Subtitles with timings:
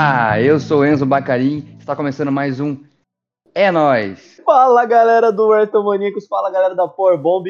[0.00, 2.84] Olá, eu sou Enzo Bacarim, está começando mais um
[3.52, 4.40] É Nós.
[4.44, 7.48] Fala galera do Ayrton Maníacos, fala galera da Power Bomb.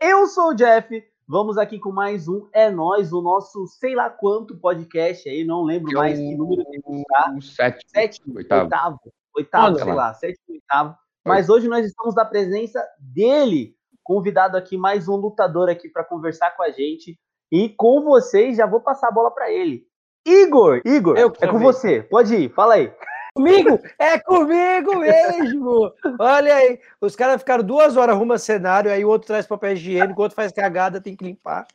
[0.00, 4.08] Eu sou o Jeff, vamos aqui com mais um É Nós, o nosso sei lá
[4.08, 7.34] quanto podcast aí, não lembro mais que número que está.
[7.42, 8.98] Sétimo, sétimo, oitavo, oitavo,
[9.36, 10.96] oitavo sei lá, sétimo, oitavo.
[11.22, 16.56] Mas hoje nós estamos da presença dele, convidado aqui mais um lutador aqui para conversar
[16.56, 17.20] com a gente.
[17.52, 19.89] E com vocês já vou passar a bola para ele.
[20.26, 22.02] Igor, Igor, eu é com você.
[22.02, 22.92] Pode ir, fala aí.
[23.34, 23.78] Comigo?
[23.98, 25.92] É comigo mesmo!
[26.18, 30.18] Olha aí, os caras ficaram duas horas arruma cenário, aí o outro traz papel higiênico,
[30.18, 31.66] o outro faz cagada, tem que limpar.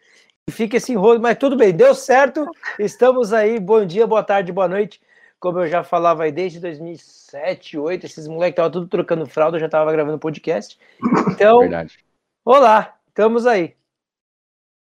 [0.47, 2.45] E fica esse enrolo, mas tudo bem, deu certo.
[2.77, 5.01] Estamos aí, bom dia, boa tarde, boa noite.
[5.39, 9.61] Como eu já falava aí desde 2007, 2008, esses moleques estavam tudo trocando fralda, eu
[9.61, 10.77] já estava gravando podcast.
[11.31, 11.97] Então, Verdade.
[12.43, 13.75] olá, estamos aí.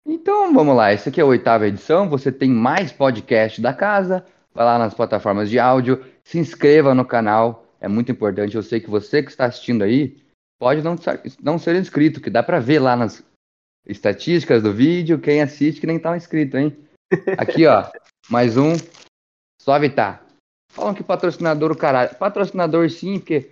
[0.06, 2.08] Então vamos lá, essa aqui é a oitava edição.
[2.10, 4.24] Você tem mais podcast da casa.
[4.52, 8.54] Vai lá nas plataformas de áudio, se inscreva no canal, é muito importante.
[8.54, 10.22] Eu sei que você que está assistindo aí
[10.60, 10.96] pode não,
[11.42, 13.24] não ser inscrito, que dá para ver lá nas
[13.86, 16.76] estatísticas do vídeo quem assiste que nem tá inscrito, hein?
[17.36, 17.90] Aqui, ó,
[18.28, 18.74] mais um.
[19.60, 20.22] Suave tá.
[20.70, 22.14] Falam que patrocinador o caralho.
[22.16, 23.50] Patrocinador sim, porque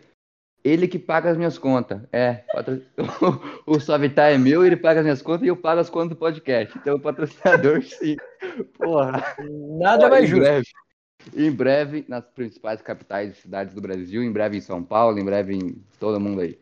[0.65, 2.01] ele que paga as minhas contas.
[2.13, 2.83] É, patro...
[3.67, 6.17] o Suavitar é meu, ele paga as minhas contas e eu pago as contas do
[6.17, 6.77] podcast.
[6.79, 8.17] Então, o patrocinador, sim.
[8.79, 9.23] Porra.
[9.79, 10.43] Nada mais justo.
[10.43, 10.67] Breve,
[11.35, 15.25] em breve, nas principais capitais e cidades do Brasil, em breve em São Paulo, em
[15.25, 16.59] breve em todo mundo aí.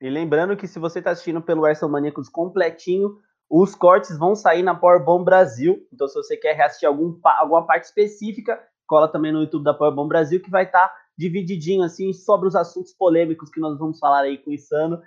[0.00, 4.62] E lembrando que se você está assistindo pelo Arson Maníacos completinho, os cortes vão sair
[4.62, 5.86] na Powerbomb Brasil.
[5.92, 10.08] Então, se você quer reassistir algum, alguma parte específica, cola também no YouTube da Powerbomb
[10.08, 14.20] Brasil, que vai estar tá divididinho assim sobre os assuntos polêmicos que nós vamos falar
[14.20, 15.02] aí com o Insano.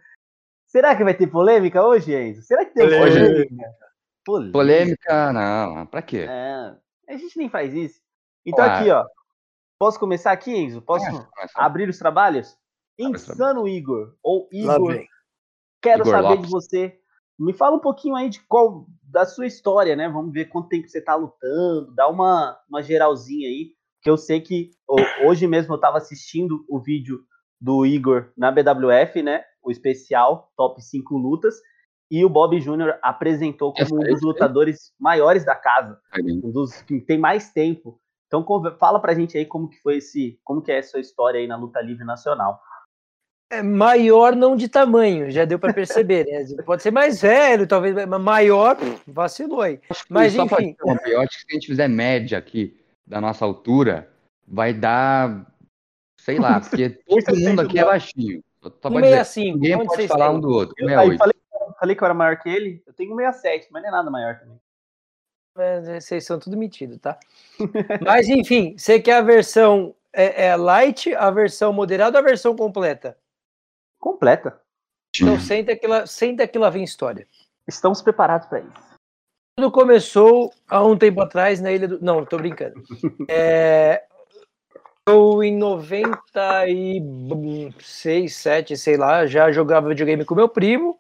[0.66, 2.42] Será que vai ter polêmica hoje, Enzo?
[2.42, 3.76] Será que tem polêmica?
[4.26, 5.86] Polêmica, polêmica não.
[5.86, 6.26] Pra quê?
[6.28, 6.76] É,
[7.10, 8.02] a gente nem faz isso.
[8.46, 9.06] Então aqui, ó.
[9.80, 10.82] Posso começar aqui, Enzo?
[10.82, 11.06] Posso
[11.56, 12.58] abrir os trabalhos?
[12.98, 15.00] Insano Igor, ou Igor,
[15.82, 16.46] quero Igor saber Lopes.
[16.46, 17.00] de você.
[17.40, 20.10] Me fala um pouquinho aí de qual da sua história, né?
[20.10, 23.77] Vamos ver quanto tempo você tá lutando, dá uma, uma geralzinha aí
[24.10, 24.72] eu sei que
[25.24, 27.24] hoje mesmo eu estava assistindo o vídeo
[27.60, 29.44] do Igor na BWF, né?
[29.62, 31.56] O especial Top 5 Lutas.
[32.10, 32.98] E o Bob Jr.
[33.02, 38.00] apresentou como um dos lutadores maiores da casa, um dos que tem mais tempo.
[38.28, 38.46] Então
[38.80, 41.58] fala pra gente aí como que foi esse, como que é essa história aí na
[41.58, 42.62] luta livre nacional.
[43.50, 46.46] É maior não de tamanho, já deu para perceber, né?
[46.66, 49.80] Pode ser mais velho, talvez, mas maior, vacilou aí.
[50.10, 50.76] Mas enfim.
[51.06, 54.12] Eu acho que se a gente fizer média aqui, da nossa altura,
[54.46, 55.48] vai dar,
[56.20, 56.90] sei lá, porque
[57.26, 58.44] todo mundo aqui é baixinho.
[58.62, 60.76] Só 165, ninguém pode falar um do outro.
[60.78, 61.36] Eu, aí, falei,
[61.80, 64.38] falei que eu era maior que ele, eu tenho 167, mas não é nada maior
[64.40, 64.60] também.
[65.56, 67.18] Mas vocês são tudo metido, tá?
[68.06, 72.56] mas enfim, você quer a versão é, é light, a versão moderada ou a versão
[72.56, 73.18] completa?
[74.00, 74.60] Completa.
[75.16, 77.28] Então senta que, lá, senta que lá vem história.
[77.68, 78.87] Estamos preparados para isso.
[79.58, 82.00] Tudo começou há um tempo atrás na Ilha do.
[82.00, 82.80] Não, tô brincando.
[83.28, 84.04] É...
[85.10, 91.00] Eu, em 96, 7, sei lá, já jogava videogame com meu primo.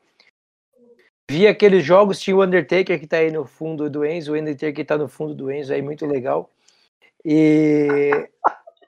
[1.29, 4.73] Vi aqueles jogos, tinha o Undertaker que tá aí no fundo do Enzo, o Undertaker
[4.73, 6.49] que tá no fundo do Enzo, aí muito legal.
[7.23, 8.09] E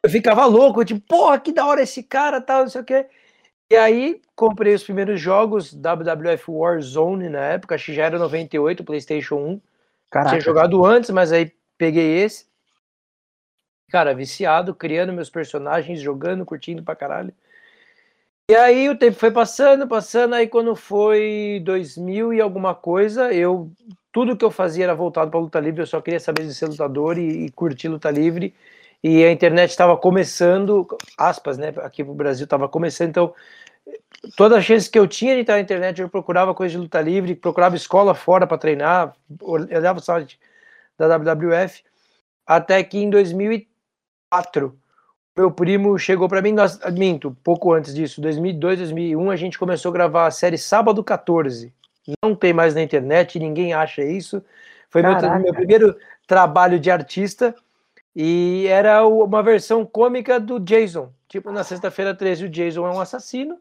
[0.02, 3.06] eu ficava louco, tipo, porra, que da hora esse cara, tal, não sei o quê.
[3.72, 8.84] E aí comprei os primeiros jogos WWF Warzone na época, acho que já era 98,
[8.84, 9.62] PlayStation 1.
[10.10, 10.30] Caraca.
[10.32, 12.48] Tinha jogado antes, mas aí peguei esse.
[13.92, 17.34] Cara, viciado, criando meus personagens, jogando, curtindo pra caralho.
[18.50, 23.72] E aí o tempo foi passando, passando, aí quando foi 2000 e alguma coisa, eu
[24.12, 26.66] tudo que eu fazia era voltado para luta livre, eu só queria saber de ser
[26.66, 28.56] lutador e, e curtir luta livre.
[29.04, 30.86] E a internet estava começando,
[31.18, 31.74] aspas, né?
[31.78, 33.34] Aqui no Brasil estava começando, então
[34.36, 37.02] toda a chance que eu tinha de entrar na internet, eu procurava coisa de luta
[37.02, 40.40] livre, procurava escola fora para treinar, olhava o site
[40.98, 41.84] da WWF,
[42.46, 44.78] até que em 2004
[45.38, 49.90] meu primo chegou para mim, nós, minto, pouco antes disso, 2002, 2001, a gente começou
[49.90, 51.74] a gravar a série Sábado 14.
[52.22, 54.44] Não tem mais na internet, ninguém acha isso.
[54.90, 55.96] Foi meu, meu primeiro
[56.28, 57.56] trabalho de artista
[58.16, 61.12] e era uma versão cômica do Jason.
[61.28, 63.60] Tipo, na sexta-feira 13 o Jason é um assassino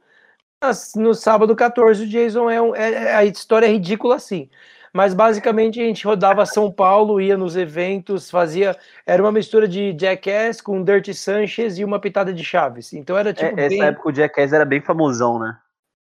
[0.96, 4.50] no sábado 14, o Jason é, um, é, é, a história é ridícula assim.
[4.92, 8.74] Mas basicamente a gente rodava São Paulo, ia nos eventos, fazia.
[9.06, 12.92] Era uma mistura de Jackass com Dirty Sanchez e uma pitada de Chaves.
[12.94, 13.60] Então era tipo.
[13.60, 13.82] É, essa bem...
[13.82, 15.56] época o Jackass era bem famosão, né?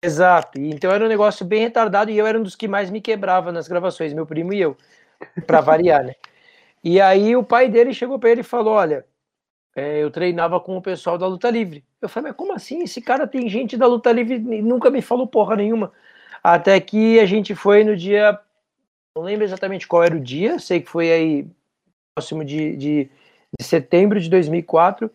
[0.01, 0.59] Exato.
[0.61, 3.51] Então era um negócio bem retardado e eu era um dos que mais me quebrava
[3.51, 4.77] nas gravações, meu primo e eu,
[5.45, 6.13] para variar, né?
[6.89, 9.05] E aí o pai dele chegou para ele e falou: Olha,
[9.75, 11.83] é, eu treinava com o pessoal da luta livre.
[12.01, 12.81] Eu falei, mas como assim?
[12.81, 15.91] Esse cara tem gente da luta livre e nunca me falou porra nenhuma.
[16.41, 18.39] Até que a gente foi no dia.
[19.17, 21.47] Não lembro exatamente qual era o dia, sei que foi aí
[22.15, 23.09] próximo de, de,
[23.59, 25.11] de setembro de 2004.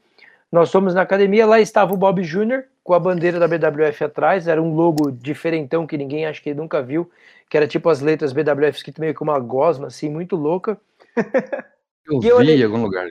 [0.51, 4.47] Nós fomos na academia, lá estava o Bob Jr., com a bandeira da BWF atrás,
[4.47, 7.11] era um logo diferentão que ninguém acho que nunca viu,
[7.49, 10.79] que era tipo as letras BWF escrito meio com uma gosma, assim, muito louca.
[12.07, 12.61] Eu e vi olhei...
[12.61, 13.09] em algum lugar.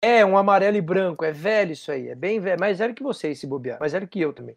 [0.00, 3.04] É, um amarelo e branco, é velho isso aí, é bem velho, mais velho que
[3.04, 4.56] você esse bobear, mais velho que eu também.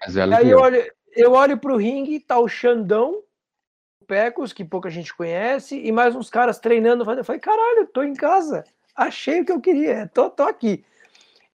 [0.00, 0.58] Mais velho aí que eu.
[0.58, 3.22] eu olho, eu olho pro ringue, tá o Xandão,
[4.00, 7.04] o Pecos, que pouca gente conhece, e mais uns caras treinando.
[7.10, 8.64] Eu falei, caralho, tô em casa,
[8.96, 10.82] achei o que eu queria, tô, tô aqui.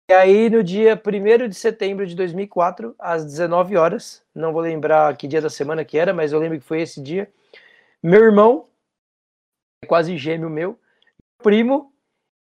[0.10, 5.16] E aí, no dia 1 de setembro de 2004, às 19 horas, não vou lembrar
[5.16, 7.32] que dia da semana que era, mas eu lembro que foi esse dia,
[8.02, 8.68] meu irmão,
[9.88, 10.78] quase gêmeo meu,
[11.42, 11.92] primo,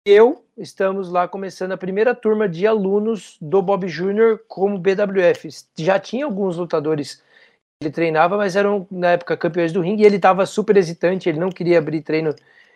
[0.04, 4.40] eu estamos lá começando a primeira turma de alunos do Bob Jr.
[4.48, 5.48] como BWF.
[5.76, 10.06] Já tinha alguns lutadores que ele treinava, mas eram na época campeões do ringue e
[10.06, 12.34] ele estava super hesitante, ele não queria abrir treino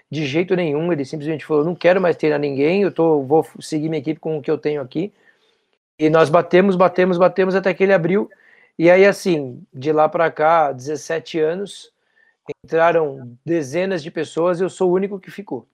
[0.09, 0.93] de jeito nenhum.
[0.93, 4.39] Ele simplesmente falou: não quero mais treinar ninguém, eu tô, vou seguir minha equipe com
[4.39, 5.13] o que eu tenho aqui.
[5.99, 8.31] E nós batemos, batemos, batemos até que ele abriu.
[8.79, 11.92] E aí, assim, de lá para cá, 17 anos,
[12.65, 15.67] entraram dezenas de pessoas e eu sou o único que ficou.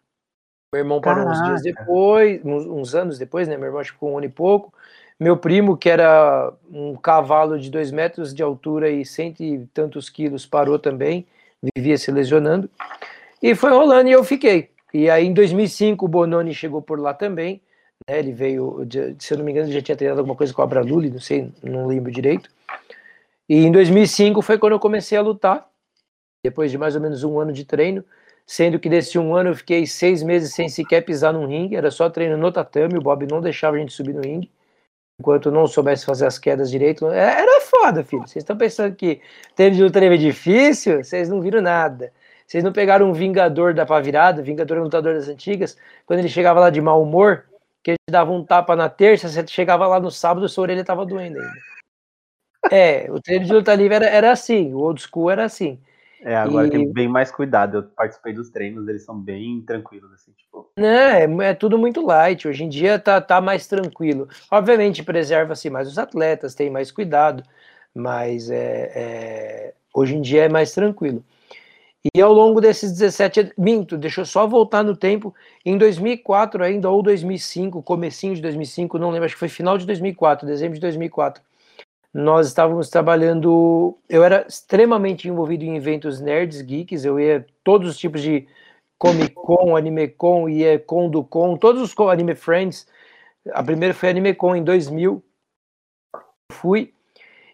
[0.72, 1.40] Meu irmão parou Caraca.
[1.40, 3.56] uns dias depois, uns, uns, anos depois, né?
[3.56, 4.72] Meu irmão ficou um ano e pouco.
[5.18, 10.10] Meu primo, que era um cavalo de dois metros de altura e cento e tantos
[10.10, 11.26] quilos, parou também,
[11.74, 12.70] vivia se lesionando.
[13.42, 14.70] E foi rolando e eu fiquei.
[14.92, 17.62] E aí em 2005 o Bononi chegou por lá também.
[18.08, 18.86] Né, ele veio,
[19.18, 21.52] se eu não me engano, já tinha treinado alguma coisa com a Abraluli, não sei,
[21.62, 22.50] não lembro direito.
[23.48, 25.67] E em 2005 foi quando eu comecei a lutar,
[26.48, 28.04] depois de mais ou menos um ano de treino,
[28.46, 31.90] sendo que desse um ano eu fiquei seis meses sem sequer pisar num ringue, era
[31.90, 34.50] só treino no tatame, o Bob não deixava a gente subir no ringue,
[35.20, 37.06] enquanto não soubesse fazer as quedas direito.
[37.08, 38.22] É, era foda, filho.
[38.22, 39.20] Vocês estão pensando que
[39.54, 41.04] teve de luta livre difícil?
[41.04, 42.12] Vocês não viram nada.
[42.46, 46.70] Vocês não pegaram um Vingador da Pavirada, Vingador lutador das antigas, quando ele chegava lá
[46.70, 47.44] de mau humor,
[47.84, 51.04] que ele dava um tapa na terça, você chegava lá no sábado, sua orelha tava
[51.04, 51.52] doendo ainda.
[52.70, 55.78] É, o treino de luta livre era, era assim, o old school era assim.
[56.22, 56.70] É, agora e...
[56.70, 57.78] tem bem mais cuidado.
[57.78, 60.70] Eu participei dos treinos, eles são bem tranquilos, assim, tipo.
[60.76, 62.46] É, é tudo muito light.
[62.46, 64.28] Hoje em dia tá, tá mais tranquilo.
[64.50, 67.42] Obviamente, preserva-se mais os atletas, tem mais cuidado,
[67.94, 71.24] mas é, é, hoje em dia é mais tranquilo.
[72.14, 75.34] E ao longo desses 17, minto, deixa eu só voltar no tempo,
[75.64, 79.84] em 2004 ainda, ou 2005, comecinho de 2005, não lembro, acho que foi final de
[79.84, 81.42] 2004, dezembro de 2004,
[82.12, 87.98] nós estávamos trabalhando, eu era extremamente envolvido em eventos nerds, geeks, eu ia todos os
[87.98, 88.46] tipos de
[88.98, 92.86] Comic Con, Anime Con, ia Con do Con, todos os Anime Friends,
[93.52, 95.22] a primeira foi Anime Con em 2000,
[96.52, 96.92] fui,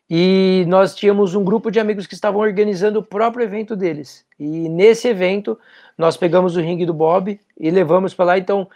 [0.08, 4.24] e nós tínhamos um grupo de amigos que estavam organizando o próprio evento deles.
[4.38, 5.58] E nesse evento,
[5.96, 8.38] nós pegamos o ringue do Bob e levamos para lá.
[8.38, 8.68] Então,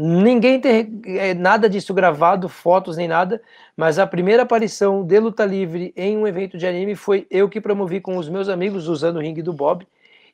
[0.00, 3.42] ninguém tem é, nada disso gravado, fotos nem nada,
[3.76, 7.60] mas a primeira aparição de luta livre em um evento de anime foi eu que
[7.60, 9.86] promovi com os meus amigos usando o ringue do Bob.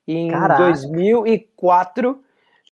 [0.07, 0.65] Em Caraca.
[0.65, 2.23] 2004,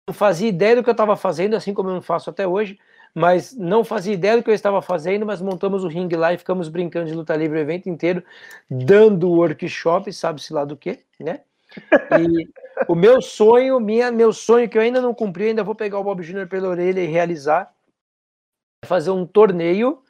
[0.07, 2.79] não fazia ideia do que eu estava fazendo, assim como eu não faço até hoje
[3.17, 6.37] mas não fazia ideia do que eu estava fazendo, mas montamos o ringue lá e
[6.37, 8.23] ficamos brincando de luta livre o evento inteiro,
[8.69, 11.39] dando workshop, sabe-se lá do que, né?
[12.19, 12.47] E
[12.87, 16.03] o meu sonho, minha, meu sonho que eu ainda não cumpri, ainda vou pegar o
[16.03, 16.47] Bob Jr.
[16.47, 17.73] pela orelha e realizar,
[18.83, 20.03] é fazer um torneio.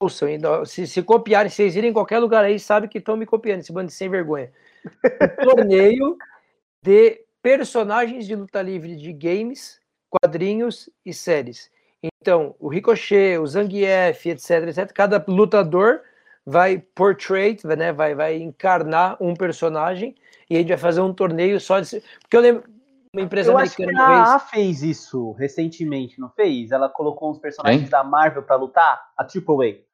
[0.00, 3.16] Ouça, ainda, se, se copiarem, se vocês irem em qualquer lugar aí, sabe que estão
[3.16, 4.52] me copiando, esse bando de sem vergonha.
[4.84, 6.16] Um torneio
[6.82, 9.80] de personagens de luta livre de games,
[10.10, 11.70] quadrinhos e séries.
[12.02, 16.02] Então, o Ricochet, o Zangief, etc, etc, cada lutador
[16.46, 20.14] vai portray, né, vai, vai encarnar um personagem
[20.48, 22.00] e a gente vai fazer um torneio só de...
[22.20, 22.64] Porque eu lembro,
[23.12, 23.90] uma empresa eu americana...
[23.90, 26.70] Acho que a A fez isso recentemente, não fez?
[26.70, 27.88] Ela colocou uns personagens hein?
[27.88, 29.80] da Marvel para lutar, a AAA.
[29.80, 29.85] A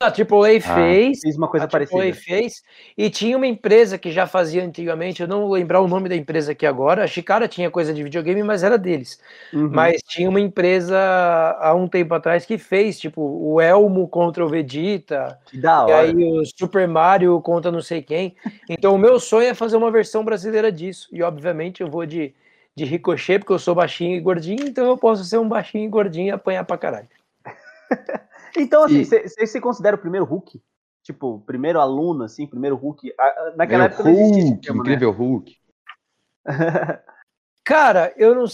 [0.00, 1.20] AAA ah, fez.
[1.20, 2.00] Fez uma coisa a parecida.
[2.00, 2.62] AAA fez.
[2.96, 6.14] E tinha uma empresa que já fazia antigamente, eu não vou lembrar o nome da
[6.14, 7.02] empresa aqui agora.
[7.02, 9.20] A Chicara tinha coisa de videogame, mas era deles.
[9.52, 9.68] Uhum.
[9.72, 10.96] Mas tinha uma empresa
[11.58, 15.36] há um tempo atrás que fez, tipo, o Elmo contra o Vegeta.
[15.46, 16.06] Que da hora.
[16.06, 18.36] E aí o Super Mario contra não sei quem.
[18.68, 21.08] Então o meu sonho é fazer uma versão brasileira disso.
[21.10, 22.32] E obviamente eu vou de,
[22.76, 25.88] de ricochet, porque eu sou baixinho e gordinho, então eu posso ser um baixinho e
[25.88, 27.08] gordinho e apanhar pra caralho.
[28.56, 30.60] Então, assim, você se considera o primeiro Hulk?
[31.02, 33.14] Tipo, primeiro aluno, assim, primeiro Hulk.
[33.56, 35.18] Naquela época Hulk, não existia Incrível né?
[35.18, 35.56] Hulk.
[37.64, 38.44] Cara, eu não.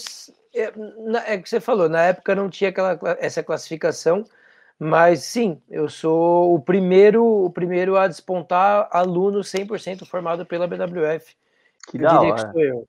[0.53, 4.25] é, é que você falou, na época não tinha aquela, essa classificação,
[4.77, 11.35] mas sim, eu sou o primeiro, o primeiro a despontar aluno 100% formado pela BWF.
[11.87, 12.35] Que eu da hora.
[12.35, 12.87] que sou eu.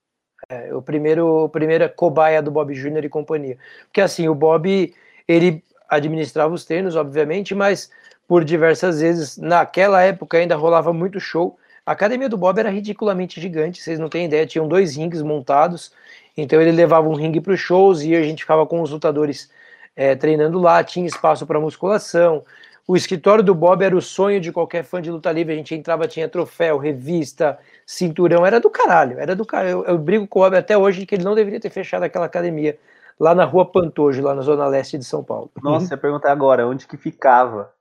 [0.49, 3.57] É, o primeiro, o primeiro cobaia do Bob Júnior e companhia.
[3.85, 4.93] Porque assim, o Bob,
[5.27, 7.89] ele administrava os treinos, obviamente, mas
[8.27, 11.57] por diversas vezes, naquela época ainda rolava muito show.
[11.85, 15.93] A academia do Bob era ridiculamente gigante, vocês não têm ideia, tinham dois rings montados,
[16.35, 19.49] então ele levava um ringue para os shows e a gente ficava com os lutadores
[19.95, 22.43] é, treinando lá, tinha espaço para musculação.
[22.85, 25.53] O escritório do Bob era o sonho de qualquer fã de luta livre.
[25.53, 29.69] A gente entrava, tinha troféu, revista, cinturão, era do caralho, era do caralho.
[29.69, 32.25] Eu, eu brigo com o Bob até hoje que ele não deveria ter fechado aquela
[32.25, 32.77] academia
[33.19, 35.51] lá na rua Pantojo, lá na zona leste de São Paulo.
[35.61, 37.71] Nossa, eu perguntar agora, onde que ficava?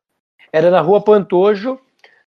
[0.53, 1.79] Era na rua Pantojo,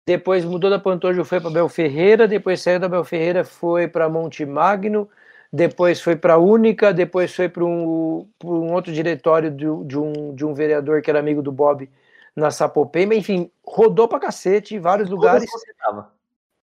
[0.05, 4.09] depois mudou da Pantojo, foi para Bel Ferreira, depois saiu da Bel Ferreira, foi para
[4.09, 5.09] Monte Magno,
[5.53, 10.35] depois foi para a Única, depois foi para um, um, outro diretório de, de, um,
[10.35, 11.89] de um vereador que era amigo do Bob
[12.35, 15.51] na Sapopema, enfim, rodou para cacete em vários lugares.
[15.51, 16.13] Você estava?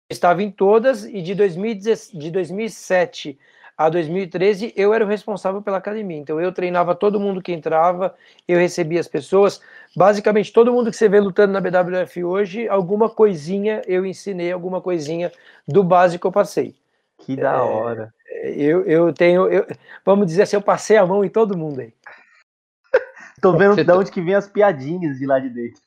[0.09, 3.39] Estava em todas, e de, 2010, de 2007
[3.77, 6.17] a 2013 eu era o responsável pela academia.
[6.17, 8.15] Então eu treinava todo mundo que entrava,
[8.49, 9.61] eu recebia as pessoas.
[9.95, 14.81] Basicamente, todo mundo que você vê lutando na BWF hoje, alguma coisinha eu ensinei, alguma
[14.81, 15.31] coisinha
[15.69, 16.75] do básico eu passei.
[17.19, 18.15] Que da é, hora.
[18.45, 19.67] Eu, eu tenho, eu,
[20.05, 21.93] vamos dizer assim, eu passei a mão em todo mundo aí.
[23.43, 25.81] Tô vendo você de onde que vem as piadinhas de lá de dentro.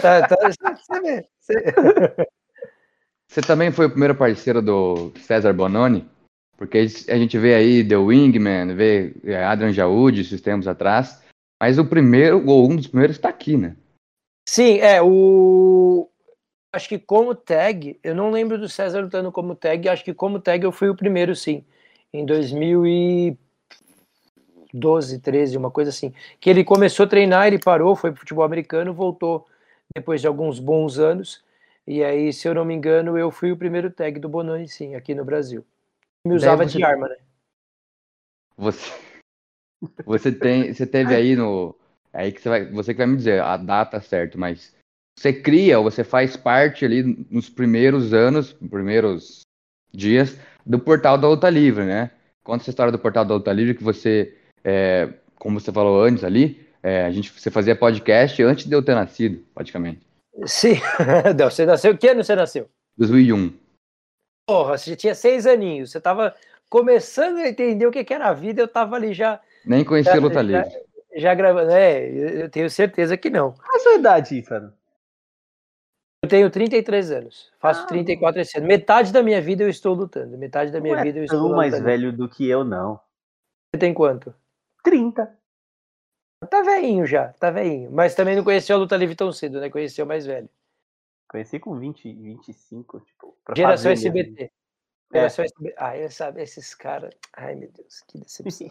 [0.00, 2.26] Tá, tá, você, vê, você...
[3.28, 6.08] você também foi o primeiro parceiro do César Bononi?
[6.58, 11.22] Porque a gente vê aí The Wingman, vê é, Adrian Jaúde esses tempos atrás,
[11.62, 13.76] mas o primeiro, ou um dos primeiros, está aqui, né?
[14.48, 16.10] Sim, é, o,
[16.72, 20.40] acho que como tag, eu não lembro do César lutando como tag, acho que como
[20.40, 21.64] tag eu fui o primeiro, sim.
[22.12, 26.12] Em 2012, 13, uma coisa assim.
[26.40, 29.46] Que ele começou a treinar, ele parou, foi pro futebol americano, voltou
[29.94, 31.40] depois de alguns bons anos.
[31.86, 34.96] E aí, se eu não me engano, eu fui o primeiro tag do Bononi, sim,
[34.96, 35.64] aqui no Brasil.
[36.26, 36.78] Me usava você...
[36.78, 37.16] de arma, né?
[38.56, 38.92] Você,
[40.04, 41.74] você tem, você teve aí no,
[42.12, 44.74] aí que você vai, você que vai me dizer a data certa, mas
[45.16, 49.40] você cria ou você faz parte ali nos primeiros anos, primeiros
[49.92, 52.10] dias do portal da Luta Livre, né?
[52.42, 56.24] Conta essa história do portal da Luta Livre que você, é, como você falou antes
[56.24, 60.00] ali, é, a gente, você fazia podcast antes de eu ter nascido, praticamente.
[60.46, 60.74] Sim,
[61.38, 62.68] você nasceu, que ano você nasceu?
[62.96, 63.52] 2001.
[64.48, 66.34] Porra, você tinha seis aninhos, você tava
[66.70, 69.38] começando a entender o que, que era a vida, eu tava ali já...
[69.62, 70.64] Nem conhecia a Luta Livre.
[71.12, 73.52] Já, já gravando, é, eu tenho certeza que não.
[73.52, 74.72] Qual a sua idade, Fernando?
[76.24, 77.52] Eu tenho 33 anos.
[77.58, 78.66] Faço ah, 34 esse ano.
[78.66, 80.38] Metade da minha vida eu estou lutando.
[80.38, 81.56] Metade da minha é vida eu estou lutando.
[81.56, 82.98] mais velho do que eu, não.
[83.70, 84.34] Você tem quanto?
[84.82, 85.30] 30.
[86.48, 87.90] Tá velhinho já, tá velhinho.
[87.92, 89.68] Mas também não conheceu a luta livre tão cedo, né?
[89.68, 90.48] Conheceu mais velho.
[91.28, 93.36] Conheci com 20, 25, tipo.
[93.54, 94.44] Geração SBT.
[94.44, 94.50] É.
[95.18, 95.74] Geração SBT.
[95.78, 97.14] Ah, eu sabe, esses caras.
[97.36, 98.68] Ai, meu Deus, que decepção.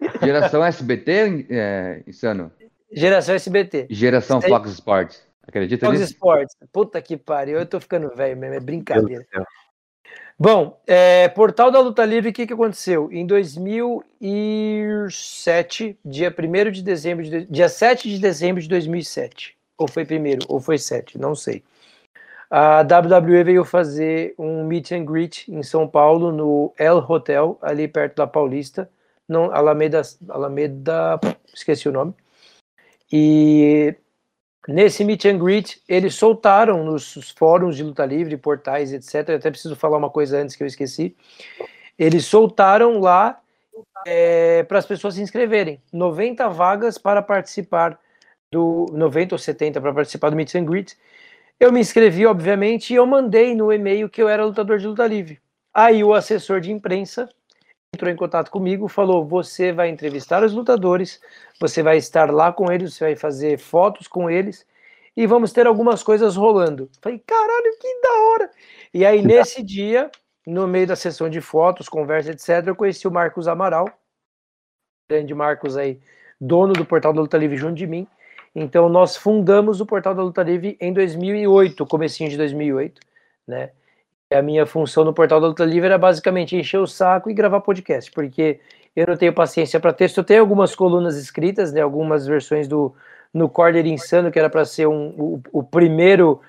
[0.22, 2.50] Geração SBT, é, Insano?
[2.90, 3.86] Geração SBT.
[3.90, 5.28] Geração Fox Sports.
[5.42, 6.12] Acredita Fox nisso?
[6.12, 6.56] Sports.
[6.72, 9.26] Puta que pariu, eu tô ficando velho mesmo, é brincadeira.
[10.38, 13.12] Bom, é, Portal da Luta Livre, o que, que aconteceu?
[13.12, 20.06] Em 2007, dia 1 de dezembro, de, dia 7 de dezembro de 2007, ou foi
[20.06, 21.62] primeiro, ou foi 7, não sei.
[22.50, 27.86] A WWE veio fazer um meet and greet em São Paulo, no El Hotel, ali
[27.86, 28.90] perto da Paulista,
[29.28, 31.20] não, Alameda, Alameda,
[31.54, 32.12] esqueci o nome.
[33.12, 33.94] E
[34.68, 39.30] Nesse meet and greet, eles soltaram nos fóruns de luta livre, portais, etc.
[39.30, 41.16] Eu até preciso falar uma coisa antes que eu esqueci.
[41.98, 43.40] Eles soltaram lá
[44.06, 45.82] é, para as pessoas se inscreverem.
[45.92, 47.98] 90 vagas para participar
[48.52, 50.96] do 90 ou 70 para participar do meet and greet.
[51.60, 55.06] Eu me inscrevi, obviamente, e eu mandei no e-mail que eu era lutador de luta
[55.06, 55.38] livre.
[55.74, 57.28] Aí o assessor de imprensa
[57.94, 61.20] entrou em contato comigo, falou: você vai entrevistar os lutadores,
[61.60, 64.66] você vai estar lá com eles, você vai fazer fotos com eles
[65.14, 66.88] e vamos ter algumas coisas rolando.
[67.02, 68.50] Falei, caralho, que da hora!
[68.94, 70.10] E aí, nesse dia,
[70.46, 73.86] no meio da sessão de fotos, conversa, etc., eu conheci o Marcos Amaral,
[75.10, 76.00] grande Marcos aí,
[76.40, 78.08] dono do Portal da Luta Livre junto de mim.
[78.54, 83.00] Então, nós fundamos o Portal da Luta Livre em 2008, comecinho de 2008,
[83.46, 83.70] né?
[84.32, 87.60] a minha função no Portal da Luta Livre era basicamente encher o saco e gravar
[87.60, 88.60] podcast, porque
[88.94, 90.18] eu não tenho paciência para texto.
[90.18, 92.94] Eu tenho algumas colunas escritas, né, algumas versões do
[93.32, 96.40] no Corner Insano, que era para ser um, o, o, primeiro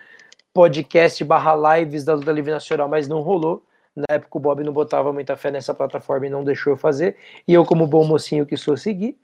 [0.52, 3.64] podcast barra lives da Luta Livre Nacional, mas não rolou.
[3.96, 7.18] Na época o Bob não botava muita fé nessa plataforma e não deixou eu fazer.
[7.48, 9.16] E eu, como bom mocinho que sou, segui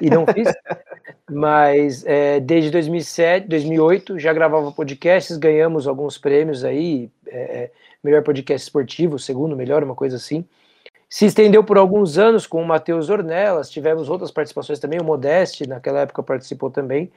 [0.00, 0.48] e não fiz.
[1.30, 7.70] Mas é, desde 2007, 2008 já gravava podcasts, ganhamos alguns prêmios aí, é, é,
[8.02, 10.44] melhor podcast esportivo, segundo melhor, uma coisa assim.
[11.08, 15.66] Se estendeu por alguns anos com o Matheus Ornelas, tivemos outras participações também, o Modeste
[15.66, 17.10] naquela época participou também.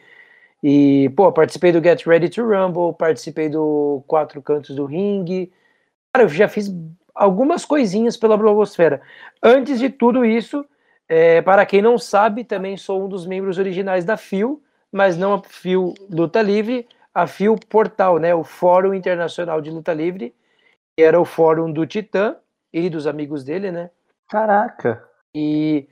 [0.63, 5.51] E, pô, participei do Get Ready to Rumble, participei do Quatro Cantos do Ring.
[6.13, 6.73] Cara, eu já fiz
[7.13, 9.01] algumas coisinhas pela blogosfera.
[9.43, 10.65] Antes de tudo isso,
[11.07, 15.33] é, para quem não sabe, também sou um dos membros originais da FIO, mas não
[15.33, 20.33] a FIO Luta Livre, a FIO Portal, né, o Fórum Internacional de Luta Livre,
[20.95, 22.35] que era o fórum do Titã
[22.71, 23.89] e dos amigos dele, né?
[24.29, 25.07] Caraca!
[25.35, 25.87] E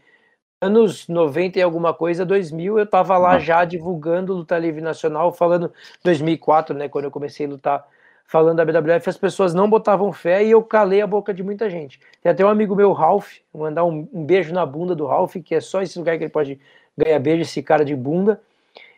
[0.62, 5.74] anos 90 e alguma coisa, 2000, eu tava lá já divulgando luta livre nacional, falando
[6.04, 7.88] 2004, né, quando eu comecei a lutar,
[8.32, 11.70] falando da BWF, as pessoas não botavam fé e eu calei a boca de muita
[11.70, 12.00] gente.
[12.24, 15.54] Tem até um amigo meu, Ralph, mandar um, um beijo na bunda do Ralph, que
[15.54, 16.58] é só esse lugar que ele pode
[16.98, 18.42] ganhar beijo, esse cara de bunda.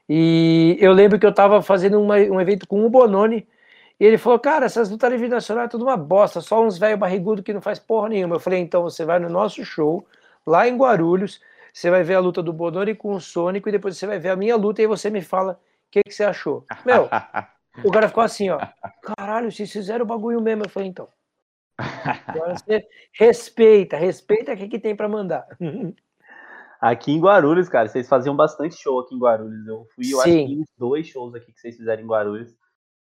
[0.08, 3.48] E eu lembro que eu tava fazendo uma, um evento com o Bononi,
[4.00, 6.96] e ele falou, cara, essas lutas livres nacionais é tudo uma bosta, só uns velho
[6.98, 8.36] barrigudo que não faz porra nenhuma.
[8.36, 10.06] Eu falei, então você vai no nosso show,
[10.46, 11.42] lá em Guarulhos,
[11.74, 14.30] você vai ver a luta do Bononi com o Sônico e depois você vai ver
[14.30, 15.58] a minha luta e você me fala o
[15.90, 16.64] que, que você achou.
[16.86, 17.10] Meu,
[17.84, 18.60] o cara ficou assim, ó.
[19.02, 20.64] Caralho, vocês fizeram o bagulho mesmo.
[20.64, 21.08] Eu falei, então.
[22.28, 25.46] Agora você respeita, respeita o que, que tem para mandar.
[26.80, 29.66] Aqui em Guarulhos, cara, vocês faziam bastante show aqui em Guarulhos.
[29.66, 30.44] Eu fui, eu Sim.
[30.44, 32.54] acho que uns dois shows aqui que vocês fizeram em Guarulhos.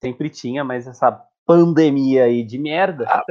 [0.01, 1.11] Sempre tinha, mas essa
[1.45, 3.05] pandemia aí de merda.
[3.07, 3.23] Ah,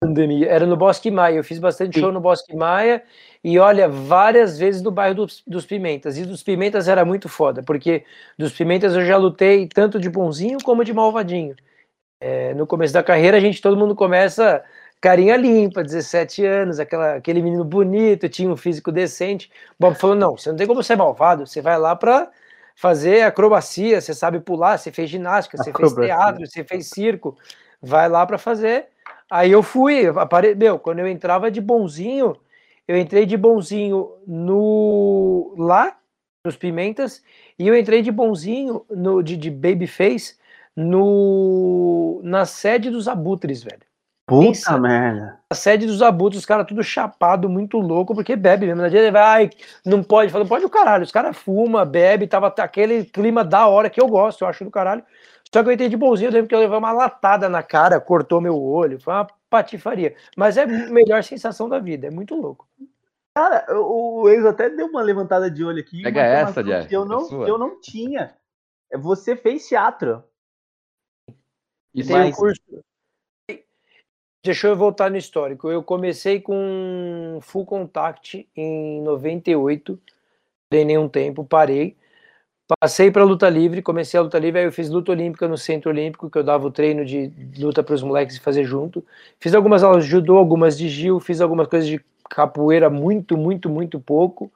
[0.00, 0.48] pandemia.
[0.48, 1.36] Era no Bosque Maia.
[1.36, 2.00] Eu fiz bastante Sim.
[2.00, 3.02] show no Bosque Maia
[3.42, 6.18] e olha, várias vezes no bairro dos, dos, Pimentas.
[6.18, 8.04] E dos Pimentas era muito foda, porque
[8.36, 11.54] dos Pimentas eu já lutei tanto de bonzinho como de malvadinho.
[12.20, 14.64] É, no começo da carreira, a gente, todo mundo começa
[15.00, 19.50] carinha limpa, 17 anos, aquela, aquele menino bonito, tinha um físico decente.
[19.78, 22.28] Bob falou: não, você não tem como ser malvado, você vai lá pra
[22.74, 25.96] fazer acrobacia, você sabe pular, você fez ginástica, você acrobacia.
[25.96, 27.36] fez teatro, você fez circo,
[27.80, 28.88] vai lá para fazer
[29.30, 30.54] Aí eu fui, apare...
[30.54, 32.36] meu, quando eu entrava de bonzinho,
[32.86, 35.96] eu entrei de bonzinho no lá
[36.44, 37.22] nos Pimentas
[37.58, 40.36] e eu entrei de bonzinho no de, de Babyface
[40.74, 43.88] no na sede dos Abutres, velho.
[44.28, 45.40] Puta merda.
[45.50, 48.82] A sede dos abutres, os caras tudo chapado, muito louco, porque bebe mesmo.
[48.82, 49.48] Na dia ele vai,
[49.86, 51.02] não pode, fala, pode o caralho.
[51.02, 54.70] Os caras fuma, bebe, tava aquele clima da hora que eu gosto, eu acho do
[54.70, 55.02] caralho.
[55.52, 58.00] Só que eu entrei de bonzinho, eu lembro que eu levei uma latada na cara,
[58.00, 60.14] cortou meu olho, foi uma patifaria.
[60.36, 62.68] Mas é a melhor sensação da vida, é muito louco.
[63.34, 66.02] Cara, o Enzo até deu uma levantada de olho aqui.
[66.02, 66.92] Pega essa, Jeff.
[66.92, 68.34] Eu não, eu não tinha.
[68.92, 70.24] Você fez teatro.
[71.94, 72.60] E tem um curso,
[74.44, 75.70] Deixa eu voltar no histórico.
[75.70, 80.00] Eu comecei com Full Contact em 98,
[80.70, 81.96] treinei um tempo, parei.
[82.80, 85.90] Passei para luta livre, comecei a luta livre, aí eu fiz luta olímpica no Centro
[85.90, 89.02] Olímpico, que eu dava o treino de luta para os moleques e fazer junto.
[89.40, 93.70] Fiz algumas aulas de judô, algumas de gil, fiz algumas coisas de capoeira muito, muito,
[93.70, 94.52] muito pouco.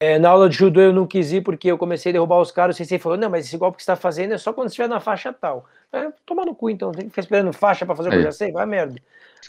[0.00, 2.50] É, na aula de judô eu não quis ir porque eu comecei a derrubar os
[2.50, 2.74] caras.
[2.74, 4.88] O sensei falou: Não, mas esse golpe que você está fazendo é só quando estiver
[4.88, 5.66] na faixa tal.
[5.92, 8.22] É, toma no cu então, tem que ficar esperando faixa para fazer o que eu
[8.22, 8.96] já sei, vai merda.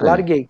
[0.02, 0.50] Larguei.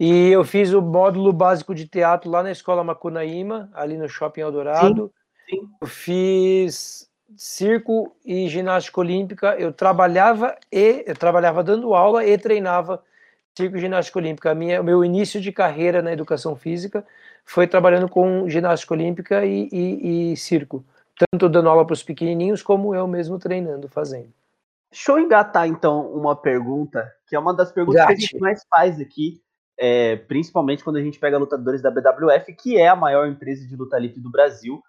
[0.00, 4.42] E eu fiz o módulo básico de teatro lá na escola Macunaíma, ali no Shopping
[4.42, 5.06] Eldorado.
[5.06, 5.17] Sim,
[5.48, 5.68] sim.
[5.80, 9.56] Eu fiz circo e ginástica olímpica.
[9.58, 13.02] Eu trabalhava e eu trabalhava dando aula e treinava
[13.56, 14.54] circo e ginástica olímpica.
[14.54, 17.04] Minha, meu início de carreira na educação física
[17.44, 20.84] foi trabalhando com ginástica olímpica e, e, e circo,
[21.16, 24.32] tanto dando aula para os pequenininhos como eu mesmo treinando, fazendo.
[24.90, 28.62] Deixa eu engatar então uma pergunta, que é uma das perguntas que a gente mais
[28.70, 29.40] faz aqui,
[29.78, 33.76] é, principalmente quando a gente pega lutadores da BWF, que é a maior empresa de
[33.76, 34.82] luta livre do Brasil.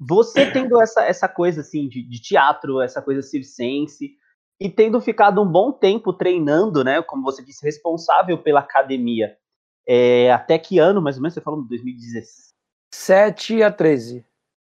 [0.00, 4.16] Você tendo essa, essa coisa assim de, de teatro, essa coisa circense,
[4.60, 7.02] e tendo ficado um bom tempo treinando, né?
[7.02, 9.36] Como você disse, responsável pela academia.
[9.86, 11.34] É, até que ano, mais ou menos?
[11.34, 14.24] Você falou 2017 a 13.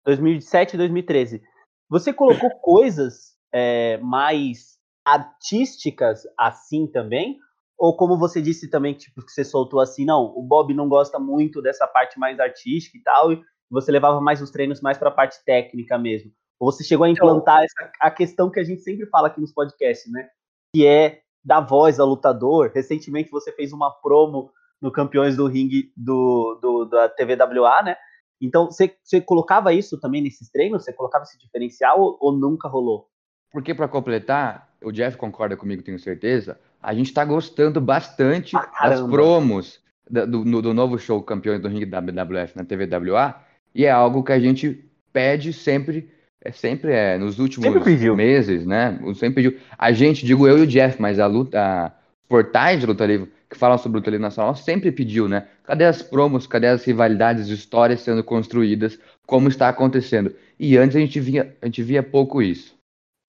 [0.05, 1.43] 2007 e 2013.
[1.89, 7.39] Você colocou coisas é, mais artísticas assim também?
[7.79, 11.19] Ou como você disse também, tipo, que você soltou assim, não, o Bob não gosta
[11.19, 15.09] muito dessa parte mais artística e tal, e você levava mais os treinos mais para
[15.09, 16.33] a parte técnica mesmo?
[16.59, 19.41] Ou você chegou a então, implantar essa, a questão que a gente sempre fala aqui
[19.41, 20.29] nos podcasts, né?
[20.75, 22.73] Que é dar voz ao lutador.
[22.75, 24.51] Recentemente você fez uma promo
[24.81, 27.97] no Campeões do Ring do, do da TVWA, né?
[28.41, 30.85] Então, você, você colocava isso também nesses treinos?
[30.85, 33.09] Você colocava esse diferencial ou, ou nunca rolou?
[33.51, 38.89] Porque, para completar, o Jeff concorda comigo, tenho certeza, a gente está gostando bastante ah,
[38.89, 43.35] das promos do, do, do, novo show Campeões do Ring da WWF na TVWA,
[43.77, 46.09] e é algo que a gente pede sempre,
[46.43, 47.69] é sempre é, nos últimos
[48.17, 48.99] meses, né?
[49.15, 49.61] Sempre pediu.
[49.77, 51.93] A gente, digo eu e o Jeff, mas a luta, a
[52.27, 55.47] portais de luta livre que falam sobre luta livre nacional sempre pediu, né?
[55.63, 60.35] Cadê as promos, cadê as rivalidades, histórias sendo construídas, como está acontecendo?
[60.59, 62.75] E antes a gente via, a gente via pouco isso.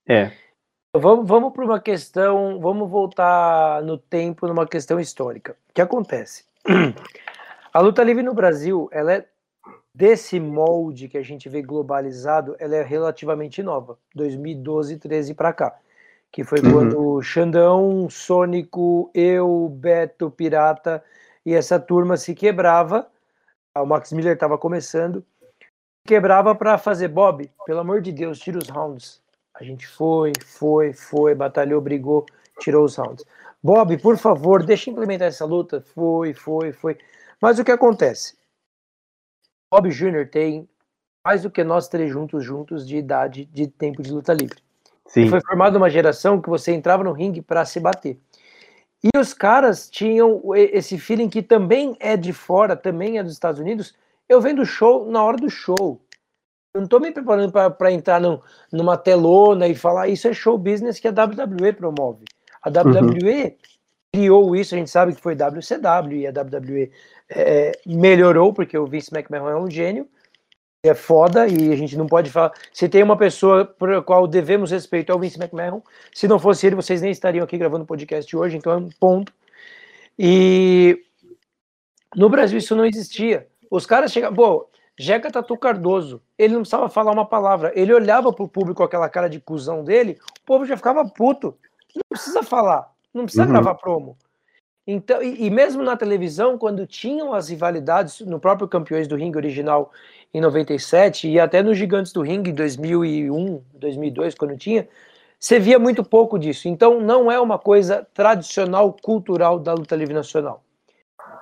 [0.07, 0.31] É.
[0.95, 5.57] Vamos, vamos para uma questão, vamos voltar no tempo numa questão histórica.
[5.69, 6.45] O que acontece?
[7.73, 9.25] A luta livre no Brasil, ela é
[9.97, 15.75] desse molde que a gente vê globalizado, ela é relativamente nova, 2012, 13 para cá,
[16.31, 16.71] que foi uhum.
[16.71, 21.03] quando Xandão, Sônico, eu, Beto, Pirata
[21.43, 23.07] e essa turma se quebrava.
[23.75, 25.25] O Max Miller estava começando,
[26.05, 29.19] quebrava para fazer Bob, pelo amor de Deus, tira os rounds.
[29.55, 32.23] A gente foi, foi, foi, batalhou, brigou,
[32.59, 33.25] tirou os rounds.
[33.63, 35.81] Bob, por favor, deixa implementar essa luta.
[35.81, 36.97] Foi, foi, foi.
[37.41, 38.37] Mas o que acontece?
[39.71, 40.29] Bob Jr.
[40.29, 40.67] tem
[41.25, 44.59] mais do que nós três juntos, juntos de idade, de tempo de luta livre.
[45.29, 48.19] Foi formada uma geração que você entrava no ringue para se bater.
[49.03, 53.59] E os caras tinham esse feeling que também é de fora, também é dos Estados
[53.59, 53.95] Unidos.
[54.27, 56.01] Eu vendo show na hora do show.
[56.73, 58.39] Eu não estou me preparando para entrar num,
[58.71, 62.25] numa telona e falar isso é show business que a WWE promove.
[62.61, 63.55] A WWE uhum.
[64.13, 66.91] criou isso, a gente sabe que foi WCW e a WWE
[67.29, 70.07] é, melhorou, porque o Vince McMahon é um gênio,
[70.83, 72.53] é foda e a gente não pode falar.
[72.71, 75.81] Se tem uma pessoa a qual devemos respeito é o Vince McMahon.
[76.13, 78.89] Se não fosse ele, vocês nem estariam aqui gravando o podcast hoje, então é um
[78.99, 79.33] ponto.
[80.17, 81.03] E
[82.15, 83.47] no Brasil isso não existia.
[83.69, 88.33] Os caras chegavam, pô, Jeca Tatu Cardoso, ele não precisava falar uma palavra, ele olhava
[88.33, 91.55] pro público aquela cara de cuzão dele, o povo já ficava puto.
[91.93, 93.49] Não precisa falar, não precisa uhum.
[93.49, 94.17] gravar promo.
[94.89, 99.37] Então, e, e, mesmo na televisão, quando tinham as rivalidades no próprio Campeões do Ringue
[99.37, 99.91] original
[100.33, 104.87] em 97 e até nos Gigantes do Ringue em 2001, 2002, quando tinha,
[105.37, 106.69] você via muito pouco disso.
[106.69, 110.63] Então, não é uma coisa tradicional, cultural da luta livre nacional.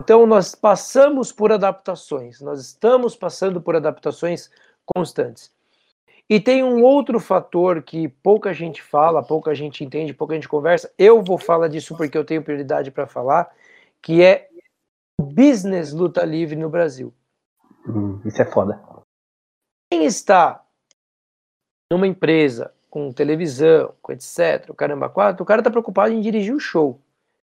[0.02, 4.50] Então, nós passamos por adaptações, nós estamos passando por adaptações
[4.96, 5.55] constantes.
[6.28, 10.92] E tem um outro fator que pouca gente fala, pouca gente entende, pouca gente conversa.
[10.98, 13.54] Eu vou falar disso porque eu tenho prioridade para falar,
[14.02, 14.50] que é
[15.22, 17.14] o business luta livre no Brasil.
[17.88, 18.82] Hum, isso é foda.
[19.92, 20.64] Quem está
[21.94, 26.56] numa empresa com televisão, com etc, o caramba quatro, o cara está preocupado em dirigir
[26.56, 27.00] o show.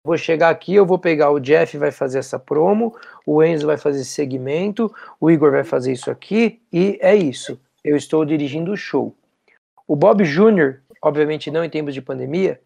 [0.04, 3.76] Vou chegar aqui, eu vou pegar o Jeff vai fazer essa promo, o Enzo vai
[3.76, 8.72] fazer esse segmento, o Igor vai fazer isso aqui e é isso eu estou dirigindo
[8.72, 9.14] o show.
[9.86, 12.60] O Bob Jr., obviamente não em tempos de pandemia,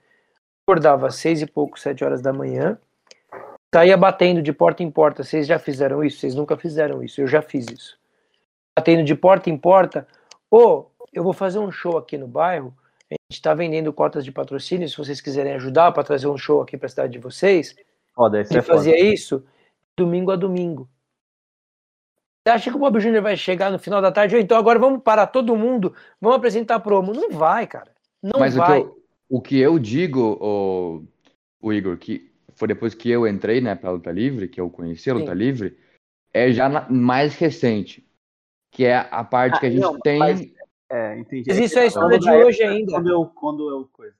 [0.66, 2.78] acordava às seis e pouco, sete horas da manhã,
[3.74, 5.22] saía batendo de porta em porta.
[5.22, 6.18] Vocês já fizeram isso?
[6.18, 7.20] Vocês nunca fizeram isso?
[7.20, 7.98] Eu já fiz isso.
[8.78, 10.06] Batendo de porta em porta.
[10.50, 12.74] Ô, oh, eu vou fazer um show aqui no bairro.
[13.10, 14.88] A gente está vendendo cotas de patrocínio.
[14.88, 17.74] Se vocês quiserem ajudar para trazer um show aqui para a cidade de vocês.
[18.14, 19.06] Foda, isso é fazia foda.
[19.06, 19.44] isso
[19.96, 20.88] domingo a domingo.
[22.44, 24.34] Você acha que o Bob Júnior vai chegar no final da tarde?
[24.34, 27.14] Ou então agora vamos parar todo mundo, vamos apresentar promo?
[27.14, 27.90] Não vai, cara.
[28.22, 28.80] Não Mas vai.
[28.80, 31.02] O que, eu, o que eu digo, o,
[31.62, 34.68] o, Igor, que foi depois que eu entrei né, para a luta livre, que eu
[34.68, 35.38] conheci a luta Sim.
[35.38, 35.78] livre,
[36.34, 38.06] é já na, mais recente.
[38.70, 40.18] Que é a parte ah, que a gente não, tem.
[40.18, 40.40] Mas,
[40.90, 41.44] é, entendi.
[41.48, 42.92] Mas isso é a história de hoje ainda.
[42.92, 44.14] Quando eu, quando eu coisa.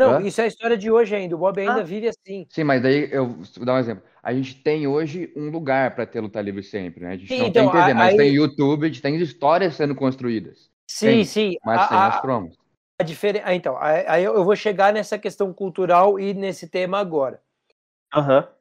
[0.00, 0.22] Não, Hã?
[0.22, 1.36] isso é a história de hoje ainda.
[1.36, 1.84] O Bob ainda ah.
[1.84, 2.46] vive assim.
[2.48, 4.02] Sim, mas daí eu vou dar um exemplo.
[4.22, 7.10] A gente tem hoje um lugar para ter luta livre sempre, né?
[7.12, 8.16] A gente sim, não então, tem TV, a, mas aí...
[8.16, 10.70] tem YouTube, a gente tem histórias sendo construídas.
[10.86, 11.56] Sim, tem, sim.
[11.64, 12.56] Mas a, tem as promos.
[12.98, 13.44] A diferença.
[13.46, 17.40] Ah, então, aí eu vou chegar nessa questão cultural e nesse tema agora.
[18.14, 18.38] Aham.
[18.38, 18.60] Uhum.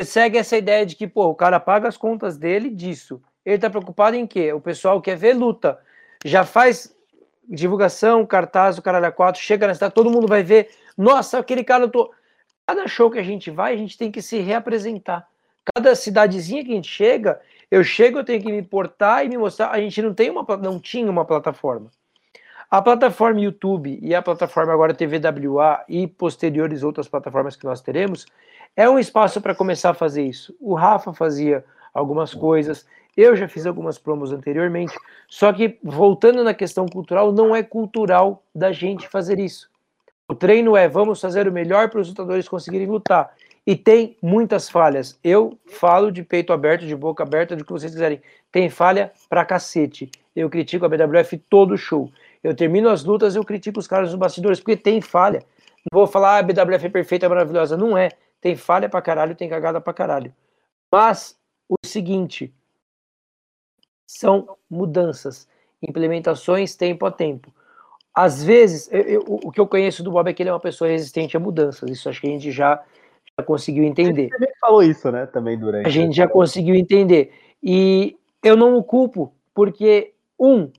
[0.00, 3.22] Você segue essa ideia de que, pô, o cara paga as contas dele disso.
[3.44, 4.52] Ele tá preocupado em quê?
[4.52, 5.78] O pessoal quer ver luta.
[6.24, 6.96] Já faz
[7.50, 10.70] divulgação, cartaz, o caralho a quatro, chega na cidade, todo mundo vai ver.
[10.96, 12.12] Nossa, aquele cara, eu tô.
[12.66, 15.26] Cada show que a gente vai, a gente tem que se reapresentar.
[15.74, 19.36] Cada cidadezinha que a gente chega, eu chego, eu tenho que me portar e me
[19.36, 19.70] mostrar.
[19.70, 21.90] A gente não tem uma, não tinha uma plataforma.
[22.70, 28.26] A plataforma YouTube e a plataforma agora TVWA e posteriores outras plataformas que nós teremos
[28.76, 30.54] é um espaço para começar a fazer isso.
[30.60, 34.94] O Rafa fazia algumas coisas, eu já fiz algumas promos anteriormente,
[35.28, 39.69] só que voltando na questão cultural, não é cultural da gente fazer isso.
[40.30, 43.34] O treino é vamos fazer o melhor para os lutadores conseguirem lutar.
[43.66, 45.18] E tem muitas falhas.
[45.24, 48.22] Eu falo de peito aberto, de boca aberta, do que vocês quiserem.
[48.52, 50.08] Tem falha pra cacete.
[50.36, 52.12] Eu critico a BWF todo show.
[52.44, 55.40] Eu termino as lutas, eu critico os caras nos bastidores, porque tem falha.
[55.90, 57.76] Não vou falar, ah, a BWF é perfeita, é maravilhosa.
[57.76, 58.10] Não é.
[58.40, 60.32] Tem falha pra caralho, tem cagada pra caralho.
[60.92, 61.36] Mas,
[61.68, 62.54] o seguinte,
[64.06, 65.48] são mudanças,
[65.82, 67.52] implementações tempo a tempo.
[68.14, 70.60] Às vezes, eu, eu, o que eu conheço do Bob é que ele é uma
[70.60, 71.88] pessoa resistente a mudanças.
[71.90, 72.82] Isso acho que a gente já,
[73.38, 74.28] já conseguiu entender.
[74.28, 75.26] Você também falou isso, né?
[75.26, 75.86] Também durante.
[75.86, 77.32] A gente já conseguiu entender.
[77.62, 80.70] E eu não o culpo, porque, um,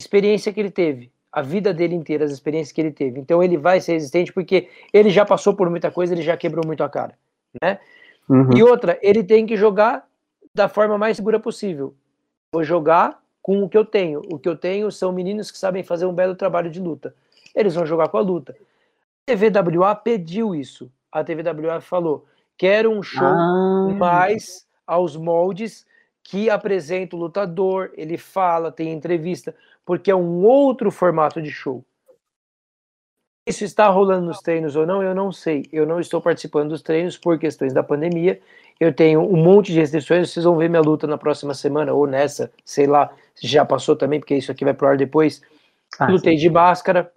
[0.00, 3.20] experiência que ele teve, a vida dele inteira, as experiências que ele teve.
[3.20, 6.66] Então ele vai ser resistente porque ele já passou por muita coisa, ele já quebrou
[6.66, 7.16] muito a cara,
[7.62, 7.78] né?
[8.28, 8.56] Uhum.
[8.56, 10.06] E outra, ele tem que jogar
[10.54, 11.94] da forma mais segura possível.
[12.52, 14.22] Vou jogar com o que eu tenho.
[14.30, 17.14] O que eu tenho são meninos que sabem fazer um belo trabalho de luta.
[17.54, 18.56] Eles vão jogar com a luta.
[19.26, 20.90] A TVWA pediu isso.
[21.10, 22.26] A TVWA falou:
[22.56, 23.94] quero um show ah.
[23.96, 25.86] mais aos moldes
[26.22, 31.84] que apresenta o lutador, ele fala, tem entrevista, porque é um outro formato de show.
[33.50, 35.66] Isso está rolando nos treinos ou não, eu não sei.
[35.72, 38.40] Eu não estou participando dos treinos por questões da pandemia.
[38.78, 40.30] Eu tenho um monte de restrições.
[40.30, 44.20] Vocês vão ver minha luta na próxima semana ou nessa, sei lá, já passou também,
[44.20, 45.42] porque isso aqui vai pro ar depois.
[45.98, 46.42] Ah, Lutei sim.
[46.42, 47.12] de máscara.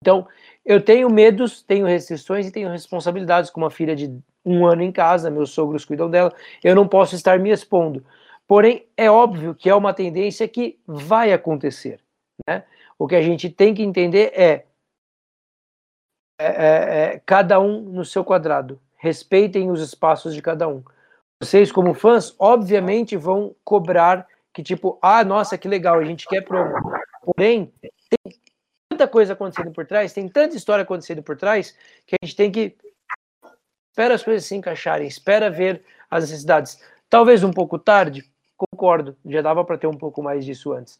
[0.00, 0.26] Então,
[0.64, 4.92] eu tenho medos, tenho restrições e tenho responsabilidades com uma filha de um ano em
[4.92, 6.32] casa, meus sogros cuidam dela,
[6.64, 8.04] eu não posso estar me expondo.
[8.46, 12.00] Porém, é óbvio que é uma tendência que vai acontecer.
[12.48, 12.64] Né?
[12.98, 14.64] O que a gente tem que entender é,
[16.40, 18.80] é, é, é cada um no seu quadrado.
[18.96, 20.82] Respeitem os espaços de cada um.
[21.42, 26.42] Vocês, como fãs, obviamente vão cobrar que, tipo, ah, nossa, que legal, a gente quer
[26.42, 26.74] promo.
[27.24, 28.34] Porém, tem
[28.90, 31.74] tanta coisa acontecendo por trás, tem tanta história acontecendo por trás,
[32.06, 32.76] que a gente tem que.
[33.90, 36.82] Espera as coisas se encaixarem, espera ver as necessidades.
[37.08, 38.24] Talvez um pouco tarde,
[38.56, 40.98] concordo, já dava para ter um pouco mais disso antes.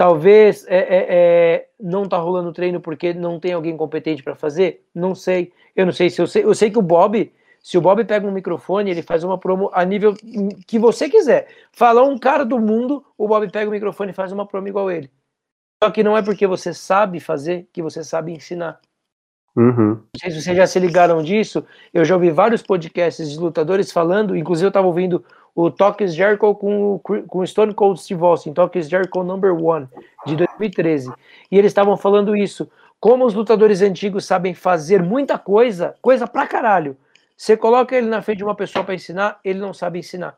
[0.00, 4.82] Talvez é, é, é, não tá rolando treino porque não tem alguém competente para fazer,
[4.94, 5.52] não sei.
[5.76, 6.42] Eu não sei se eu sei.
[6.42, 7.30] Eu sei que o Bob
[7.62, 10.14] se o Bob pega um microfone, ele faz uma promo a nível
[10.66, 11.48] que você quiser.
[11.70, 14.90] Fala um cara do mundo, o Bob pega o microfone e faz uma promo igual
[14.90, 15.10] ele.
[15.84, 18.80] Só que não é porque você sabe fazer que você sabe ensinar.
[19.54, 19.96] Uhum.
[19.96, 21.62] Não sei se vocês já se ligaram disso.
[21.92, 25.22] Eu já ouvi vários podcasts de lutadores falando, inclusive eu estava ouvindo
[25.54, 29.88] o Talks Jericho com, com Stone Cold Steve Austin, Talks Jericho Number One,
[30.26, 31.12] de 2013.
[31.50, 32.70] E eles estavam falando isso.
[32.98, 36.96] Como os lutadores antigos sabem fazer muita coisa, coisa pra caralho
[37.40, 40.36] você coloca ele na frente de uma pessoa para ensinar, ele não sabe ensinar.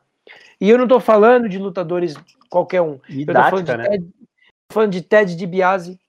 [0.59, 2.15] E eu não estou falando de lutadores
[2.49, 2.97] qualquer um.
[3.09, 3.89] Didática, eu estou falando, né?
[3.89, 4.13] Ted,
[4.71, 5.99] falando de Ted DiBiase,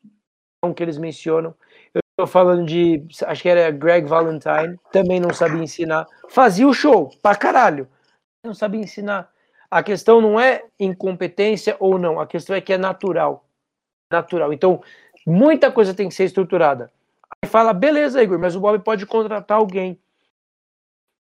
[0.76, 1.52] que eles mencionam.
[1.92, 6.06] Eu estou falando de, acho que era Greg Valentine, também não sabia ensinar.
[6.28, 7.88] Fazia o show, pra caralho.
[8.44, 9.32] Não sabia ensinar.
[9.70, 13.48] A questão não é incompetência ou não, a questão é que é natural.
[14.12, 14.52] Natural.
[14.52, 14.82] Então,
[15.26, 16.92] muita coisa tem que ser estruturada.
[17.42, 19.98] Aí fala, beleza, Igor, mas o Bob pode contratar alguém.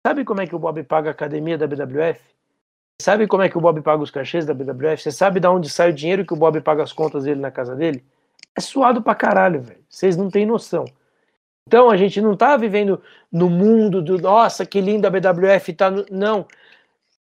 [0.08, 2.20] Sabe como é que o Bob paga a academia da BWF?
[3.02, 5.04] Sabe como é que o Bob paga os cachês da BWF?
[5.04, 7.52] Você sabe de onde sai o dinheiro que o Bob paga as contas dele na
[7.52, 8.04] casa dele?
[8.56, 9.84] É suado pra caralho, velho.
[9.90, 10.86] Vocês não têm noção.
[11.68, 15.92] Então a gente não tá vivendo no mundo do nossa, que linda a BWF tá
[15.92, 16.06] no...
[16.10, 16.46] não.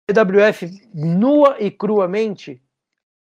[0.08, 2.62] BWF nua e cruamente,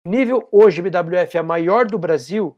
[0.05, 2.57] nível hoje BWF é a maior do Brasil,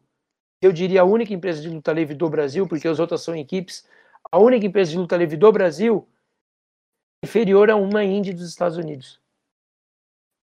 [0.60, 3.84] eu diria a única empresa de luta livre do Brasil, porque as outras são equipes,
[4.30, 6.08] a única empresa de luta livre do Brasil
[7.24, 9.20] inferior a uma Indy dos Estados Unidos.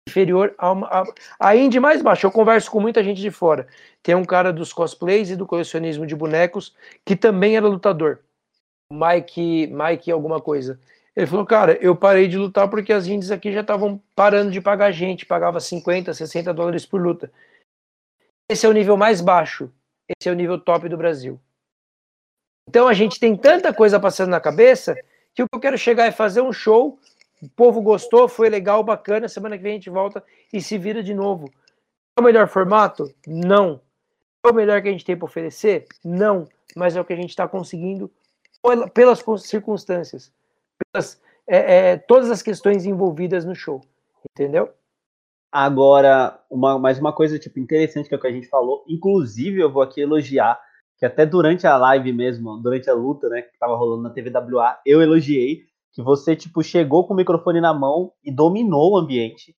[0.08, 0.86] Inferior a uma.
[0.88, 1.04] A,
[1.38, 2.26] a Indy mais baixa.
[2.26, 3.68] Eu converso com muita gente de fora.
[4.02, 8.20] Tem um cara dos cosplays e do colecionismo de bonecos que também era lutador.
[8.90, 10.80] Mike, Mike alguma coisa.
[11.18, 14.60] Ele falou, cara, eu parei de lutar porque as indies aqui já estavam parando de
[14.60, 17.28] pagar gente, pagava 50, 60 dólares por luta.
[18.48, 19.68] Esse é o nível mais baixo.
[20.08, 21.40] Esse é o nível top do Brasil.
[22.68, 24.94] Então a gente tem tanta coisa passando na cabeça
[25.34, 27.00] que o que eu quero chegar é fazer um show,
[27.42, 31.02] o povo gostou, foi legal, bacana, semana que vem a gente volta e se vira
[31.02, 31.50] de novo.
[32.16, 33.12] É o melhor formato?
[33.26, 33.80] Não.
[34.46, 35.84] É o melhor que a gente tem para oferecer?
[36.04, 36.46] Não.
[36.76, 38.08] Mas é o que a gente está conseguindo
[38.94, 40.32] pelas circunstâncias,
[40.92, 43.80] pelas é, é, todas as questões envolvidas no show,
[44.32, 44.70] entendeu?
[45.50, 49.60] Agora, uma, mais uma coisa tipo interessante que é o que a gente falou, inclusive
[49.60, 50.60] eu vou aqui elogiar
[50.98, 54.78] que até durante a live mesmo, durante a luta, né, que tava rolando na TVWA,
[54.84, 55.62] eu elogiei
[55.92, 59.54] que você, tipo, chegou com o microfone na mão e dominou o ambiente.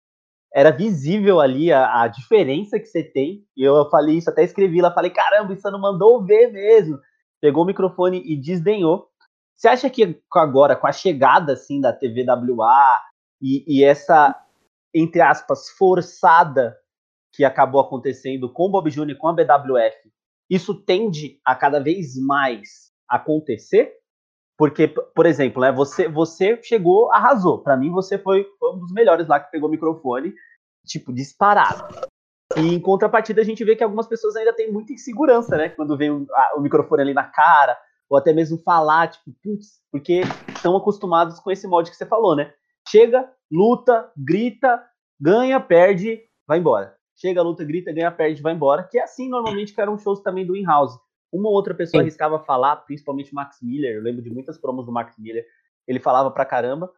[0.55, 3.45] Era visível ali a, a diferença que você tem.
[3.57, 6.99] E eu falei isso, até escrevi lá, falei, caramba, isso não mandou ver mesmo.
[7.41, 9.10] Pegou o microfone e desdenhou.
[9.61, 12.99] Você acha que agora, com a chegada, assim, da TVWA
[13.42, 14.35] e, e essa,
[14.94, 16.75] entre aspas, forçada
[17.31, 20.11] que acabou acontecendo com o Bob Jr., com a BWF,
[20.49, 23.92] isso tende a cada vez mais acontecer?
[24.57, 27.62] Porque, por exemplo, né, você, você chegou, arrasou.
[27.62, 30.33] Para mim, você foi, foi, um dos melhores lá que pegou o microfone,
[30.87, 32.09] tipo, disparado.
[32.57, 35.68] E em contrapartida, a gente vê que algumas pessoas ainda têm muita insegurança, né?
[35.68, 37.79] Quando vem o, a, o microfone ali na cara,
[38.11, 42.35] ou até mesmo falar, tipo, putz, porque estão acostumados com esse molde que você falou,
[42.35, 42.53] né?
[42.88, 44.85] Chega, luta, grita,
[45.18, 46.96] ganha, perde, vai embora.
[47.16, 48.83] Chega, luta, grita, ganha, perde, vai embora.
[48.83, 50.99] Que é assim normalmente que eram shows também do in-house.
[51.33, 52.07] Uma ou outra pessoa Sim.
[52.07, 53.94] arriscava falar, principalmente o Max Miller.
[53.94, 55.46] Eu lembro de muitas promos do Max Miller.
[55.87, 56.90] Ele falava pra caramba.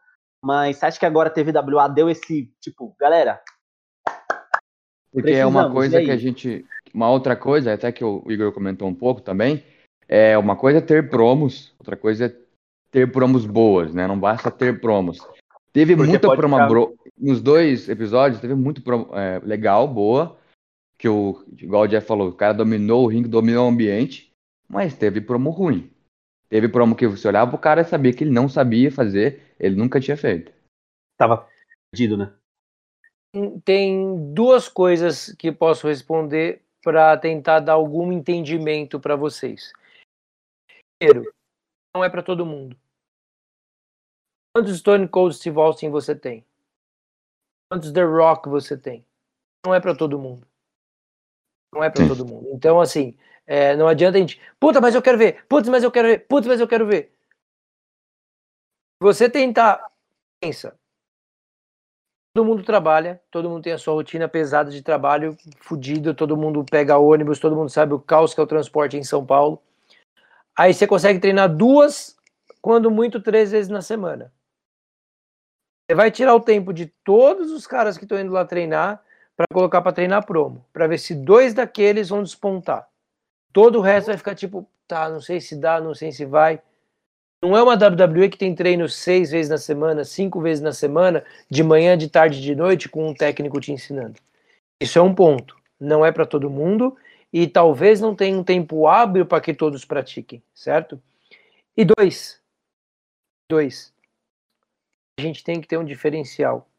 [0.43, 3.39] Mas você acha que agora a TVWA deu esse, tipo, galera,
[5.13, 6.65] porque é uma coisa que a gente.
[6.91, 9.63] Uma outra coisa, até que o Igor comentou um pouco também,
[10.07, 12.35] é uma coisa é ter promos, outra coisa é
[12.91, 14.07] ter promos boas, né?
[14.07, 15.19] Não basta ter promos.
[15.71, 16.67] Teve Porque muita promo ficar...
[16.67, 16.95] bro...
[17.17, 20.37] nos dois episódios, teve muito promo é, legal, boa,
[20.97, 24.31] que o igual o Jeff falou, o cara dominou o ringue, dominou o ambiente,
[24.67, 25.89] mas teve promo ruim.
[26.49, 29.75] Teve promo que você olhava pro cara e sabia que ele não sabia fazer, ele
[29.75, 30.51] nunca tinha feito.
[31.17, 31.47] Tava
[31.91, 32.31] perdido, né?
[33.65, 39.73] tem duas coisas que posso responder para tentar dar algum entendimento para vocês.
[41.95, 42.77] Não é para todo mundo.
[44.55, 46.45] Quantos Stone Cold Steve Austin você tem?
[47.71, 49.05] Quantos The Rock você tem?
[49.65, 50.47] Não é para todo mundo.
[51.73, 52.49] Não é para todo mundo.
[52.53, 54.39] Então, assim, é, não adianta a gente.
[54.59, 55.45] Puta, mas eu quero ver.
[55.47, 56.27] Putz, mas eu quero ver.
[56.27, 57.15] Putz, mas eu quero ver.
[58.99, 59.83] Você tentar.
[60.39, 60.77] Pensa
[62.33, 66.65] todo mundo trabalha, todo mundo tem a sua rotina pesada de trabalho, fudido, todo mundo
[66.65, 69.61] pega ônibus, todo mundo sabe o caos que é o transporte em São Paulo.
[70.57, 72.15] Aí você consegue treinar duas,
[72.61, 74.31] quando muito, três vezes na semana.
[75.85, 79.03] Você vai tirar o tempo de todos os caras que estão indo lá treinar
[79.35, 82.87] para colocar para treinar promo, para ver se dois daqueles vão despontar.
[83.51, 86.61] Todo o resto vai ficar tipo, tá, não sei se dá, não sei se vai.
[87.43, 91.25] Não é uma WWE que tem treino seis vezes na semana, cinco vezes na semana,
[91.49, 94.15] de manhã, de tarde, de noite, com um técnico te ensinando.
[94.79, 95.57] Isso é um ponto.
[95.77, 96.95] Não é para todo mundo
[97.33, 101.01] e talvez não tenha um tempo hábil para que todos pratiquem, certo?
[101.75, 102.39] E dois,
[103.49, 103.91] dois,
[105.19, 106.69] a gente tem que ter um diferencial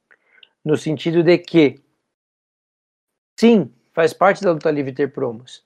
[0.64, 1.82] no sentido de que,
[3.38, 5.64] sim, faz parte da luta livre ter promos,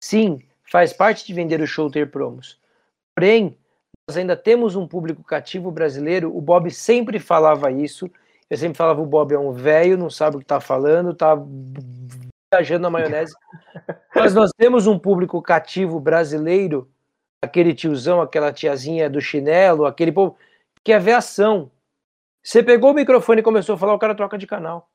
[0.00, 2.58] sim, faz parte de vender o show ter promos,
[3.14, 3.58] porém
[4.08, 6.36] nós ainda temos um público cativo brasileiro.
[6.36, 8.10] O Bob sempre falava isso.
[8.50, 11.36] Eu sempre falava: o Bob é um velho, não sabe o que está falando, está
[12.52, 13.34] viajando na maionese.
[14.14, 16.90] Mas nós temos um público cativo brasileiro,
[17.42, 20.36] aquele tiozão, aquela tiazinha do chinelo, aquele povo
[20.84, 21.70] que é ver ação.
[22.42, 24.90] Você pegou o microfone e começou a falar, o cara troca de canal.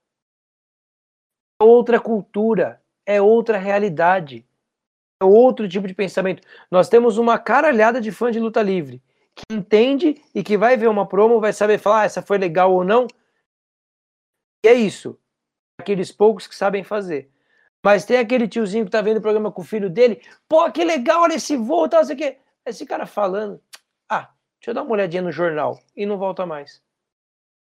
[1.62, 4.46] É outra cultura, é outra realidade
[5.22, 6.44] é outro tipo de pensamento.
[6.70, 9.02] Nós temos uma caralhada de fã de luta livre
[9.36, 12.74] que entende e que vai ver uma promo, vai saber falar ah, essa foi legal
[12.74, 13.08] ou não.
[14.64, 15.18] E é isso.
[15.80, 17.30] Aqueles poucos que sabem fazer.
[17.84, 20.22] Mas tem aquele tiozinho que tá vendo o programa com o filho dele.
[20.48, 22.38] Pô, que legal, olha esse voo, tal, sei o quê.
[22.66, 23.62] Esse cara falando.
[24.10, 25.80] Ah, deixa eu dar uma olhadinha no jornal.
[25.96, 26.82] E não volta mais.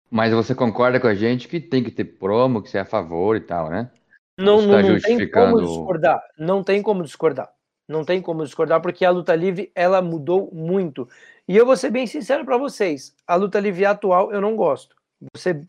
[0.10, 2.86] Mas você concorda com a gente que tem que ter promo, que você é a
[2.86, 3.90] favor e tal, né?
[4.38, 6.24] Não, não, não tem como discordar.
[6.38, 7.54] Não tem como discordar.
[7.88, 11.10] Não tem como discordar, porque a luta livre ela mudou muito.
[11.48, 14.96] E eu vou ser bem sincero para vocês: a luta livre atual eu não gosto.
[15.36, 15.62] Você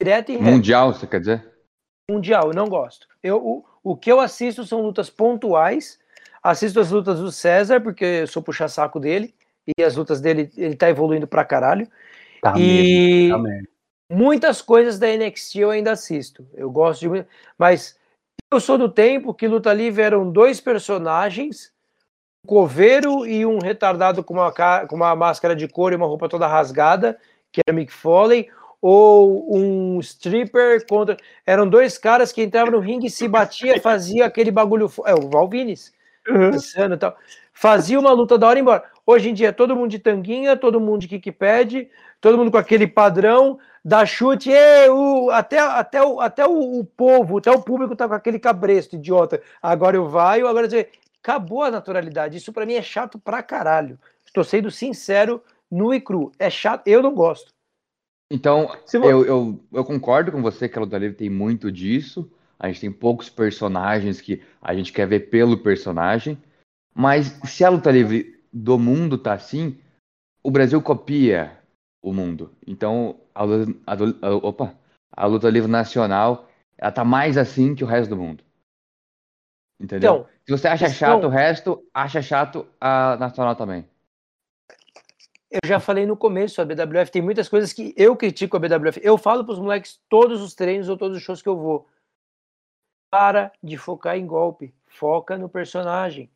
[0.00, 0.50] direto e reto.
[0.50, 1.50] Mundial, você quer dizer?
[2.10, 3.06] Mundial, eu não gosto.
[3.22, 5.98] Eu, o, o que eu assisto são lutas pontuais.
[6.42, 9.34] Assisto as lutas do César, porque eu sou puxa-saco dele.
[9.78, 11.86] E as lutas dele, ele tá evoluindo pra caralho.
[12.40, 13.28] Tá e...
[13.28, 13.68] mesmo, tá mesmo.
[14.12, 16.44] Muitas coisas da NXT eu ainda assisto.
[16.54, 17.24] Eu gosto de.
[17.56, 17.96] Mas
[18.52, 21.72] eu sou do tempo que Luta Livre eram dois personagens,
[22.44, 24.52] um coveiro e um retardado com uma,
[24.88, 27.16] com uma máscara de couro e uma roupa toda rasgada,
[27.52, 28.50] que era Mick Foley,
[28.80, 31.16] ou um stripper contra.
[31.46, 34.90] Eram dois caras que entravam no ringue, se batia, fazia aquele bagulho.
[35.06, 35.92] É, o Valvines.
[36.28, 36.96] Uhum.
[36.98, 37.16] Tal.
[37.52, 38.84] Fazia uma luta da hora e embora.
[39.06, 41.88] Hoje em dia, todo mundo de tanguinha, todo mundo de kickpad,
[42.20, 46.84] todo mundo com aquele padrão, dá chute, e, o, até, até, o, até o, o,
[46.84, 49.42] povo, até o público tá com aquele cabresto idiota.
[49.60, 50.86] Agora eu vai, agora eu
[51.22, 52.36] acabou a naturalidade.
[52.36, 53.98] Isso para mim é chato pra caralho.
[54.24, 56.30] Estou sendo sincero, nu e cru.
[56.38, 57.52] É chato, eu não gosto.
[58.30, 62.30] Então, eu, eu, eu concordo com você que a luta livre tem muito disso.
[62.58, 66.40] A gente tem poucos personagens que a gente quer ver pelo personagem.
[66.94, 69.78] Mas se a luta livre do mundo tá assim,
[70.42, 71.58] o Brasil copia
[72.02, 72.54] o mundo.
[72.66, 74.74] Então, a, a, a, opa,
[75.10, 78.44] a luta livre nacional, ela tá mais assim que o resto do mundo.
[79.80, 80.14] Entendeu?
[80.14, 83.88] Então, Se você acha chato o resto, acha chato a Nacional também.
[85.50, 89.00] Eu já falei no começo, a BWF tem muitas coisas que eu critico a BWF.
[89.02, 91.88] Eu falo para os moleques todos os treinos ou todos os shows que eu vou.
[93.10, 94.72] Para de focar em golpe.
[94.86, 96.30] Foca no personagem.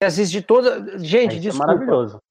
[0.00, 0.98] Assiste toda.
[0.98, 1.72] Gente, é, desculpa.
[1.72, 2.22] É maravilhoso.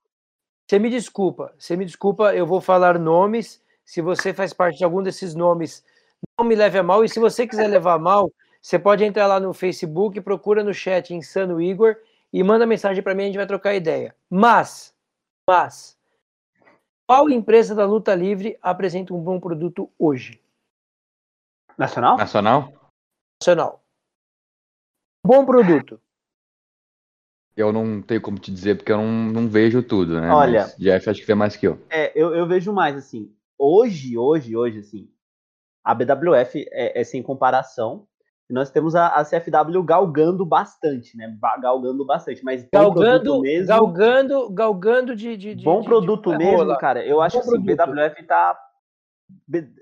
[0.65, 1.53] Você me desculpa.
[1.57, 3.61] Você me desculpa, eu vou falar nomes.
[3.84, 5.84] Se você faz parte de algum desses nomes,
[6.39, 7.03] não me leve a mal.
[7.03, 10.74] E se você quiser levar a mal, você pode entrar lá no Facebook, procura no
[10.74, 11.97] chat Insano Igor
[12.32, 14.15] e manda mensagem para mim, a gente vai trocar ideia.
[14.30, 14.93] Mas,
[15.47, 15.97] mas,
[17.08, 20.41] qual empresa da luta livre apresenta um bom produto hoje?
[21.78, 22.18] Nacional?
[22.18, 22.74] Nacional?
[23.41, 23.84] Nacional.
[25.26, 25.99] Bom produto.
[27.56, 30.32] Eu não tenho como te dizer, porque eu não, não vejo tudo, né?
[30.32, 30.62] Olha.
[30.64, 31.80] Mas Jeff acho que vê mais que eu.
[31.89, 33.34] É, eu, eu vejo mais, assim.
[33.58, 35.10] Hoje, hoje, hoje, assim,
[35.84, 38.08] a BWF é, é sem comparação.
[38.54, 41.36] Nós temos a, a, CFW galgando bastante, né?
[41.60, 43.68] Galgando bastante, mas galgando, mesmo.
[43.68, 46.78] Galgando, galgando de, de, de bom de, produto de, mesmo, rola.
[46.78, 47.04] cara.
[47.04, 47.60] Eu acho bom assim.
[47.60, 48.56] BWF tá,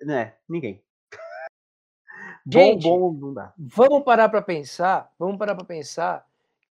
[0.05, 0.35] né?
[0.47, 0.81] Ninguém.
[2.49, 3.53] Gente, bom, bom, não dá.
[3.57, 5.11] Vamos parar para pensar.
[5.19, 6.25] Vamos parar para pensar.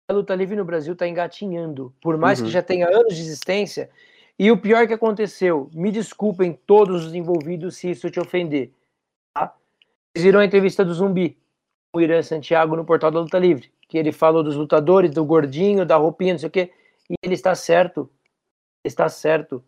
[0.09, 2.47] A luta livre no Brasil está engatinhando, por mais uhum.
[2.47, 3.91] que já tenha anos de existência.
[4.39, 8.73] E o pior que aconteceu, me desculpem todos os envolvidos se isso te ofender.
[9.35, 9.55] Tá?
[10.17, 11.39] Vocês viram a entrevista do Zumbi,
[11.95, 15.85] o Irã Santiago no portal da Luta Livre, que ele falou dos lutadores, do gordinho,
[15.85, 16.73] da roupinha, não sei o quê,
[17.09, 18.09] e ele está certo.
[18.85, 19.65] Está certo.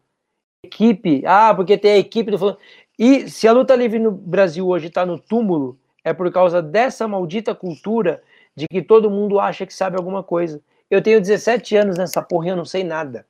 [0.64, 2.58] Equipe, ah, porque tem a equipe do.
[2.98, 7.08] E se a luta livre no Brasil hoje está no túmulo, é por causa dessa
[7.08, 8.22] maldita cultura
[8.54, 10.62] de que todo mundo acha que sabe alguma coisa.
[10.88, 13.26] Eu tenho 17 anos nessa porra e eu não sei nada.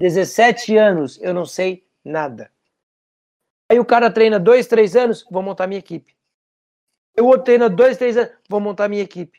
[0.00, 2.50] 17 anos, eu não sei nada.
[3.70, 6.17] Aí o cara treina dois, três anos, vou montar minha equipe.
[7.16, 9.38] O outro treina dois, três anos, vou montar minha equipe.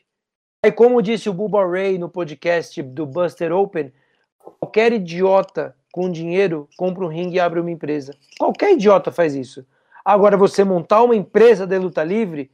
[0.64, 3.92] Aí, como disse o Bubba Ray no podcast do Buster Open,
[4.38, 8.14] qualquer idiota com dinheiro compra um ringue e abre uma empresa.
[8.38, 9.66] Qualquer idiota faz isso.
[10.04, 12.50] Agora, você montar uma empresa de luta livre,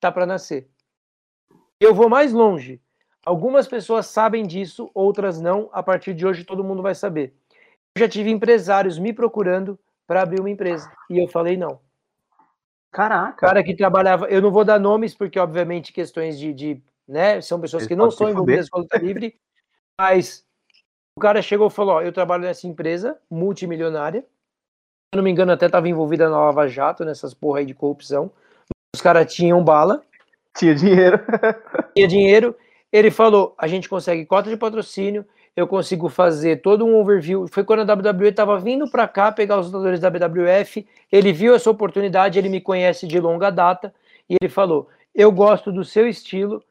[0.00, 0.68] tá para nascer.
[1.80, 2.80] Eu vou mais longe.
[3.24, 5.68] Algumas pessoas sabem disso, outras não.
[5.72, 7.34] A partir de hoje, todo mundo vai saber.
[7.94, 11.80] Eu já tive empresários me procurando para abrir uma empresa e eu falei não.
[12.96, 13.46] Caraca.
[13.46, 17.60] Cara que trabalhava, eu não vou dar nomes porque obviamente questões de, de né, são
[17.60, 19.38] pessoas que não são envolvidas com a luta livre,
[20.00, 20.42] mas
[21.14, 24.22] o cara chegou e falou: ó, eu trabalho nessa empresa multimilionária.
[24.22, 24.26] Se
[25.12, 28.32] eu não me engano, até estava envolvida na Lava Jato, nessas porra aí de corrupção.
[28.94, 30.02] Os caras tinham bala.
[30.56, 31.20] Tinha dinheiro.
[31.94, 32.56] tinha dinheiro.
[32.90, 35.26] Ele falou: a gente consegue cota de patrocínio,
[35.56, 37.46] eu consigo fazer todo um overview.
[37.50, 40.86] Foi quando a WWE estava vindo para cá pegar os lutadores da BWF.
[41.10, 43.92] Ele viu essa oportunidade, ele me conhece de longa data
[44.28, 46.62] e ele falou: Eu gosto do seu estilo.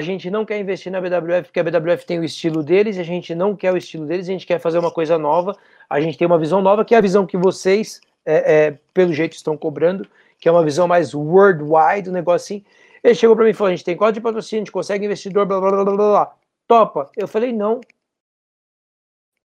[0.00, 3.04] A gente não quer investir na BWF porque a BWF tem o estilo deles, a
[3.04, 5.56] gente não quer o estilo deles, a gente quer fazer uma coisa nova.
[5.88, 9.12] A gente tem uma visão nova, que é a visão que vocês, é, é, pelo
[9.12, 10.04] jeito, estão cobrando,
[10.40, 12.64] que é uma visão mais worldwide, um negócio assim.
[13.04, 15.04] Ele chegou para mim e falou: a gente tem código de patrocínio, a gente consegue
[15.04, 16.34] investidor, blá blá blá blá blá.
[16.66, 17.08] Topa.
[17.16, 17.80] Eu falei: não,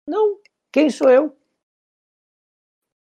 [0.09, 0.37] não.
[0.71, 1.35] Quem sou eu?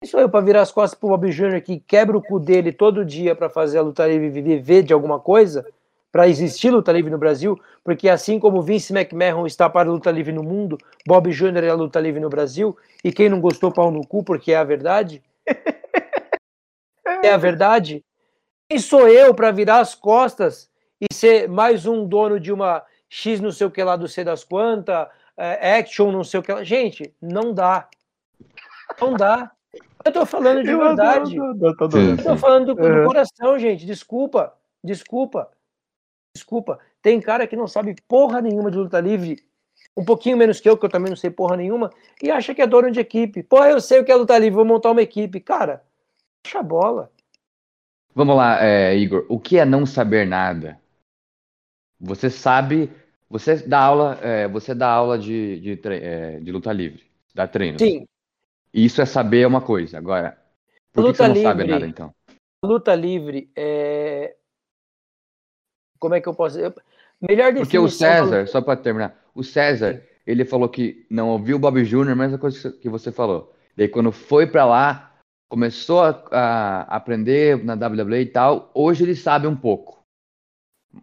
[0.02, 1.62] Quem sou eu para virar as costas pro Bob Jr.
[1.62, 5.20] que quebra o cu dele todo dia para fazer a luta livre viver de alguma
[5.20, 5.66] coisa?
[6.12, 7.60] Para existir luta livre no Brasil?
[7.84, 10.78] Porque assim como Vince McMahon está para a luta livre no mundo,
[11.08, 11.64] Bob Jr.
[11.64, 12.78] é a luta livre no Brasil.
[13.04, 15.22] E quem não gostou, pau no cu, porque é a verdade?
[17.24, 18.04] é a verdade?
[18.70, 20.70] Quem sou eu para virar as costas
[21.00, 24.24] e ser mais um dono de uma X não sei o que lá do C
[24.24, 25.08] das quantas,
[25.40, 26.52] é, action, não sei o que.
[26.52, 26.66] Ela...
[26.66, 27.88] Gente, não dá.
[29.00, 29.52] Não dá.
[30.04, 31.36] Eu tô falando de verdade.
[31.36, 31.78] Eu
[32.24, 33.86] tô falando do, do coração, gente.
[33.86, 34.54] Desculpa.
[34.84, 35.50] Desculpa.
[36.36, 36.80] Desculpa.
[37.02, 39.42] Tem cara que não sabe porra nenhuma de luta livre,
[39.96, 41.90] um pouquinho menos que eu, que eu também não sei porra nenhuma,
[42.22, 43.42] e acha que é dono de equipe.
[43.42, 45.40] Porra, eu sei o que é luta livre, vou montar uma equipe.
[45.40, 45.84] Cara,
[46.44, 47.12] deixa a bola.
[48.14, 49.26] Vamos lá, é, Igor.
[49.30, 50.80] O que é não saber nada?
[52.00, 52.92] Você sabe
[53.30, 57.78] você dá aula, é, você dá aula de, de, é, de, luta livre, dá treino.
[57.78, 58.06] Sim.
[58.74, 59.98] Isso é saber uma coisa.
[59.98, 60.38] Agora,
[60.92, 62.14] por luta que você não livre, sabe nada então?
[62.64, 64.36] Luta livre é.
[66.00, 66.74] Como é que eu posso dizer?
[67.22, 67.64] Melhor definição.
[67.64, 70.02] Porque o César, só para terminar, o César, Sim.
[70.26, 73.54] ele falou que não ouviu o Bob Jr., mesma coisa que você falou.
[73.76, 75.14] Daí quando foi para lá,
[75.50, 80.02] começou a, a, aprender na WWE e tal, hoje ele sabe um pouco.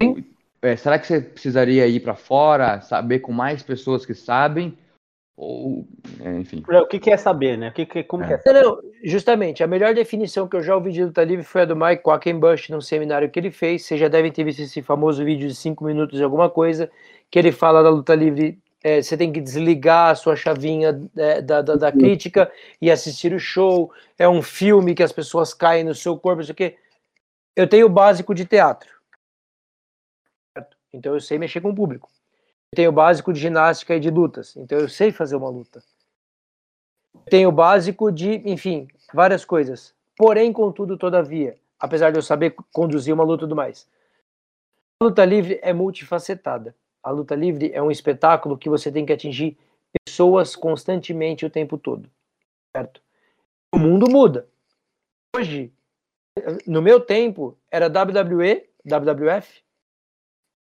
[0.01, 0.36] Sim.
[0.67, 4.77] É, será que você precisaria ir para fora, saber com mais pessoas que sabem?
[5.37, 5.87] ou,
[6.21, 6.63] é, enfim.
[6.69, 7.69] É, o que quer saber, né?
[7.69, 8.29] O que, que como é.
[8.29, 8.63] quer saber?
[8.63, 11.77] Não, justamente, a melhor definição que eu já ouvi de luta livre foi a do
[11.77, 13.85] Mike Quackenbush num seminário que ele fez.
[13.85, 16.91] Vocês já devem ter visto esse famoso vídeo de cinco minutos de alguma coisa,
[17.31, 18.59] que ele fala da luta livre.
[18.83, 22.51] É, você tem que desligar a sua chavinha é, da, da, da, crítica
[22.81, 23.93] e assistir o show.
[24.19, 26.77] É um filme que as pessoas caem no seu corpo, isso aqui.
[27.55, 28.96] Eu tenho o básico de teatro.
[30.97, 32.09] Então eu sei mexer com o público
[32.77, 35.83] tenho o básico de ginástica e de lutas, então eu sei fazer uma luta.
[37.25, 39.95] Tenho o básico de, enfim, várias coisas.
[40.17, 43.89] Porém, contudo, todavia, apesar de eu saber conduzir uma luta e tudo mais,
[45.01, 46.75] a luta livre é multifacetada.
[47.03, 49.57] A luta livre é um espetáculo que você tem que atingir
[50.05, 52.11] pessoas constantemente o tempo todo,
[52.77, 53.01] certo?
[53.73, 54.47] O mundo muda.
[55.35, 55.73] Hoje,
[56.67, 59.63] no meu tempo, era WWE, WWF,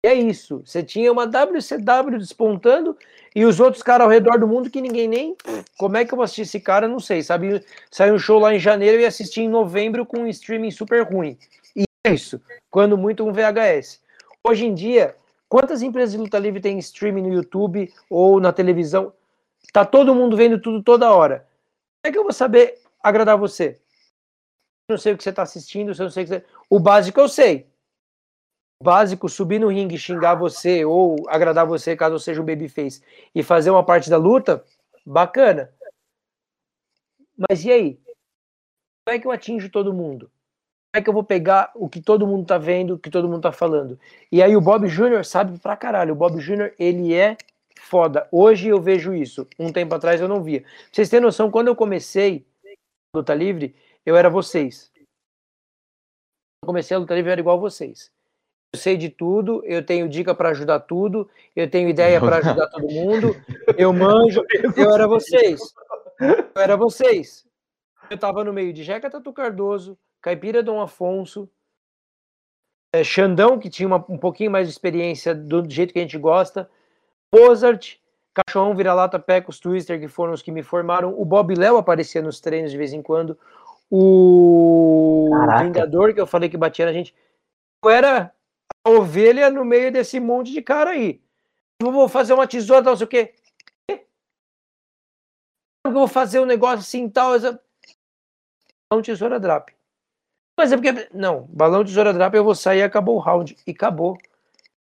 [0.07, 0.63] é isso.
[0.65, 2.97] Você tinha uma WCW despontando
[3.35, 5.37] e os outros caras ao redor do mundo que ninguém nem.
[5.77, 6.87] Como é que eu vou assistir esse cara?
[6.87, 7.23] Não sei.
[7.23, 7.65] Sabe?
[7.91, 11.37] Saiu um show lá em janeiro e assisti em novembro com um streaming super ruim.
[11.75, 12.41] E é isso.
[12.71, 14.01] Quando muito um VHS.
[14.45, 15.17] Hoje em dia,
[15.49, 19.13] quantas empresas de luta livre tem streaming no YouTube ou na televisão?
[19.73, 21.47] Tá todo mundo vendo tudo toda hora.
[22.03, 23.79] Como é que eu vou saber agradar você?
[24.89, 26.45] Não sei o que você está assistindo, eu não sei o que você...
[26.71, 27.67] O básico eu sei
[28.83, 33.03] básico, subir no ringue, xingar você ou agradar você caso seja um babyface
[33.35, 34.65] e fazer uma parte da luta,
[35.05, 35.73] bacana.
[37.37, 38.01] Mas e aí?
[39.05, 40.31] Como é que eu atinjo todo mundo?
[40.93, 43.29] Como é que eu vou pegar o que todo mundo tá vendo, o que todo
[43.29, 43.99] mundo tá falando?
[44.33, 45.25] E aí o Bob Jr.
[45.25, 46.13] sabe pra caralho.
[46.13, 46.75] O Bob Jr.
[46.79, 47.37] ele é
[47.79, 48.27] foda.
[48.33, 49.47] Hoje eu vejo isso.
[49.59, 50.63] Um tempo atrás eu não via.
[50.63, 52.47] Pra vocês terem noção, quando eu comecei
[53.15, 54.91] a luta livre, eu era vocês.
[56.63, 58.11] Eu comecei a luta livre, eu era igual vocês
[58.75, 62.87] sei de tudo, eu tenho dica para ajudar tudo, eu tenho ideia para ajudar todo
[62.89, 63.37] mundo,
[63.77, 64.45] eu manjo,
[64.77, 65.61] eu era vocês.
[66.21, 67.47] Eu era vocês.
[68.11, 71.49] Eu estava no meio de Jeca Tatu Cardoso, Caipira Dom Afonso,
[72.93, 76.19] é, Xandão, que tinha uma, um pouquinho mais de experiência do jeito que a gente
[76.19, 76.71] gosta,
[77.35, 77.97] Mozart,
[78.35, 82.41] Cachorrão Vira-Lata, Pecos, Twister, que foram os que me formaram, o Bob Léo aparecia nos
[82.41, 83.39] treinos de vez em quando,
[83.91, 85.65] o Caraca.
[85.65, 87.15] Vingador, que eu falei que batia na gente.
[87.83, 88.33] Eu era
[88.87, 91.21] ovelha no meio desse monte de cara aí.
[91.83, 93.35] Vou fazer uma tesoura, não sei o quê.
[95.85, 97.33] Eu vou fazer um negócio assim tal.
[98.91, 99.71] Balão, tesoura, drap.
[100.59, 101.09] Mas é porque.
[101.13, 103.57] Não, balão, tesoura, drap, eu vou sair e acabou o round.
[103.67, 104.19] E acabou.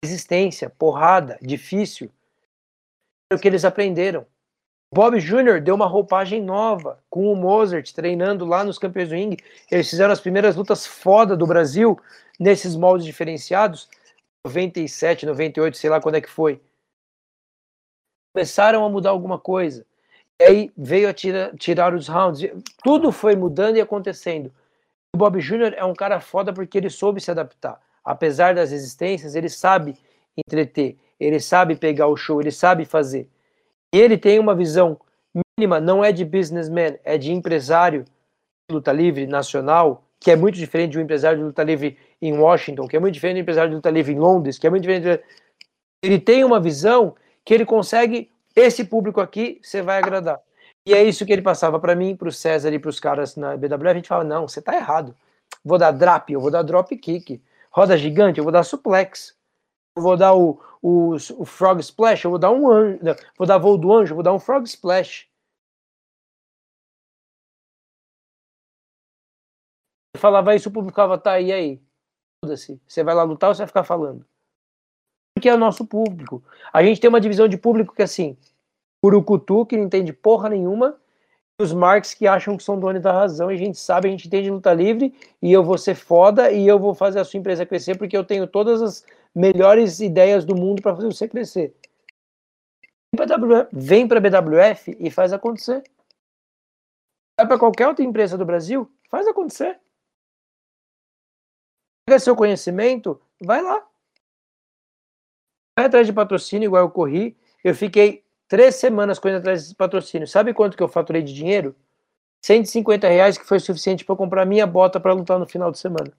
[0.04, 2.12] Resistência, porrada, difícil.
[3.32, 4.26] É o que eles aprenderam.
[4.92, 5.62] Bob Jr.
[5.62, 9.38] deu uma roupagem nova com o Mozart treinando lá nos campeões do ringue.
[9.70, 12.00] Eles fizeram as primeiras lutas foda do Brasil
[12.40, 13.88] nesses moldes diferenciados,
[14.46, 16.60] 97, 98, sei lá quando é que foi,
[18.34, 19.86] começaram a mudar alguma coisa.
[20.40, 22.42] E aí veio a tira, tirar os rounds.
[22.84, 24.52] Tudo foi mudando e acontecendo.
[25.14, 25.74] O Bob Jr.
[25.76, 27.80] é um cara foda porque ele soube se adaptar.
[28.04, 29.98] Apesar das resistências, ele sabe
[30.38, 33.30] entreter, ele sabe pegar o show, ele sabe fazer.
[33.94, 35.00] E ele tem uma visão
[35.58, 38.06] mínima, não é de businessman, é de empresário
[38.70, 42.38] de luta livre nacional, que é muito diferente de um empresário de luta livre em
[42.38, 44.84] Washington, que é muito diferente do empresário de luta livre em Londres, que é muito
[44.84, 45.04] diferente.
[45.04, 45.24] De...
[46.04, 50.40] Ele tem uma visão que ele consegue, esse público aqui, você vai agradar.
[50.86, 53.36] E é isso que ele passava para mim, para o César e para os caras
[53.36, 53.88] na BWF.
[53.88, 55.16] A gente fala: não, você está errado.
[55.64, 57.42] Vou dar drop, eu vou dar drop kick.
[57.72, 59.36] Roda gigante, eu vou dar suplex.
[60.00, 63.00] Eu vou dar o, o, o frog splash, eu vou dar um anjo.
[63.38, 65.28] Vou dar voo do anjo, vou dar um frog splash.
[70.16, 71.82] Eu falava isso, o público ficava, tá, e aí?
[72.44, 72.82] Foda-se.
[72.88, 74.26] Você vai lá lutar ou você vai ficar falando?
[75.36, 76.42] Porque é o nosso público.
[76.72, 78.38] A gente tem uma divisão de público que assim,
[79.06, 80.98] Urucutu, que não entende porra nenhuma,
[81.60, 84.12] e os Marx que acham que são donos da razão, e a gente sabe, a
[84.12, 87.38] gente entende luta livre, e eu vou ser foda, e eu vou fazer a sua
[87.38, 89.06] empresa crescer, porque eu tenho todas as
[89.36, 91.76] melhores ideias do mundo para fazer você crescer.
[93.72, 95.84] Vem para a BWF e faz acontecer.
[97.40, 99.80] Vai para qualquer outra empresa do Brasil, faz acontecer.
[102.06, 103.88] Pega seu conhecimento, vai lá.
[105.78, 107.38] Vai atrás de patrocínio, igual eu corri.
[107.64, 110.28] Eu fiquei três semanas correndo atrás de patrocínio.
[110.28, 111.76] Sabe quanto que eu faturei de dinheiro?
[112.42, 116.12] 150 reais, que foi suficiente para comprar minha bota para lutar no final de semana.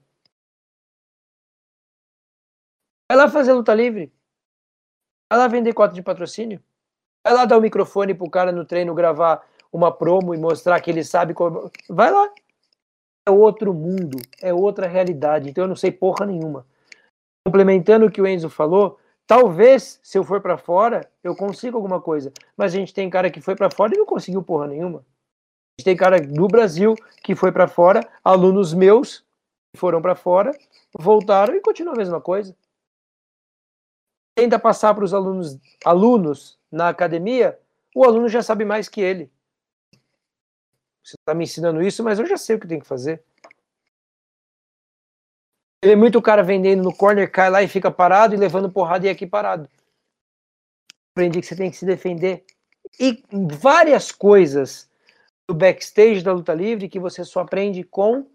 [3.11, 4.09] Vai lá fazer luta livre.
[5.29, 6.63] Vai lá vender cota de patrocínio.
[7.21, 10.89] Vai lá dar o microfone pro cara no treino gravar uma promo e mostrar que
[10.89, 11.69] ele sabe como.
[11.89, 12.33] Vai lá
[13.27, 15.49] é outro mundo, é outra realidade.
[15.49, 16.65] Então eu não sei porra nenhuma.
[17.45, 18.97] Complementando o que o Enzo falou,
[19.27, 22.31] Talvez, se eu for para fora, eu consiga alguma coisa.
[22.55, 24.99] Mas a gente tem cara que foi para fora e não conseguiu porra nenhuma.
[24.99, 29.25] A gente tem cara do Brasil que foi para fora, alunos meus
[29.75, 30.57] foram para fora,
[30.97, 32.55] voltaram e continuam a mesma coisa.
[34.41, 37.59] Tenta passar para os alunos, alunos na academia,
[37.95, 39.31] o aluno já sabe mais que ele.
[41.03, 43.23] Você está me ensinando isso, mas eu já sei o que tem que fazer.
[45.83, 49.05] Ele é muito cara vendendo no corner, cai lá e fica parado e levando porrada
[49.05, 49.69] e aqui parado.
[51.11, 52.43] Aprendi que você tem que se defender.
[52.99, 54.89] E várias coisas
[55.47, 58.25] do backstage da luta livre que você só aprende com.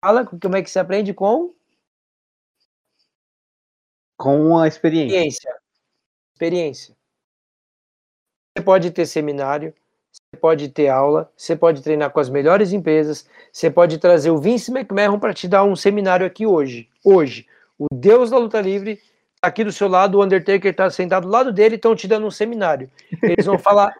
[0.00, 1.52] Fala como é que você aprende com?
[4.22, 5.16] Com a experiência.
[5.16, 5.56] Experiência.
[6.32, 6.96] Experiência.
[8.56, 9.74] Você pode ter seminário,
[10.12, 14.38] você pode ter aula, você pode treinar com as melhores empresas, você pode trazer o
[14.38, 16.88] Vince McMahon para te dar um seminário aqui hoje.
[17.04, 19.02] Hoje, o Deus da luta livre
[19.40, 22.24] tá aqui do seu lado, o Undertaker está sentado do lado dele, estão te dando
[22.24, 22.88] um seminário.
[23.20, 23.92] Eles vão falar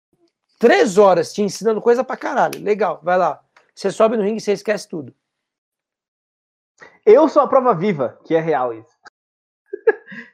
[0.58, 2.58] três horas te ensinando coisa pra caralho.
[2.58, 3.44] Legal, vai lá.
[3.74, 5.14] Você sobe no ringue e você esquece tudo.
[7.04, 8.97] Eu sou a prova viva, que é real isso.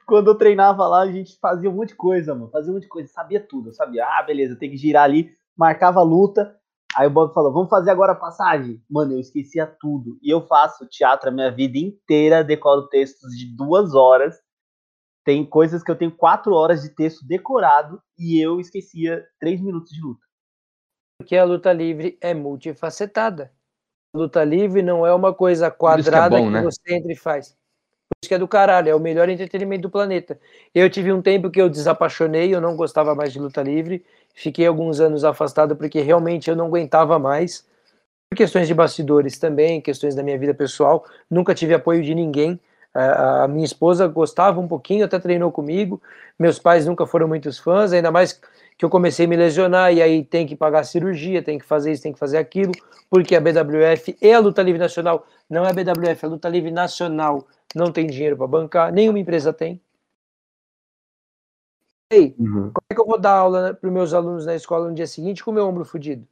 [0.05, 2.51] Quando eu treinava lá, a gente fazia um monte de coisa, mano.
[2.51, 3.69] Fazia um monte de coisa, sabia tudo.
[3.69, 6.55] Eu sabia, ah, beleza, tem que girar ali, marcava a luta.
[6.95, 8.81] Aí o Bob falou, vamos fazer agora a passagem?
[8.89, 10.17] Mano, eu esquecia tudo.
[10.21, 14.39] E eu faço teatro a minha vida inteira, decoro textos de duas horas.
[15.25, 19.91] Tem coisas que eu tenho quatro horas de texto decorado e eu esquecia três minutos
[19.91, 20.23] de luta.
[21.19, 23.51] Porque a luta livre é multifacetada.
[24.13, 26.61] A luta livre não é uma coisa quadrada que, é bom, que né?
[26.61, 27.57] você entra e faz
[28.21, 30.39] isso que é do caralho, é o melhor entretenimento do planeta.
[30.73, 34.03] Eu tive um tempo que eu desapaixonei, eu não gostava mais de luta livre,
[34.33, 37.65] fiquei alguns anos afastado porque realmente eu não aguentava mais.
[38.29, 42.59] Por questões de bastidores também, questões da minha vida pessoal, nunca tive apoio de ninguém.
[42.93, 46.01] A minha esposa gostava um pouquinho, até treinou comigo.
[46.39, 48.39] Meus pais nunca foram muitos fãs, ainda mais
[48.77, 51.91] que eu comecei a me lesionar e aí tem que pagar cirurgia, tem que fazer
[51.91, 52.71] isso, tem que fazer aquilo,
[53.09, 56.49] porque a BWF e a Luta Livre Nacional, não é a BWF, é a Luta
[56.49, 59.81] Livre Nacional, não tem dinheiro para bancar, nenhuma empresa tem.
[62.11, 62.71] Ei, uhum.
[62.71, 65.07] como é que eu vou dar aula para os meus alunos na escola no dia
[65.07, 66.27] seguinte com o meu ombro fudido?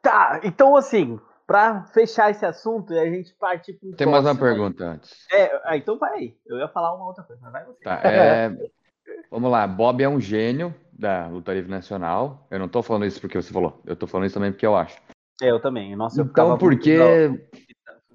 [0.00, 4.36] Tá, então assim, para fechar esse assunto e a gente partir para Tem mais uma
[4.36, 5.26] pergunta antes.
[5.32, 6.36] É, ah, então vai aí.
[6.46, 7.84] Eu ia falar uma outra coisa, mas vai você.
[7.84, 8.56] Tá, é,
[9.30, 12.46] vamos lá, Bob é um gênio da luta livre nacional.
[12.50, 13.80] Eu não estou falando isso porque você falou.
[13.86, 15.00] Eu estou falando isso também porque eu acho.
[15.42, 15.94] É, eu também.
[15.94, 16.98] Nossa, então, por que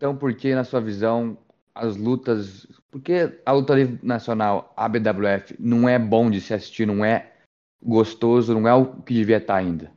[0.03, 1.37] então, por que, na sua visão,
[1.73, 2.67] as lutas.
[2.91, 7.05] Por que a luta livre nacional, a BWF, não é bom de se assistir, não
[7.05, 7.33] é
[7.81, 9.89] gostoso, não é o que devia estar ainda?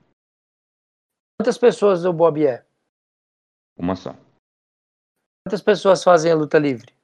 [1.36, 2.64] Quantas pessoas o Bob é?
[3.76, 4.14] Uma só.
[5.44, 6.94] Quantas pessoas fazem a luta livre?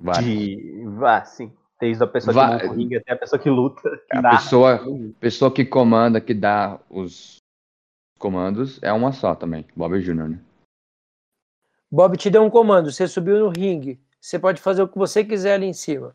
[0.00, 0.24] Várias.
[0.24, 0.82] De...
[1.04, 1.54] Ah, sim.
[1.78, 3.82] Desde a pessoa que monta ringue até a pessoa que luta.
[4.10, 4.80] Que a pessoa,
[5.20, 7.36] pessoa que comanda, que dá os
[8.18, 9.66] comandos, é uma só também.
[9.76, 10.44] Bob Jr., né?
[11.90, 15.24] Bob te deu um comando, você subiu no ringue, você pode fazer o que você
[15.24, 16.14] quiser ali em cima.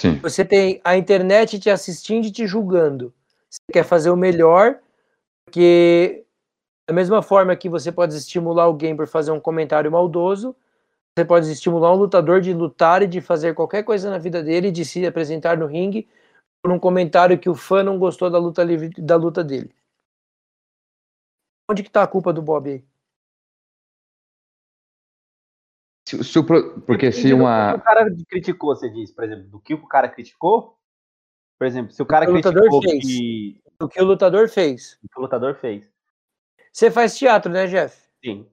[0.00, 0.18] Sim.
[0.18, 3.14] Você tem a internet te assistindo e te julgando.
[3.48, 4.80] Você quer fazer o melhor,
[5.44, 6.26] porque
[6.88, 10.56] da mesma forma que você pode estimular alguém por fazer um comentário maldoso,
[11.16, 14.72] você pode estimular um lutador de lutar e de fazer qualquer coisa na vida dele,
[14.72, 16.08] de se apresentar no ringue
[16.60, 19.72] por um comentário que o fã não gostou da luta livre, da luta dele.
[21.70, 22.84] Onde que tá a culpa do Bob aí?
[26.06, 26.44] Se, se o,
[26.82, 27.76] porque se uma.
[27.76, 30.78] O cara criticou, você diz, por exemplo, do que o cara criticou?
[31.58, 33.04] Por exemplo, se o cara o criticou fez.
[33.04, 33.62] que.
[33.80, 34.98] O que o lutador fez.
[35.02, 35.90] O que o lutador fez.
[36.72, 38.08] Você faz teatro, né, Jeff?
[38.22, 38.46] Sim.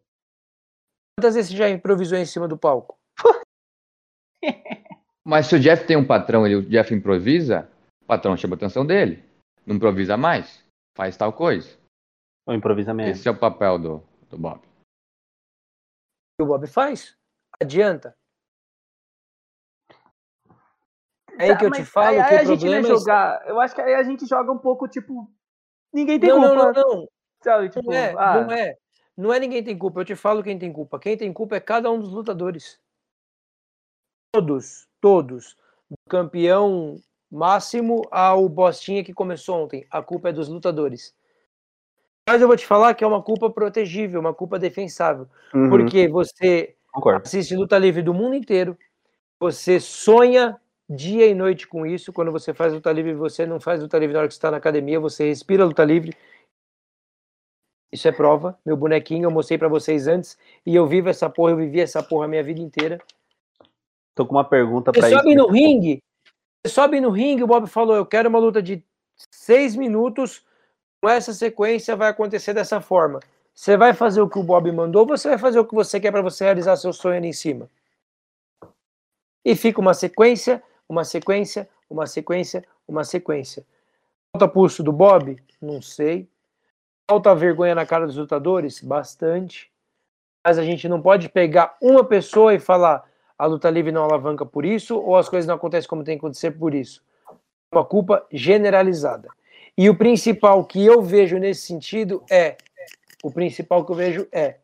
[1.19, 2.97] Quantas vezes você já improvisou em cima do palco?
[5.25, 7.69] Mas se o Jeff tem um patrão e o Jeff improvisa,
[8.01, 9.23] o patrão chama a atenção dele.
[9.65, 10.63] Não improvisa mais.
[10.95, 11.77] Faz tal coisa.
[12.47, 13.11] Ou improvisa mesmo.
[13.11, 14.61] Esse é o papel do, do Bob.
[16.39, 17.15] O Bob faz
[17.61, 18.15] adianta.
[21.39, 23.47] É aí que eu te falo aí, que aí o problema é jogar.
[23.47, 25.31] Eu acho que aí a gente joga um pouco tipo
[25.93, 26.55] ninguém tem não, culpa.
[26.55, 27.07] Não, não, não.
[27.43, 28.41] Sabe, tipo, não é, ah.
[28.41, 28.75] não é.
[29.17, 30.01] Não é ninguém tem culpa.
[30.01, 30.99] Eu te falo quem tem culpa.
[30.99, 32.79] Quem tem culpa é cada um dos lutadores.
[34.33, 35.57] Todos, todos.
[35.89, 36.97] Do campeão
[37.29, 39.85] máximo ao bostinha que começou ontem.
[39.89, 41.15] A culpa é dos lutadores.
[42.27, 45.27] Mas eu vou te falar que é uma culpa protegível, uma culpa defensável.
[45.53, 45.69] Uhum.
[45.69, 47.21] Porque você Concordo.
[47.23, 48.77] Assiste luta livre do mundo inteiro.
[49.39, 52.11] Você sonha dia e noite com isso.
[52.11, 54.57] Quando você faz luta livre, você não faz luta livre na hora que está na
[54.57, 56.15] academia, você respira luta livre.
[57.91, 58.57] Isso é prova.
[58.65, 62.03] Meu bonequinho eu mostrei para vocês antes e eu vivo essa porra, eu vivi essa
[62.03, 62.99] porra a minha vida inteira.
[64.15, 65.17] Tô com uma pergunta para isso.
[65.17, 66.01] Sobe no ringue.
[66.63, 68.83] Você sobe no ringue, o Bob falou: "Eu quero uma luta de
[69.33, 70.45] seis minutos.
[71.01, 73.19] Com essa sequência vai acontecer dessa forma.
[73.53, 75.99] Você vai fazer o que o Bob mandou, ou você vai fazer o que você
[75.99, 77.69] quer para você realizar seu sonho ali em cima?"
[79.43, 83.65] E fica uma sequência, uma sequência, uma sequência, uma sequência.
[84.31, 85.41] Falta pulso do Bob?
[85.61, 86.29] Não sei.
[87.09, 88.81] Falta vergonha na cara dos lutadores?
[88.81, 89.71] Bastante.
[90.45, 93.03] Mas a gente não pode pegar uma pessoa e falar
[93.37, 96.19] a luta livre não alavanca por isso ou as coisas não acontecem como tem que
[96.19, 97.03] acontecer por isso.
[97.71, 99.29] Uma culpa generalizada.
[99.77, 102.55] E o principal que eu vejo nesse sentido é
[103.23, 104.57] o principal que eu vejo é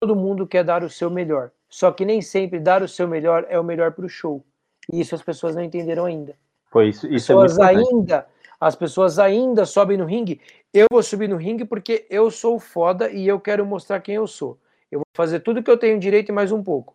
[0.00, 1.50] todo mundo quer dar o seu melhor.
[1.68, 4.44] Só que nem sempre dar o seu melhor é o melhor para o show.
[4.92, 6.36] E isso as pessoas não entenderam ainda.
[6.70, 8.26] Foi isso, isso é pessoas é ainda,
[8.60, 10.40] as pessoas ainda sobem no ringue.
[10.72, 14.26] Eu vou subir no ringue porque eu sou foda e eu quero mostrar quem eu
[14.26, 14.58] sou.
[14.90, 16.94] Eu vou fazer tudo que eu tenho direito e mais um pouco.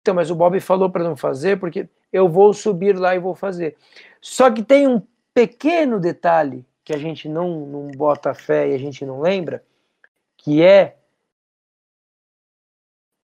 [0.00, 3.34] Então, mas o Bob falou para não fazer porque eu vou subir lá e vou
[3.34, 3.76] fazer.
[4.20, 5.02] Só que tem um
[5.34, 9.62] pequeno detalhe que a gente não, não bota fé e a gente não lembra,
[10.38, 10.96] que é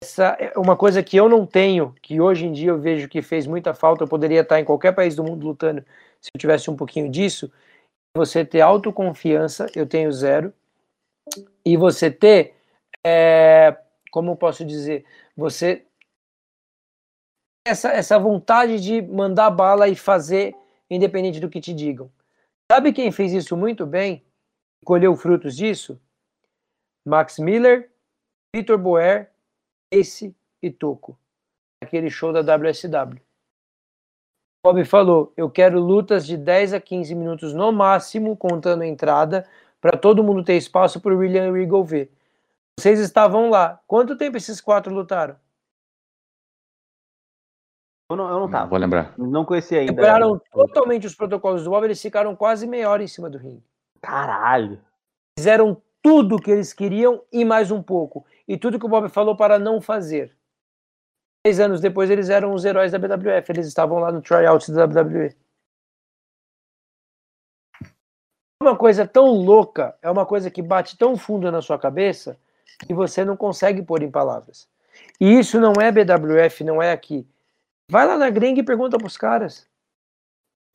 [0.02, 3.20] essa é uma coisa que eu não tenho, que hoje em dia eu vejo que
[3.20, 5.84] fez muita falta, eu poderia estar em qualquer país do mundo lutando
[6.20, 7.50] se eu tivesse um pouquinho disso,
[8.16, 10.52] você ter autoconfiança, eu tenho zero,
[11.64, 12.54] e você ter,
[13.04, 13.76] é,
[14.10, 15.04] como posso dizer,
[15.36, 15.84] você
[17.66, 20.54] essa, essa vontade de mandar bala e fazer
[20.88, 22.10] independente do que te digam.
[22.70, 24.24] Sabe quem fez isso muito bem?
[24.84, 26.00] Colheu frutos disso?
[27.08, 27.90] Max Miller,
[28.54, 29.30] Vitor Boer
[29.90, 31.18] esse e Toco,
[31.82, 33.20] aquele show da WSW.
[34.64, 39.48] Bob falou: eu quero lutas de 10 a 15 minutos no máximo, contando a entrada,
[39.80, 42.12] para todo mundo ter espaço para o William Regal ver.
[42.78, 43.80] Vocês estavam lá.
[43.86, 45.36] Quanto tempo esses quatro lutaram?
[48.10, 48.66] Eu não, eu não tava.
[48.66, 49.14] Vou lembrar.
[49.18, 49.92] Não conhecia ainda.
[49.92, 53.64] Quebraram totalmente os protocolos do Bob, eles ficaram quase meia hora em cima do ringue.
[54.00, 54.80] Caralho.
[55.38, 59.36] Fizeram tudo que eles queriam e mais um pouco e tudo que o Bob falou
[59.36, 60.34] para não fazer.
[61.46, 64.86] Seis anos depois, eles eram os heróis da BWF, eles estavam lá no tryout da
[64.86, 65.36] WWE.
[68.62, 72.40] Uma coisa tão louca, é uma coisa que bate tão fundo na sua cabeça
[72.86, 74.66] que você não consegue pôr em palavras.
[75.20, 77.28] E isso não é BWF, não é aqui.
[77.90, 79.68] Vai lá na gringa e pergunta para os caras.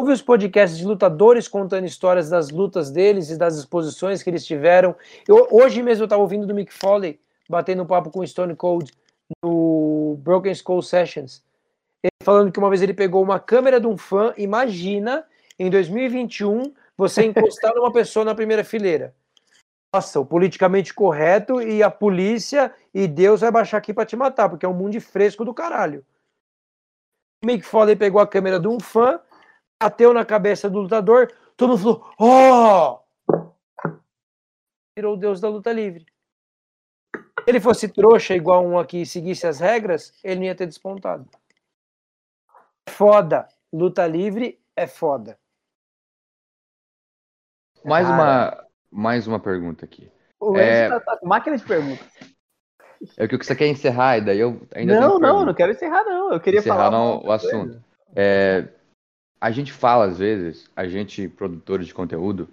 [0.03, 4.45] Ouve os podcasts de lutadores contando histórias das lutas deles e das exposições que eles
[4.45, 4.93] tiveram.
[5.25, 8.91] Eu, hoje mesmo eu estava ouvindo do Mick Foley batendo papo com o Stone Cold
[9.41, 11.41] no Broken Skull Sessions.
[12.03, 15.25] Ele falando que uma vez ele pegou uma câmera de um fã, imagina,
[15.57, 19.15] em 2021, você encostar numa pessoa na primeira fileira.
[19.95, 24.49] Nossa, o politicamente correto e a polícia e Deus vai baixar aqui para te matar,
[24.49, 26.05] porque é um mundo fresco do caralho.
[27.41, 29.21] O Mick Foley pegou a câmera de um fã,
[29.83, 33.03] bateu na cabeça do lutador, todo mundo falou:
[33.37, 33.83] Oh!
[34.95, 36.05] Virou o Deus da luta livre
[37.45, 41.27] ele fosse trouxa igual um aqui e seguisse as regras, ele não ia ter despontado.
[42.89, 43.47] Foda.
[43.71, 45.37] Luta livre é foda.
[47.83, 50.09] Mais uma, mais uma pergunta aqui.
[50.39, 50.87] O é...
[50.87, 52.07] tá, tá máquina de perguntas.
[53.17, 56.05] É o que você quer encerrar, e daí eu ainda Não, não, não quero encerrar,
[56.05, 56.31] não.
[56.31, 57.25] Eu queria encerrar falar.
[57.25, 57.83] o assunto.
[58.15, 58.69] É,
[59.43, 62.47] a gente fala, às vezes, a gente, produtores de conteúdo,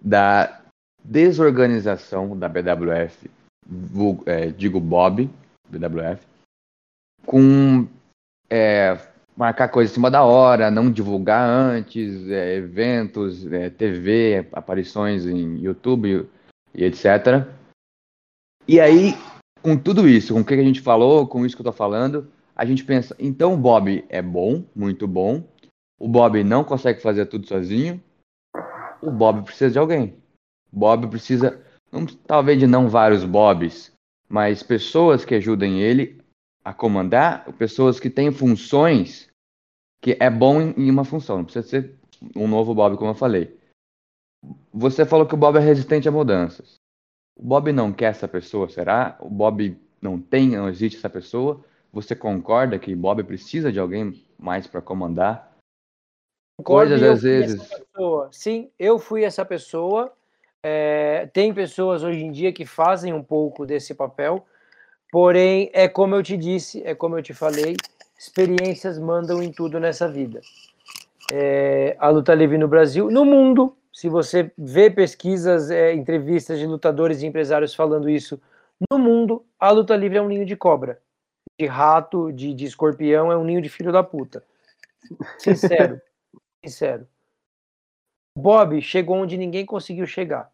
[0.00, 0.62] da
[1.04, 3.30] desorganização da BWF
[4.24, 5.28] é, digo Bob,
[5.68, 6.26] BWF,
[7.26, 7.86] com
[8.48, 8.98] é,
[9.36, 15.58] marcar coisa em cima da hora, não divulgar antes, é, eventos, é, TV, aparições em
[15.58, 16.26] YouTube
[16.74, 17.46] e etc.
[18.66, 19.12] E aí,
[19.60, 22.32] com tudo isso, com o que a gente falou, com isso que eu tô falando,
[22.56, 25.42] a gente pensa, então o Bob é bom, muito bom,
[25.98, 28.02] o Bob não consegue fazer tudo sozinho,
[29.00, 30.16] o Bob precisa de alguém.
[30.72, 31.62] O Bob precisa
[32.26, 33.92] talvez de não vários Bobs,
[34.28, 36.20] mas pessoas que ajudem ele
[36.64, 39.28] a comandar, pessoas que têm funções
[40.00, 41.94] que é bom em uma função, não precisa ser
[42.36, 43.58] um novo Bob, como eu falei.
[44.72, 46.74] Você falou que o Bob é resistente a mudanças.
[47.36, 49.16] O Bob não quer essa pessoa, será?
[49.20, 51.64] O Bob não tem, não existe essa pessoa?
[51.92, 55.53] Você concorda que Bob precisa de alguém mais para comandar?
[56.62, 57.68] Coisas às vezes.
[58.30, 60.12] Sim, eu fui essa pessoa
[60.66, 64.46] é, tem pessoas hoje em dia que fazem um pouco desse papel,
[65.12, 67.76] porém, é como eu te disse, é como eu te falei,
[68.18, 70.40] experiências mandam em tudo nessa vida.
[71.30, 76.66] É, a luta livre no Brasil, no mundo, se você vê pesquisas, é, entrevistas de
[76.66, 78.40] lutadores e empresários falando isso,
[78.90, 80.98] no mundo, a luta livre é um ninho de cobra.
[81.60, 84.42] De rato, de, de escorpião, é um ninho de filho da puta.
[85.36, 86.00] Sincero.
[86.64, 87.06] sincero.
[88.36, 90.52] Bob chegou onde ninguém conseguiu chegar.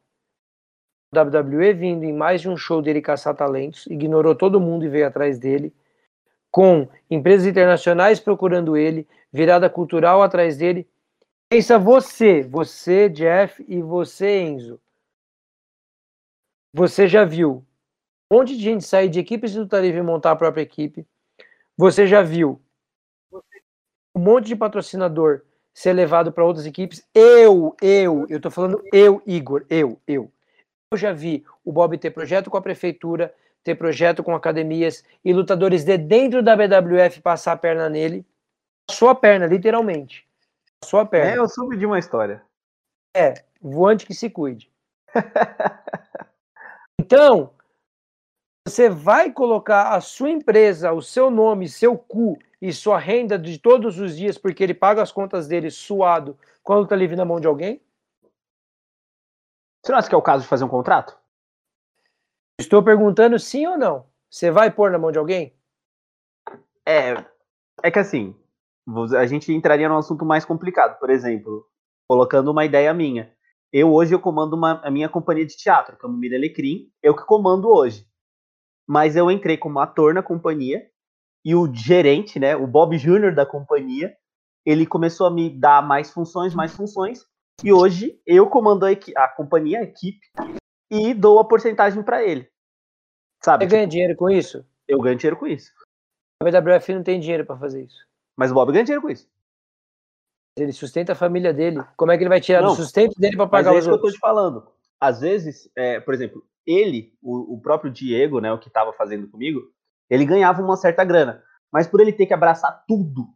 [1.14, 5.06] WWE vindo em mais de um show dele caçar talentos, ignorou todo mundo e veio
[5.06, 5.74] atrás dele,
[6.50, 10.88] com empresas internacionais procurando ele, virada cultural atrás dele.
[11.48, 14.80] Pensa você, você, Jeff, e você, Enzo.
[16.72, 17.64] Você já viu
[18.30, 21.04] um monte de gente sair de equipes luta livre e montar a própria equipe.
[21.76, 22.62] Você já viu
[24.14, 25.42] um monte de patrocinador
[25.72, 27.06] ser levado para outras equipes.
[27.14, 30.30] Eu, eu, eu tô falando eu, Igor, eu, eu.
[30.92, 35.32] Eu já vi o Bob ter projeto com a prefeitura, ter projeto com academias e
[35.32, 38.26] lutadores de dentro da BWF passar a perna nele.
[38.90, 40.26] A sua perna, literalmente.
[40.82, 41.32] A sua perna.
[41.32, 42.42] É, eu soube de uma história.
[43.16, 44.70] É, voante que se cuide.
[47.00, 47.52] então,
[48.66, 53.58] você vai colocar a sua empresa, o seu nome, seu cu e sua renda de
[53.58, 57.40] todos os dias, porque ele paga as contas dele suado, quando tá livre na mão
[57.40, 57.80] de alguém?
[59.82, 61.18] Você não acha que é o caso de fazer um contrato?
[62.60, 64.06] Estou perguntando sim ou não.
[64.28, 65.56] Você vai pôr na mão de alguém?
[66.86, 67.24] É,
[67.82, 68.36] é que assim,
[69.16, 70.98] a gente entraria num assunto mais complicado.
[70.98, 71.66] Por exemplo,
[72.06, 73.32] colocando uma ideia minha.
[73.72, 77.68] Eu hoje eu comando uma, a minha companhia de teatro, Camomila Alecrim, eu que comando
[77.70, 78.06] hoje.
[78.86, 80.89] Mas eu entrei como ator na companhia
[81.44, 84.14] e o gerente, né, o Bob Júnior da companhia,
[84.64, 87.24] ele começou a me dar mais funções, mais funções,
[87.64, 90.26] e hoje eu comando a, a companhia, a equipe,
[90.90, 92.48] e dou a porcentagem para ele.
[93.42, 93.64] Sabe?
[93.64, 94.64] Você tipo, ganha dinheiro com isso?
[94.86, 95.70] Eu ganho dinheiro com isso.
[96.42, 98.06] A WWF não tem dinheiro para fazer isso.
[98.36, 99.28] Mas o Bob ganha dinheiro com isso.
[100.58, 101.82] Ele sustenta a família dele.
[101.96, 103.92] Como é que ele vai tirar não, do sustento dele para pagar mas é os
[103.92, 104.00] outros?
[104.00, 104.66] que eu tô te falando.
[105.00, 109.28] Às vezes, é, por exemplo, ele, o, o próprio Diego, né, o que estava fazendo
[109.28, 109.72] comigo,
[110.10, 111.42] ele ganhava uma certa grana.
[111.72, 113.28] Mas por ele ter que abraçar tudo,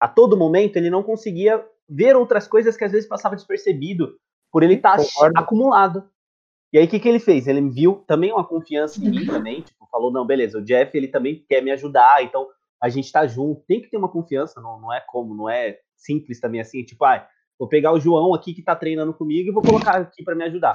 [0.00, 4.16] a todo momento, ele não conseguia ver outras coisas que às vezes passava despercebido,
[4.50, 6.08] por ele estar tá acumulado.
[6.72, 7.46] E aí, o que, que ele fez?
[7.46, 11.08] Ele viu também uma confiança em mim também, tipo, falou, não, beleza, o Jeff, ele
[11.08, 12.48] também quer me ajudar, então
[12.82, 15.78] a gente tá junto, tem que ter uma confiança, não, não é como, não é
[15.94, 17.28] simples também assim, tipo, ah,
[17.58, 20.44] vou pegar o João aqui que tá treinando comigo e vou colocar aqui para me
[20.44, 20.74] ajudar.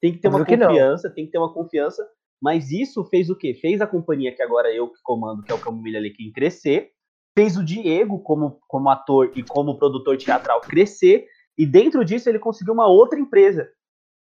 [0.00, 2.04] Tem que ter uma confiança, tem que ter uma confiança
[2.44, 3.54] mas isso fez o quê?
[3.54, 6.90] Fez a companhia que agora eu que comando, que é o Camomilha Alequim, crescer,
[7.34, 11.26] fez o Diego como, como ator e como produtor teatral crescer,
[11.56, 13.66] e dentro disso ele conseguiu uma outra empresa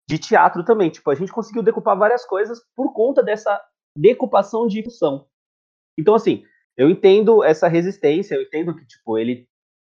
[0.05, 0.89] de teatro também.
[0.89, 3.57] Tipo, a gente conseguiu decupar várias coisas por conta dessa
[3.95, 5.25] decupação de função.
[5.97, 6.43] Então, assim,
[6.75, 9.47] eu entendo essa resistência, eu entendo que, tipo, ele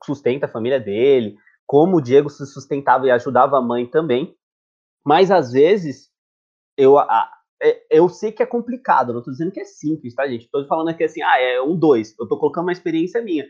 [0.04, 1.34] sustenta a família dele,
[1.66, 4.32] como o Diego se sustentava e ajudava a mãe também,
[5.04, 6.08] mas às vezes
[6.76, 10.26] eu, a, é, eu sei que é complicado, não estou dizendo que é simples, tá,
[10.26, 10.46] gente?
[10.46, 12.14] Estou falando aqui assim, ah, é um dois.
[12.18, 13.46] Eu estou colocando uma experiência minha.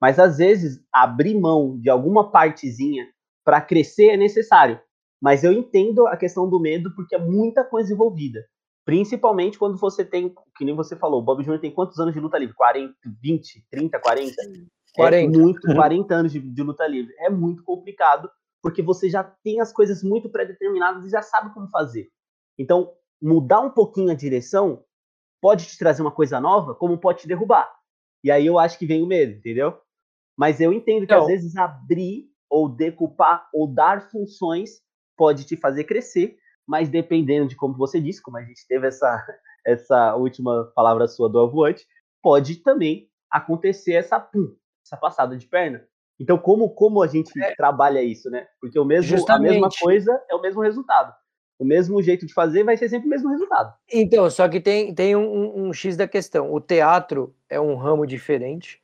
[0.00, 3.08] Mas às vezes abrir mão de alguma partezinha
[3.42, 4.78] para crescer é necessário.
[5.20, 8.44] Mas eu entendo a questão do medo porque é muita coisa envolvida.
[8.84, 11.58] Principalmente quando você tem, que nem você falou, o Bob Jr.
[11.58, 12.54] tem quantos anos de luta livre?
[12.54, 14.34] 40, 20, 30, 40?
[14.94, 15.16] 40.
[15.16, 17.14] É muito, 40 anos de, de luta livre.
[17.18, 18.30] É muito complicado
[18.62, 22.08] porque você já tem as coisas muito pré-determinadas e já sabe como fazer.
[22.58, 22.92] Então,
[23.24, 24.84] mudar um pouquinho a direção
[25.40, 27.72] pode te trazer uma coisa nova, como pode te derrubar.
[28.22, 29.78] E aí eu acho que vem o medo, entendeu?
[30.36, 34.82] Mas eu entendo que então, às vezes abrir ou decupar ou dar funções
[35.16, 39.24] pode te fazer crescer, mas dependendo de como você disse, como a gente teve essa,
[39.64, 41.86] essa última palavra sua do avoante,
[42.22, 44.54] pode também acontecer essa pum,
[44.84, 45.86] essa passada de perna.
[46.20, 48.46] Então, como, como a gente é, trabalha isso, né?
[48.60, 51.14] Porque o mesmo, a mesma coisa é o mesmo resultado
[51.58, 53.72] o mesmo jeito de fazer vai ser sempre o mesmo resultado.
[53.92, 56.52] Então, só que tem, tem um, um, X da questão.
[56.52, 58.80] O teatro é um ramo diferente.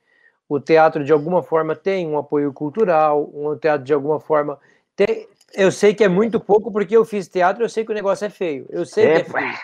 [0.49, 3.29] O teatro, de alguma forma, tem um apoio cultural.
[3.33, 4.59] O teatro, de alguma forma,
[4.95, 5.27] tem.
[5.53, 7.65] Eu sei que é muito pouco porque eu fiz teatro.
[7.65, 8.67] Eu sei que o negócio é feio.
[8.71, 9.55] Eu sei é, que é feio.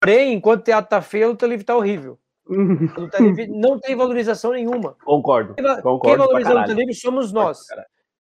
[0.00, 2.18] Porém, enquanto o teatro tá feio, o luta livre tá horrível.
[3.48, 4.96] Não tem valorização nenhuma.
[5.04, 5.54] Concordo.
[5.54, 7.58] Quem, concordo quem valoriza luta livre somos nós.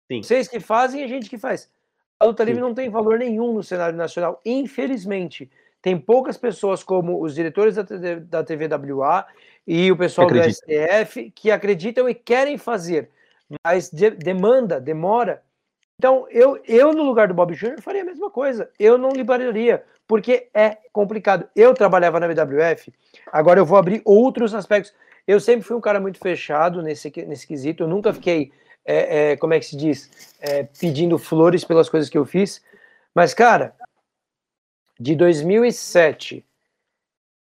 [0.08, 1.70] Vocês que fazem e a gente que faz.
[2.22, 5.50] A luta livre não tem valor nenhum no cenário nacional, infelizmente.
[5.82, 9.26] Tem poucas pessoas como os diretores da, TV, da TVWA
[9.66, 13.10] e o pessoal do STF que acreditam e querem fazer,
[13.64, 15.42] mas de, demanda, demora.
[15.98, 18.70] Então, eu, eu, no lugar do Bob Jr., faria a mesma coisa.
[18.78, 21.48] Eu não liberaria, porque é complicado.
[21.56, 22.92] Eu trabalhava na WWF,
[23.32, 24.94] agora eu vou abrir outros aspectos.
[25.26, 28.52] Eu sempre fui um cara muito fechado nesse, nesse quesito, eu nunca fiquei
[28.84, 32.62] é, é, como é que se diz, é, pedindo flores pelas coisas que eu fiz.
[33.14, 33.74] Mas, cara,
[34.98, 36.44] de 2007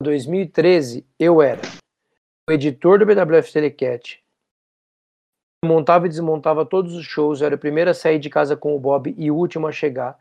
[0.01, 1.61] a 2013, eu era
[2.49, 4.23] o editor do BWF Telecat,
[5.65, 8.75] montava e desmontava todos os shows, eu era o primeiro a sair de casa com
[8.75, 10.17] o Bob e o último a chegar.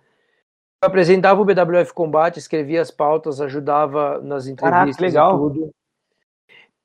[0.83, 5.35] Eu apresentava o BWF Combate, escrevia as pautas, ajudava nas entrevistas Caraca, legal.
[5.35, 5.71] e tudo.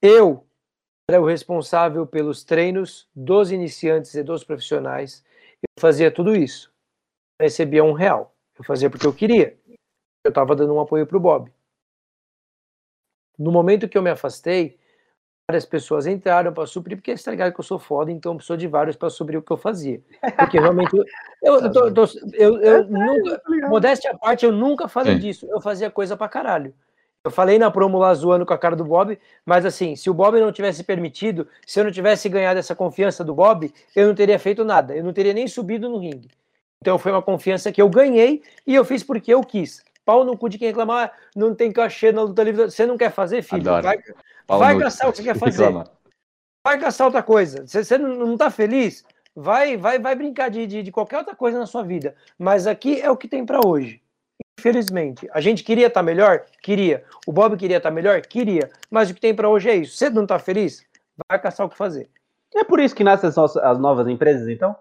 [0.02, 0.46] Eu
[1.12, 5.24] era o responsável pelos treinos dos iniciantes e dos profissionais.
[5.62, 6.72] Eu fazia tudo isso.
[7.40, 8.34] Eu recebia um real.
[8.58, 9.58] Eu fazia porque eu queria.
[10.24, 11.52] Eu estava dando um apoio para o Bob.
[13.38, 14.80] No momento que eu me afastei,
[15.50, 18.68] várias pessoas entraram para suprir, porque tá ligado que eu sou foda, então precisou de
[18.68, 20.02] vários para suprir o que eu fazia.
[20.38, 21.04] Porque realmente, eu,
[21.44, 25.20] eu, tô, tô, eu, eu nunca, modéstia à parte, eu nunca falei Sim.
[25.20, 25.48] disso.
[25.50, 26.74] Eu fazia coisa para caralho.
[27.24, 30.14] Eu falei na promo lá zoando com a cara do Bob, mas assim, se o
[30.14, 34.16] Bob não tivesse permitido, se eu não tivesse ganhado essa confiança do Bob, eu não
[34.16, 36.30] teria feito nada, eu não teria nem subido no ringue.
[36.82, 39.84] Então foi uma confiança que eu ganhei e eu fiz porque eu quis.
[40.04, 42.64] Pau no cu de quem reclamar, não tem cachê na luta livre.
[42.64, 43.62] Você não quer fazer, filho?
[43.72, 43.84] Adoro.
[43.84, 43.98] Vai,
[44.48, 45.66] vai caçar o que você quer fazer.
[45.66, 45.92] Reclama.
[46.66, 47.68] Vai caçar outra coisa.
[47.68, 49.06] Você, você não, não tá feliz?
[49.36, 52.16] Vai, vai, vai brincar de, de, de qualquer outra coisa na sua vida.
[52.38, 54.02] Mas aqui é o que tem para hoje.
[54.62, 55.28] Infelizmente.
[55.34, 56.46] A gente queria estar tá melhor?
[56.62, 57.04] Queria.
[57.26, 58.22] O Bob queria estar tá melhor?
[58.22, 58.70] Queria.
[58.92, 59.98] Mas o que tem para hoje é isso.
[59.98, 60.86] Você não tá feliz?
[61.28, 62.10] Vai caçar o que fazer.
[62.56, 64.76] É por isso que nascem as novas empresas, então?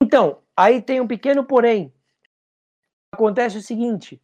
[0.00, 1.92] Então, aí tem um pequeno porém.
[3.12, 4.22] Acontece o seguinte: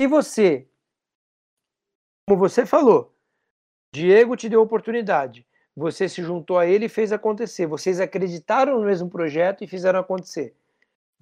[0.00, 0.66] se você,
[2.28, 3.14] como você falou,
[3.94, 8.86] Diego te deu oportunidade, você se juntou a ele e fez acontecer, vocês acreditaram no
[8.86, 10.54] mesmo projeto e fizeram acontecer.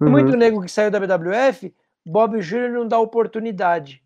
[0.01, 0.09] Uhum.
[0.09, 1.73] Muito nego que saiu da BWF,
[2.05, 2.69] Bob Jr.
[2.69, 4.03] não dá oportunidade.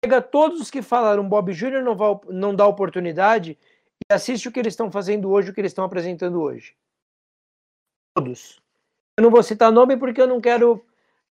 [0.00, 1.82] Pega todos os que falaram Bob Jr.
[1.82, 3.58] não, não dá oportunidade
[4.10, 6.76] e assiste o que eles estão fazendo hoje, o que eles estão apresentando hoje.
[8.14, 8.60] Todos.
[9.18, 10.84] Eu não vou citar nome porque eu não quero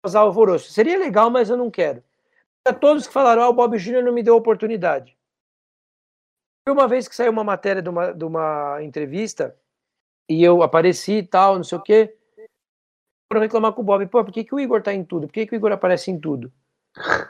[0.02, 0.72] causar alvoroço.
[0.72, 2.02] Seria legal, mas eu não quero.
[2.66, 5.16] A todos que falaram, ah, o Bob Júnior não me deu oportunidade.
[6.68, 9.56] Uma vez que saiu uma matéria de uma, de uma entrevista
[10.28, 12.17] e eu apareci e tal, não sei o quê,
[13.28, 15.26] para reclamar com o Bob, pô, por que, que o Igor tá em tudo?
[15.26, 16.50] Por que, que o Igor aparece em tudo?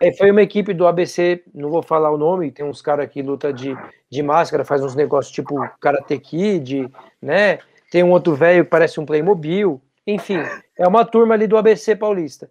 [0.01, 3.20] É, foi uma equipe do ABC, não vou falar o nome, tem uns caras que
[3.20, 3.76] luta de,
[4.09, 6.88] de máscara, faz uns negócios tipo Karate Kid,
[7.20, 7.59] né?
[7.90, 9.80] Tem um outro velho que parece um Playmobil.
[10.07, 10.38] Enfim,
[10.76, 12.51] é uma turma ali do ABC Paulista.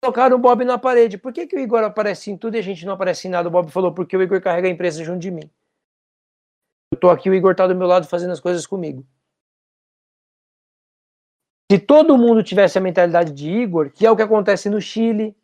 [0.00, 1.18] Colocaram o Bob na parede.
[1.18, 3.48] Por que, que o Igor aparece em tudo e a gente não aparece em nada?
[3.48, 5.50] O Bob falou, porque o Igor carrega a empresa junto de mim.
[6.92, 9.04] Eu tô aqui, o Igor tá do meu lado fazendo as coisas comigo.
[11.70, 15.36] Se todo mundo tivesse a mentalidade de Igor, que é o que acontece no Chile,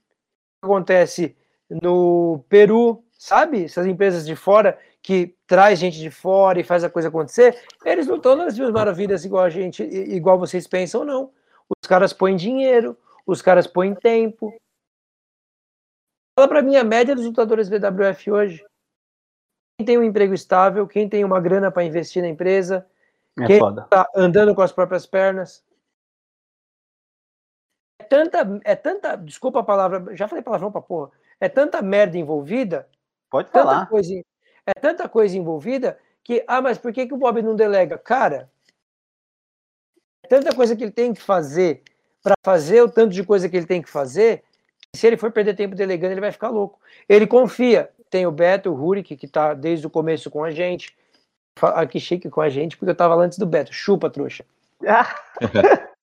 [0.63, 1.37] acontece
[1.69, 3.65] no Peru, sabe?
[3.65, 8.07] Essas empresas de fora que traz gente de fora e faz a coisa acontecer, eles
[8.07, 11.31] não estão nas mil maravilhas igual a gente, igual vocês pensam, não.
[11.69, 12.97] Os caras põem dinheiro,
[13.27, 14.55] os caras põem tempo.
[16.39, 18.65] Fala para mim a média dos lutadores BWF hoje.
[19.79, 22.87] Quem tem um emprego estável, quem tem uma grana para investir na empresa,
[23.39, 25.63] é quem está andando com as próprias pernas.
[28.05, 31.11] É tanta, é tanta, desculpa a palavra, já falei palavrão pra porra.
[31.41, 32.87] É tanta merda envolvida.
[33.31, 33.87] Pode falar.
[33.87, 34.13] Coisa,
[34.67, 37.97] é tanta coisa envolvida que, ah, mas por que, que o Bob não delega?
[37.97, 38.51] Cara,
[40.29, 41.83] tanta coisa que ele tem que fazer
[42.23, 44.45] para fazer o tanto de coisa que ele tem que fazer,
[44.95, 46.79] se ele for perder tempo delegando, ele vai ficar louco.
[47.09, 47.91] Ele confia.
[48.11, 50.95] Tem o Beto, o Rurik, que está desde o começo com a gente.
[51.61, 53.73] Aqui chique com a gente, porque eu estava lá antes do Beto.
[53.73, 54.45] Chupa, trouxa.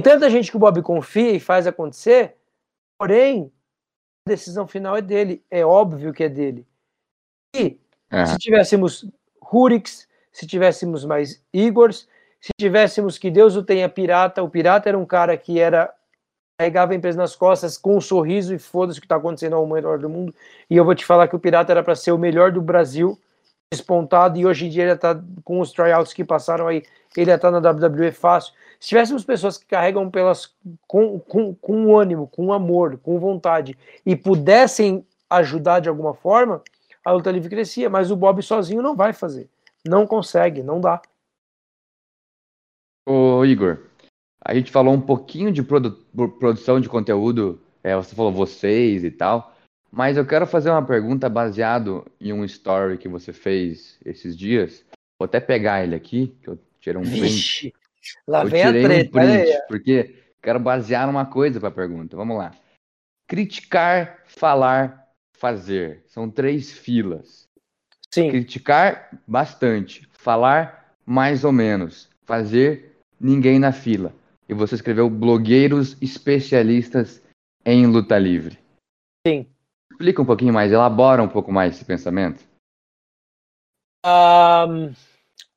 [0.00, 2.36] tanta gente que o Bob confia e faz acontecer,
[2.98, 3.52] porém,
[4.26, 5.44] a decisão final é dele.
[5.50, 6.66] É óbvio que é dele.
[7.54, 7.78] E
[8.26, 9.08] se tivéssemos
[9.42, 12.08] Ruriks, se tivéssemos mais Igors,
[12.40, 15.92] se tivéssemos que Deus o tenha pirata, o pirata era um cara que era
[16.58, 19.66] carregava a empresa nas costas com um sorriso e foda-se o que está acontecendo ao
[19.66, 20.34] melhor do mundo.
[20.68, 23.18] E eu vou te falar que o pirata era para ser o melhor do Brasil,
[23.72, 26.82] despontado, e hoje em dia ele está com os tryouts que passaram aí,
[27.16, 28.52] ele está na WWE fácil.
[28.80, 30.56] Se tivéssemos pessoas que carregam pelas
[30.88, 33.76] com, com, com ânimo, com amor, com vontade
[34.06, 36.62] e pudessem ajudar de alguma forma,
[37.04, 39.50] a luta livre crescia, mas o Bob sozinho não vai fazer.
[39.86, 41.00] Não consegue, não dá.
[43.06, 43.78] Ô, Igor,
[44.42, 45.92] a gente falou um pouquinho de produ
[46.38, 49.54] produção de conteúdo, é, você falou vocês e tal,
[49.92, 54.84] mas eu quero fazer uma pergunta baseado em um story que você fez esses dias.
[55.18, 57.74] Vou até pegar ele aqui, que eu tirei um print.
[58.26, 59.60] Lá eu vem tirei a treta, um print, é.
[59.62, 62.16] porque quero basear numa coisa para a pergunta.
[62.16, 62.52] Vamos lá.
[63.26, 66.02] Criticar, falar, fazer.
[66.06, 67.48] São três filas.
[68.12, 68.30] Sim.
[68.30, 74.12] Criticar bastante, falar mais ou menos, fazer ninguém na fila.
[74.48, 77.22] E você escreveu blogueiros especialistas
[77.64, 78.58] em luta livre.
[79.26, 79.46] Sim.
[79.92, 82.42] Explica um pouquinho mais, elabora um pouco mais esse pensamento.
[84.04, 84.92] Um,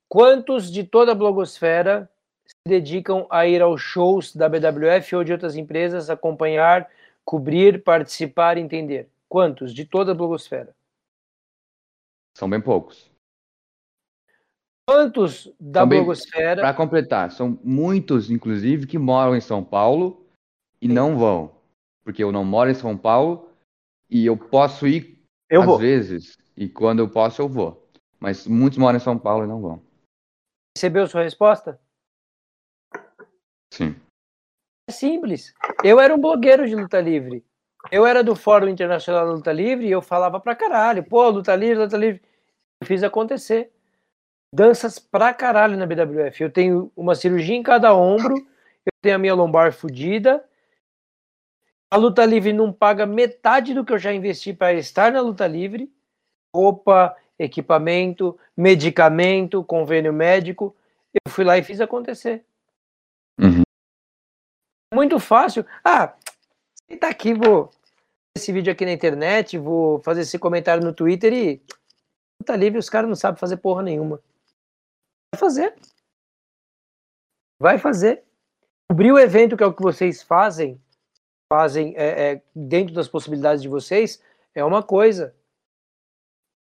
[0.10, 2.10] quantos de toda a blogosfera
[2.68, 6.90] dedicam a ir aos shows da BWF ou de outras empresas, acompanhar,
[7.26, 9.10] cobrir, participar, entender?
[9.28, 10.76] Quantos de toda a blogosfera?
[12.36, 13.12] São bem poucos.
[14.88, 16.62] Quantos da são blogosfera?
[16.62, 20.26] Para completar, são muitos, inclusive, que moram em São Paulo
[20.82, 20.94] e Sim.
[20.94, 21.56] não vão.
[22.04, 23.50] Porque eu não moro em São Paulo
[24.10, 25.78] e eu posso ir eu às vou.
[25.78, 26.38] vezes.
[26.56, 27.88] E quando eu posso, eu vou.
[28.20, 29.82] Mas muitos moram em São Paulo e não vão.
[30.76, 31.80] Recebeu sua resposta?
[33.74, 33.96] Sim.
[34.88, 35.52] É simples.
[35.84, 37.44] Eu era um blogueiro de luta livre.
[37.92, 41.04] Eu era do Fórum Internacional da Luta Livre e eu falava pra caralho.
[41.04, 42.22] Pô, luta livre, luta livre.
[42.80, 43.72] Eu fiz acontecer.
[44.54, 46.44] Danças pra caralho na BWF.
[46.44, 50.46] Eu tenho uma cirurgia em cada ombro, eu tenho a minha lombar fodida.
[51.92, 55.48] A luta livre não paga metade do que eu já investi para estar na luta
[55.48, 55.92] livre.
[56.56, 60.76] Roupa, equipamento, medicamento, convênio médico.
[61.12, 62.46] Eu fui lá e fiz acontecer.
[63.40, 63.64] Uhum.
[64.94, 65.66] Muito fácil.
[65.84, 66.16] Ah,
[67.00, 67.72] tá aqui, vou
[68.36, 71.62] esse vídeo aqui na internet, vou fazer esse comentário no Twitter e
[72.44, 74.20] tá livre, os caras não sabem fazer porra nenhuma.
[75.34, 75.76] Vai fazer.
[77.60, 78.24] Vai fazer.
[78.90, 80.82] Cobrir o evento, que é o que vocês fazem,
[81.52, 84.22] fazem é, é, dentro das possibilidades de vocês,
[84.54, 85.36] é uma coisa.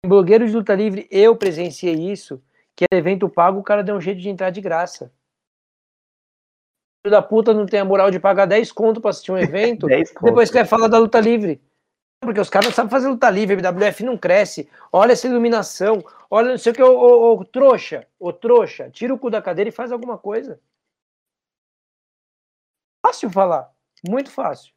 [0.05, 2.43] Em blogueiros de luta livre, eu presenciei isso,
[2.75, 5.11] que é evento pago, o cara deu um jeito de entrar de graça
[7.09, 9.87] da puta não tem a moral de pagar 10 conto pra assistir um evento,
[10.21, 11.61] depois quer falar da luta livre.
[12.21, 14.69] Porque os caras não sabem fazer luta livre, a WF não cresce.
[14.91, 19.13] Olha essa iluminação, olha não sei o que, ô, ô, ô trouxa, ô trouxa, tira
[19.13, 20.59] o cu da cadeira e faz alguma coisa.
[23.05, 23.69] Fácil falar,
[24.07, 24.71] muito fácil.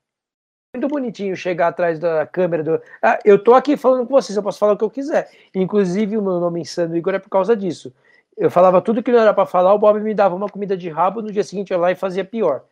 [0.75, 2.83] Muito bonitinho chegar atrás da câmera do.
[3.01, 5.31] Ah, eu tô aqui falando com vocês, eu posso falar o que eu quiser.
[5.55, 7.95] Inclusive, o meu nome Insano Igor é por causa disso
[8.37, 10.89] eu falava tudo que não era para falar, o Bob me dava uma comida de
[10.89, 12.65] rabo, no dia seguinte eu ia lá e fazia pior.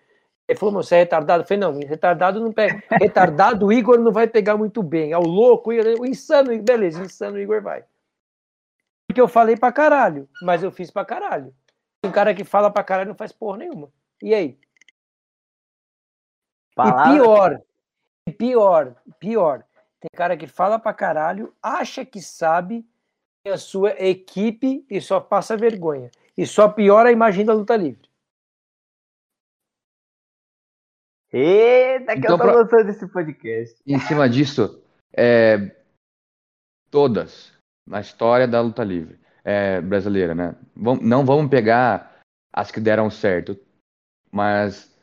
[0.46, 1.42] Ele falou, você é retardado?
[1.42, 2.82] Eu falei, não, retardado não pega.
[3.00, 5.10] Retardado o Igor não vai pegar muito bem.
[5.10, 7.82] É o louco, o insano, beleza, insano o Igor vai.
[9.08, 11.54] Porque eu falei pra caralho, mas eu fiz pra caralho.
[12.04, 13.90] Um cara que fala pra caralho não faz porra nenhuma.
[14.22, 14.58] E aí?
[16.74, 17.14] Palavra.
[18.26, 19.64] E pior, pior, pior.
[20.00, 22.86] Tem cara que fala pra caralho, acha que sabe,
[23.46, 26.10] a sua equipe e só passa vergonha.
[26.36, 28.08] E só piora a imagem da luta livre.
[31.32, 32.52] Eita, que então, eu tô pra...
[32.52, 33.82] gostando desse podcast.
[33.86, 34.82] Em cima disso,
[35.12, 35.76] é...
[36.90, 37.52] todas
[37.86, 40.56] na história da luta livre é, brasileira, né?
[40.74, 42.20] Não vamos pegar
[42.52, 43.58] as que deram certo,
[44.32, 44.96] mas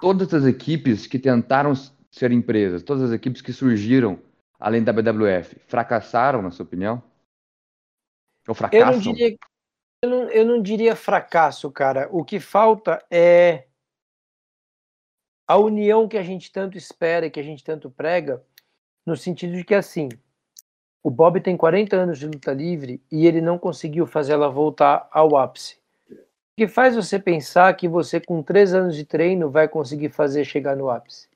[0.00, 1.72] todas as equipes que tentaram
[2.10, 4.18] ser empresas, todas as equipes que surgiram
[4.58, 7.02] além da BWF, fracassaram, na sua opinião?
[8.48, 8.84] É fracasso?
[8.84, 9.36] Eu não, diria,
[10.02, 12.08] eu, não, eu não diria fracasso, cara.
[12.10, 13.66] O que falta é
[15.46, 18.42] a união que a gente tanto espera, que a gente tanto prega,
[19.04, 20.08] no sentido de que, assim,
[21.02, 25.08] o Bob tem 40 anos de luta livre e ele não conseguiu fazer ela voltar
[25.12, 25.78] ao ápice.
[26.10, 30.44] O que faz você pensar que você, com 3 anos de treino, vai conseguir fazer
[30.44, 31.28] chegar no ápice?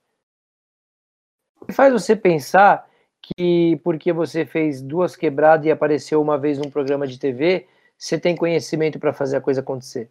[1.60, 2.89] O que faz você pensar
[3.22, 7.66] que porque você fez duas quebradas e apareceu uma vez num programa de TV,
[7.96, 10.10] você tem conhecimento para fazer a coisa acontecer.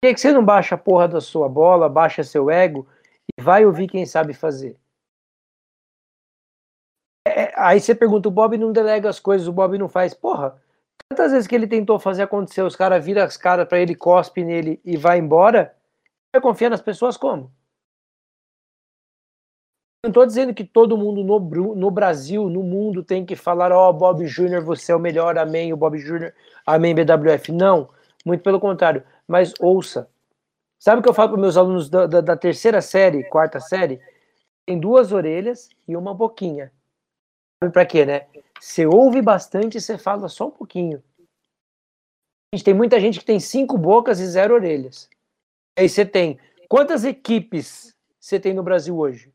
[0.00, 2.86] Por que, você não baixa a porra da sua bola, baixa seu ego
[3.36, 4.78] e vai ouvir quem sabe fazer?
[7.26, 10.14] É, é aí você pergunta, o Bob não delega as coisas, o Bob não faz.
[10.14, 10.62] Porra,
[11.08, 14.44] tantas vezes que ele tentou fazer acontecer, os caras viram as caras para ele, cospe
[14.44, 15.74] nele e vai embora,
[16.32, 17.50] vai confiar nas pessoas como?
[20.06, 23.90] Não estou dizendo que todo mundo no, no, Brasil, no mundo, tem que falar: Ó,
[23.90, 26.32] oh, Bob Júnior, você é o melhor, amém, o Bob Júnior,
[26.64, 27.50] amém, BWF.
[27.50, 27.90] Não,
[28.24, 29.02] muito pelo contrário.
[29.26, 30.08] Mas ouça.
[30.78, 34.00] Sabe o que eu falo para meus alunos da, da, da, terceira série, quarta série?
[34.64, 36.70] Tem duas orelhas e uma boquinha.
[37.60, 38.28] Sabe para quê, né?
[38.60, 41.02] Você ouve bastante e você fala só um pouquinho.
[42.54, 45.10] Gente tem muita gente que tem cinco bocas e zero orelhas.
[45.76, 46.38] Aí você tem.
[46.68, 49.34] Quantas equipes você tem no Brasil hoje?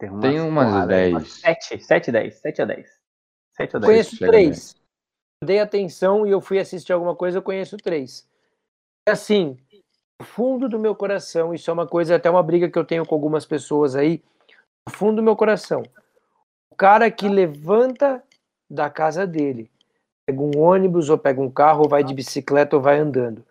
[0.00, 1.32] Tem, umas tem umas 10.
[1.40, 2.34] 7, 7, 10.
[2.34, 3.00] 7 a 10.
[3.56, 3.90] 7 a 10.
[3.90, 4.76] Conheço três.
[5.44, 8.28] Dei atenção e eu fui assistir alguma coisa, eu conheço três.
[9.06, 9.56] É assim,
[10.18, 13.06] no fundo do meu coração, isso é uma coisa, até uma briga que eu tenho
[13.06, 14.22] com algumas pessoas aí,
[14.88, 15.82] no fundo do meu coração.
[16.70, 18.22] O cara que levanta
[18.68, 19.70] da casa dele,
[20.30, 23.44] Pega um ônibus, ou pega um carro, ou vai de bicicleta, ou vai andando.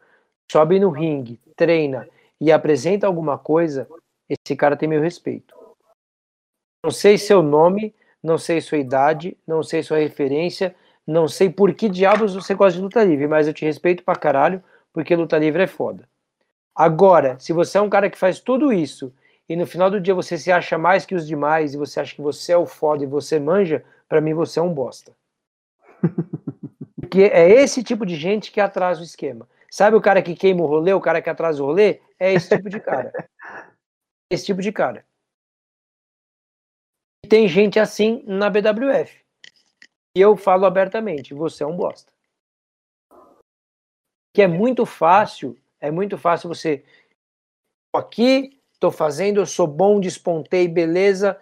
[0.50, 2.08] Sobe no ringue, treina
[2.40, 3.86] e apresenta alguma coisa,
[4.30, 5.59] esse cara tem meu respeito.
[6.84, 7.94] Não sei seu nome,
[8.24, 10.74] não sei sua idade, não sei sua referência,
[11.06, 14.16] não sei por que diabos você gosta de luta livre, mas eu te respeito pra
[14.16, 16.08] caralho, porque luta livre é foda.
[16.74, 19.14] Agora, se você é um cara que faz tudo isso
[19.50, 22.16] e no final do dia você se acha mais que os demais e você acha
[22.16, 25.12] que você é o foda e você manja, para mim você é um bosta.
[26.96, 29.50] Porque é esse tipo de gente que atrasa o esquema.
[29.70, 32.00] Sabe o cara que queima o rolê, o cara que atrasa o rolê?
[32.18, 33.12] É esse tipo de cara.
[34.32, 35.04] Esse tipo de cara.
[37.30, 39.24] Tem gente assim na BWF.
[40.18, 42.12] E eu falo abertamente, você é um bosta.
[44.34, 46.84] Que é muito fácil, é muito fácil você
[47.96, 51.40] aqui estou fazendo, eu sou bom, despontei, beleza,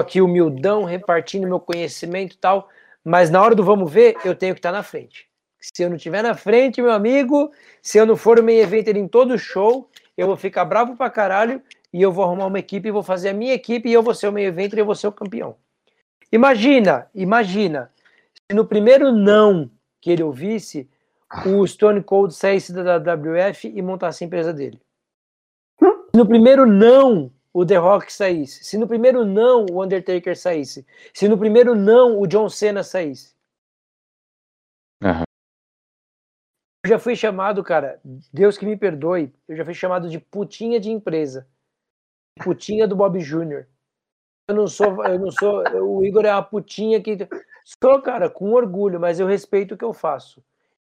[0.00, 2.68] aqui humildão, repartindo meu conhecimento e tal,
[3.02, 5.28] mas na hora do vamos ver, eu tenho que estar tá na frente.
[5.60, 8.88] Se eu não estiver na frente, meu amigo, se eu não for o meio evento
[8.90, 11.62] em todo show, eu vou ficar bravo pra caralho
[11.94, 14.12] e eu vou arrumar uma equipe e vou fazer a minha equipe e eu vou
[14.12, 15.56] ser o meio evento e eu vou ser o campeão.
[16.32, 17.88] Imagina, imagina,
[18.34, 20.90] se no primeiro não que ele ouvisse,
[21.46, 24.80] o Stone Cold saísse da WWF e montasse a empresa dele.
[25.78, 30.84] Se no primeiro não o The Rock saísse, se no primeiro não o Undertaker saísse,
[31.12, 33.36] se no primeiro não o John Cena saísse.
[35.00, 35.22] Uhum.
[36.84, 38.00] Eu já fui chamado, cara,
[38.32, 41.46] Deus que me perdoe, eu já fui chamado de putinha de empresa.
[42.42, 43.66] Putinha do Bob Jr.
[44.48, 47.16] Eu não sou, eu não sou, o Igor é uma putinha que
[47.64, 50.42] sou, cara, com orgulho, mas eu respeito o que eu faço.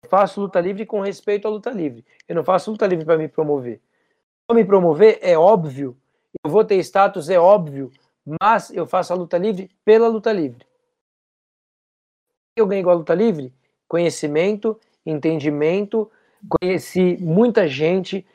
[0.03, 2.05] Eu faço luta livre com respeito à luta livre.
[2.27, 3.81] Eu não faço luta livre para me promover
[4.53, 5.97] me promover, é óbvio.
[6.43, 7.91] Eu vou ter status, é óbvio.
[8.41, 10.65] Mas eu faço a luta livre pela luta livre.
[12.55, 13.53] Eu ganhei igual a luta livre?
[13.87, 16.11] Conhecimento, entendimento,
[16.47, 18.25] conheci muita gente.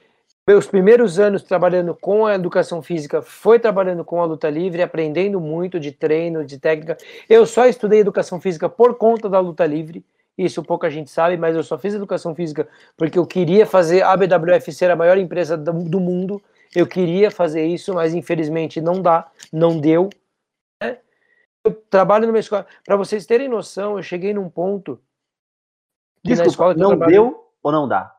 [0.50, 5.40] Meus primeiros anos trabalhando com a educação física foi trabalhando com a luta livre, aprendendo
[5.40, 6.96] muito de treino, de técnica.
[7.28, 10.04] Eu só estudei educação física por conta da luta livre.
[10.36, 14.16] Isso pouca gente sabe, mas eu só fiz educação física porque eu queria fazer a
[14.16, 16.42] BWF ser a maior empresa do mundo.
[16.74, 20.10] Eu queria fazer isso, mas infelizmente não dá, não deu.
[20.82, 20.98] Né?
[21.62, 22.66] Eu trabalho numa escola.
[22.84, 25.00] Para vocês terem noção, eu cheguei num ponto.
[26.24, 27.12] Desculpa, não trabalho...
[27.12, 28.16] deu ou não dá?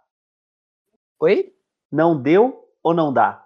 [1.20, 1.54] Oi?
[1.92, 3.46] Não deu ou não dá?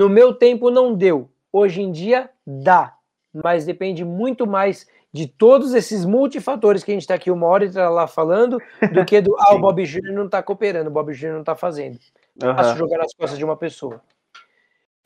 [0.00, 1.30] No meu tempo não deu.
[1.52, 2.96] Hoje em dia dá,
[3.32, 7.66] mas depende muito mais de todos esses multifatores que a gente está aqui uma hora
[7.66, 8.58] e tá lá falando,
[8.92, 10.12] do que do ah, o Bob Jr.
[10.12, 11.32] não está cooperando, o Bob Jr.
[11.32, 11.98] não está fazendo.
[12.42, 12.54] Uhum.
[12.54, 14.00] Faço jogar nas costas de uma pessoa.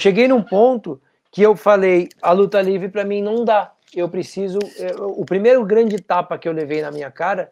[0.00, 1.00] Cheguei num ponto
[1.32, 3.72] que eu falei, a luta livre para mim não dá.
[3.94, 4.58] Eu preciso.
[4.78, 7.50] Eu, o primeiro grande tapa que eu levei na minha cara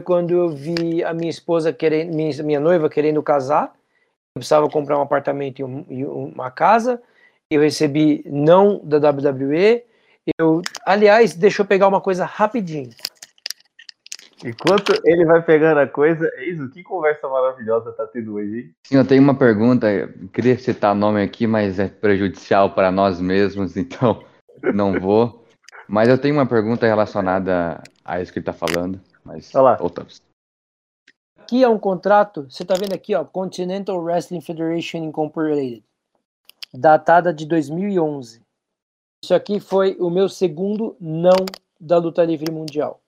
[0.00, 3.72] quando eu vi a minha esposa querendo, minha, minha noiva querendo casar.
[4.34, 7.00] Eu precisava comprar um apartamento e, um, e uma casa.
[7.50, 9.84] Eu recebi não da WWE
[10.38, 12.90] eu, aliás, deixa eu pegar uma coisa rapidinho.
[14.44, 18.74] Enquanto ele vai pegando a coisa, isso, que conversa maravilhosa tá tendo hoje, hein?
[18.86, 23.20] Sim, eu tenho uma pergunta, eu queria citar nome aqui, mas é prejudicial para nós
[23.20, 24.24] mesmos, então
[24.74, 25.46] não vou.
[25.86, 29.76] Mas eu tenho uma pergunta relacionada a isso que ele tá falando, mas Olá.
[29.76, 30.22] voltamos.
[31.38, 35.82] Aqui é um contrato, você tá vendo aqui, ó, Continental Wrestling Federation Incorporated,
[36.72, 38.40] datada de 2011.
[39.24, 41.44] Isso aqui foi o meu segundo não
[41.78, 43.00] da luta livre mundial.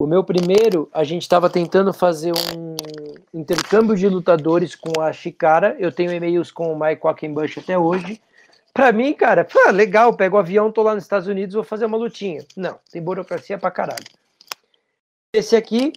[0.00, 2.76] O meu primeiro, a gente estava tentando fazer um
[3.38, 5.76] intercâmbio de lutadores com a Chikara.
[5.78, 8.20] Eu tenho e-mails com o Mike Quackenbush até hoje.
[8.72, 11.84] Pra mim, cara, pô, legal, pego o avião, tô lá nos Estados Unidos, vou fazer
[11.84, 12.44] uma lutinha.
[12.56, 14.06] Não, tem burocracia pra caralho.
[15.32, 15.92] Esse aqui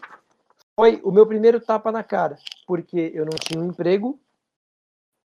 [0.76, 2.38] foi o meu primeiro tapa na cara,
[2.68, 4.20] porque eu não tinha um emprego,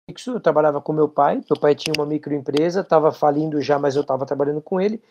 [0.09, 3.95] fixo, eu trabalhava com meu pai, meu pai tinha uma microempresa, estava falindo já, mas
[3.95, 5.03] eu estava trabalhando com ele,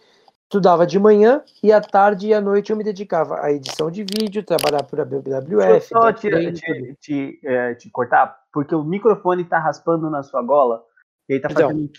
[0.44, 4.05] estudava de manhã e à tarde e à noite eu me dedicava à edição de
[4.05, 5.89] vídeo, trabalhar para a BWF.
[5.89, 10.82] Só te, te, te, é, te, cortar, porque o microfone está raspando na sua gola
[11.28, 11.90] e aí tá então, fazendo...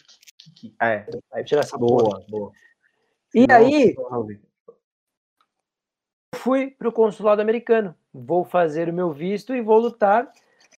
[0.82, 2.52] É, aí tirar essa boa, boa.
[3.36, 3.96] E Senão, aí,
[6.36, 10.32] fui para o consulado americano, vou fazer o meu visto e vou lutar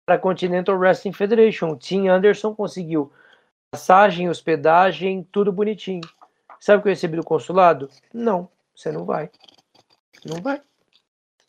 [0.06, 1.70] para a Continental Wrestling Federation.
[1.70, 3.12] O Tim Anderson conseguiu
[3.70, 6.01] passagem, hospedagem, tudo bonitinho.
[6.59, 7.89] Sabe o que eu recebi do consulado?
[8.12, 9.31] Não, você não vai.
[10.24, 10.60] Não vai.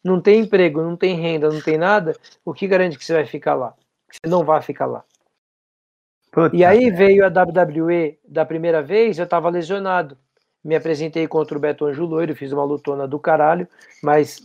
[0.04, 2.16] Não tem emprego, não tem renda, não tem nada.
[2.44, 3.74] O que garante que você vai ficar lá?
[4.10, 5.04] Você não vai ficar lá.
[6.32, 6.56] Puta.
[6.56, 10.18] E aí veio a WWE da primeira vez, eu estava lesionado.
[10.64, 13.68] Me apresentei contra o Beto Anjo Loiro, fiz uma lutona do caralho,
[14.04, 14.42] mas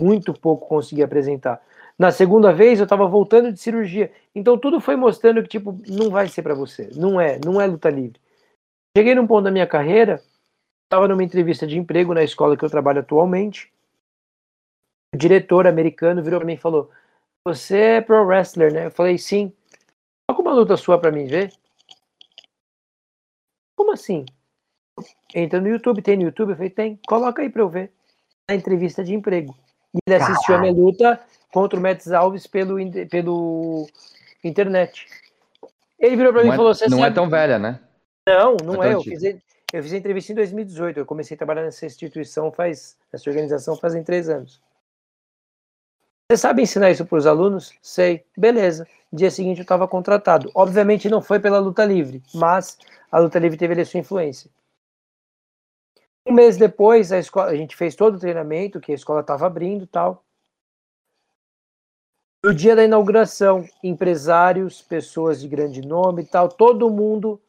[0.00, 1.62] muito pouco consegui apresentar.
[1.98, 6.10] Na segunda vez eu tava voltando de cirurgia, então tudo foi mostrando que tipo, não
[6.10, 8.20] vai ser para você, não é, não é luta livre.
[8.96, 10.22] Cheguei num ponto da minha carreira,
[10.84, 13.72] estava numa entrevista de emprego na escola que eu trabalho atualmente.
[15.14, 16.90] O diretor americano virou para mim e falou:
[17.46, 19.52] "Você é pro wrestler, né?" Eu falei: "Sim."
[20.28, 21.52] Coloca uma luta sua para mim ver.
[23.76, 24.24] Como assim?
[25.34, 26.50] Entra no YouTube, tem no YouTube?
[26.50, 27.00] Eu falei, tem.
[27.06, 27.92] Coloca aí pra eu ver.
[28.48, 29.56] A entrevista de emprego.
[29.94, 31.20] E ele assistiu a minha luta
[31.52, 32.76] contra o Metz Alves pelo,
[33.08, 33.86] pelo
[34.42, 35.06] internet.
[35.98, 37.12] Ele virou pra mim e é falou: Você Não é sabe...
[37.12, 37.80] é tão velha, né?
[38.28, 38.90] Não, não é.
[38.90, 38.94] é.
[38.94, 40.98] Eu fiz, eu fiz a entrevista em 2018.
[40.98, 42.96] Eu comecei a trabalhar nessa instituição faz.
[43.12, 44.60] nessa organização fazem três anos.
[46.30, 47.72] Você sabe ensinar isso para os alunos?
[47.80, 48.24] Sei.
[48.36, 48.86] Beleza.
[49.12, 50.50] Dia seguinte eu estava contratado.
[50.54, 52.78] Obviamente não foi pela luta livre, mas
[53.10, 54.50] a luta livre teve a sua influência.
[56.26, 59.46] Um mês depois, a, escola, a gente fez todo o treinamento, que a escola estava
[59.46, 60.24] abrindo tal.
[62.42, 67.40] No dia da inauguração, empresários, pessoas de grande nome e tal, todo mundo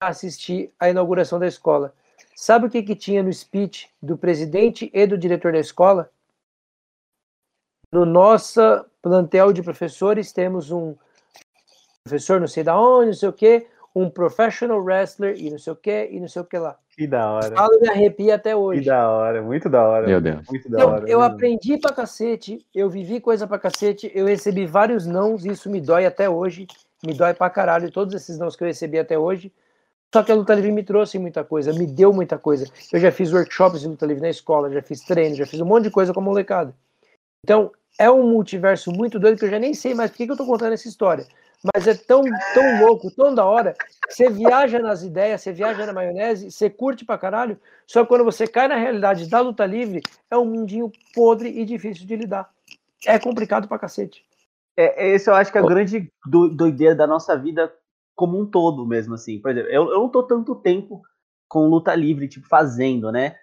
[0.00, 1.94] assistir à inauguração da escola.
[2.34, 6.10] Sabe o que, que tinha no speech do presidente e do diretor da escola?
[7.92, 8.60] No nosso
[9.02, 10.96] plantel de professores temos um
[12.04, 15.72] professor não sei da onde, não sei o que, um professional wrestler e não sei
[15.72, 16.78] o que, e não sei o que lá.
[17.00, 17.56] Que da hora.
[17.56, 18.82] Falo me arrepia até hoje.
[18.82, 20.06] Que da hora, muito da hora.
[20.06, 20.46] Meu Deus.
[20.46, 21.08] Muito da eu, hora.
[21.08, 25.70] Eu aprendi pra cacete, eu vivi coisa pra cacete, eu recebi vários nãos, e isso
[25.70, 26.66] me dói até hoje.
[27.02, 29.50] Me dói pra caralho todos esses nãos que eu recebi até hoje.
[30.12, 32.66] Só que a luta livre me trouxe muita coisa, me deu muita coisa.
[32.92, 35.64] Eu já fiz workshops de luta livre na escola, já fiz treino, já fiz um
[35.64, 36.74] monte de coisa com a molecada.
[37.42, 40.32] Então, é um multiverso muito doido que eu já nem sei mais por que, que
[40.32, 41.26] eu tô contando essa história
[41.74, 42.22] mas é tão,
[42.54, 43.74] tão louco, tão da hora,
[44.08, 48.24] você viaja nas ideias, você viaja na maionese, você curte pra caralho, só que quando
[48.24, 50.00] você cai na realidade da luta livre,
[50.30, 52.48] é um mundinho podre e difícil de lidar.
[53.06, 54.24] É complicado pra cacete.
[54.76, 57.72] É, esse eu acho que é a grande doideira da nossa vida
[58.14, 59.38] como um todo mesmo, assim.
[59.38, 61.02] Por exemplo, eu, eu não tô tanto tempo
[61.48, 63.36] com luta livre, tipo, fazendo, né?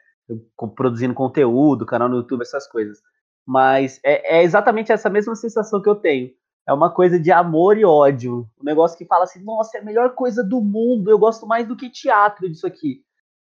[0.76, 3.02] produzindo conteúdo, canal no YouTube, essas coisas.
[3.46, 6.32] Mas é, é exatamente essa mesma sensação que eu tenho
[6.68, 8.48] é uma coisa de amor e ódio.
[8.62, 11.66] Um negócio que fala assim, nossa, é a melhor coisa do mundo, eu gosto mais
[11.66, 13.02] do que teatro disso aqui.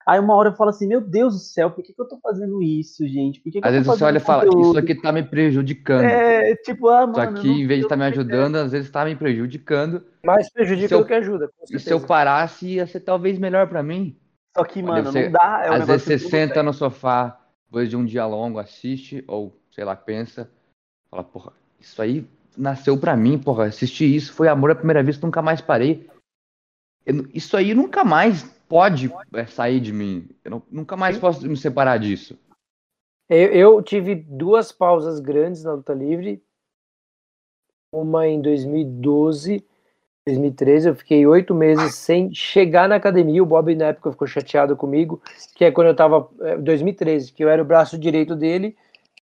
[0.07, 2.19] Aí uma hora eu falo assim, meu Deus do céu, por que, que eu tô
[2.19, 3.39] fazendo isso, gente?
[3.39, 6.05] Por que que às vezes você olha e fala, isso aqui tá me prejudicando.
[6.05, 7.13] É, tipo, ah, mano.
[7.13, 10.03] Isso aqui, em vez de estar tá me ajudando, às vezes tá me prejudicando.
[10.25, 11.51] Mais prejudica do que ajuda.
[11.71, 14.17] E se eu parasse, ia ser talvez melhor para mim.
[14.57, 15.63] Só que, mano, você, não dá.
[15.65, 17.39] É um às vezes você senta no sofá,
[17.69, 20.51] depois de um dia longo, assiste, ou sei lá, pensa,
[21.11, 22.27] fala, porra, isso aí
[22.57, 23.67] nasceu para mim, porra.
[23.67, 26.09] Assistir isso foi amor à primeira vista, nunca mais parei.
[27.05, 30.29] Eu, isso aí nunca mais pode é, sair de mim.
[30.45, 32.39] Eu não, nunca mais posso me separar disso.
[33.29, 36.43] Eu, eu, tive duas pausas grandes na luta livre.
[37.93, 39.65] Uma em 2012,
[40.27, 40.89] 2013.
[40.89, 43.43] Eu fiquei oito meses sem chegar na academia.
[43.43, 45.21] O Bob, na época, ficou chateado comigo,
[45.55, 46.29] que é quando eu tava.
[46.61, 48.77] 2013, é, que eu era o braço direito dele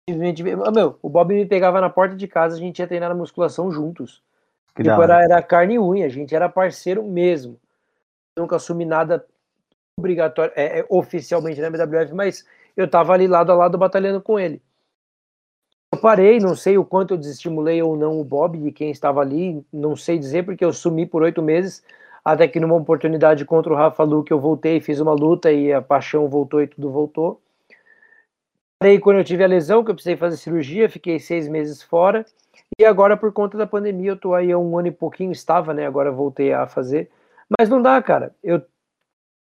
[0.09, 0.43] simplesmente.
[0.43, 3.71] Meu, o Bob me pegava na porta de casa, a gente ia treinar na musculação
[3.71, 4.23] juntos.
[4.75, 7.59] Que tipo, era, era carne e unha, a gente era parceiro mesmo.
[8.37, 9.25] nunca assumi nada
[9.99, 14.39] obrigatório, é, é, oficialmente na MWF, mas eu tava ali lado a lado batalhando com
[14.39, 14.61] ele.
[15.91, 19.21] Eu parei, não sei o quanto eu desestimulei ou não o Bob e quem estava
[19.21, 21.83] ali, não sei dizer, porque eu sumi por oito meses,
[22.23, 25.81] até que numa oportunidade contra o Rafa Luke eu voltei, fiz uma luta e a
[25.81, 27.41] paixão voltou e tudo voltou.
[28.79, 32.25] Parei quando eu tive a lesão, que eu precisei fazer cirurgia, fiquei seis meses fora.
[32.79, 35.73] E agora, por conta da pandemia, eu tô aí há um ano e pouquinho, estava,
[35.73, 35.87] né?
[35.87, 37.09] Agora voltei a fazer.
[37.57, 38.35] Mas não dá, cara.
[38.43, 38.61] Eu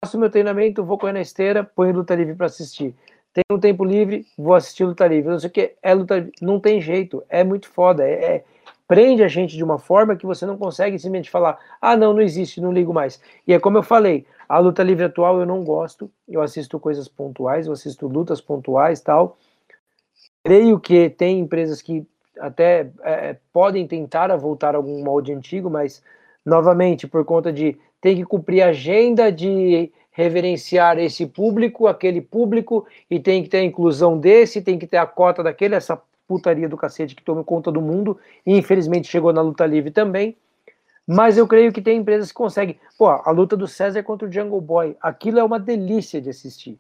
[0.05, 2.97] faço meu treinamento, vou correr na esteira, ponho luta livre para assistir.
[3.33, 5.31] Tenho um tempo livre, vou assistir luta livre.
[5.31, 6.33] Não sei o que, é luta livre.
[6.41, 8.05] Não tem jeito, é muito foda.
[8.05, 8.45] É, é,
[8.89, 12.21] prende a gente de uma forma que você não consegue simplesmente falar, ah, não, não
[12.21, 13.21] existe, não ligo mais.
[13.47, 17.09] E é como eu falei, a luta livre atual eu não gosto, eu assisto coisas
[17.09, 19.39] pontuais, eu assisto lutas pontuais tal.
[20.45, 22.07] Creio que tem empresas que
[22.39, 26.03] até é, podem tentar voltar a algum molde antigo, mas
[26.45, 32.87] novamente por conta de ter que cumprir a agenda de reverenciar esse público, aquele público,
[33.11, 35.99] e tem que ter a inclusão desse, tem que ter a cota daquele, essa
[36.29, 40.37] putaria do cacete que toma conta do mundo, e infelizmente chegou na luta livre também.
[41.07, 42.79] Mas eu creio que tem empresas que conseguem.
[42.97, 46.79] Pô, a luta do César contra o Jungle Boy, aquilo é uma delícia de assistir.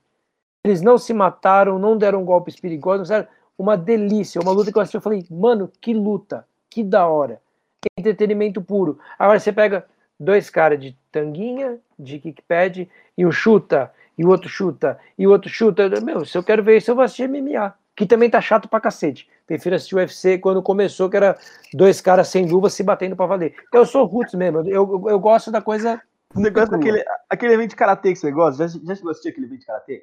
[0.64, 3.26] Eles não se mataram, não deram golpes perigosos, não
[3.58, 7.40] uma delícia, uma luta que eu assisti, eu falei, mano, que luta, que da hora.
[7.80, 8.98] Que entretenimento puro.
[9.18, 9.86] Agora você pega
[10.18, 15.30] dois caras de tanguinha, de kickpad, e um chuta, e o outro chuta, e o
[15.30, 15.88] outro chuta.
[16.00, 18.80] Meu, se eu quero ver isso, eu vou assistir MMA, que também tá chato pra
[18.80, 19.28] cacete.
[19.46, 21.38] Prefiro assistir o UFC quando começou, que era
[21.74, 23.54] dois caras sem luva se batendo pra valer.
[23.72, 26.00] Eu sou roots mesmo, eu, eu, eu gosto da coisa.
[26.34, 29.28] O negócio daquele aquele evento de karatê que você gosta, já, já chegou a assistir
[29.28, 30.02] aquele evento de karatê?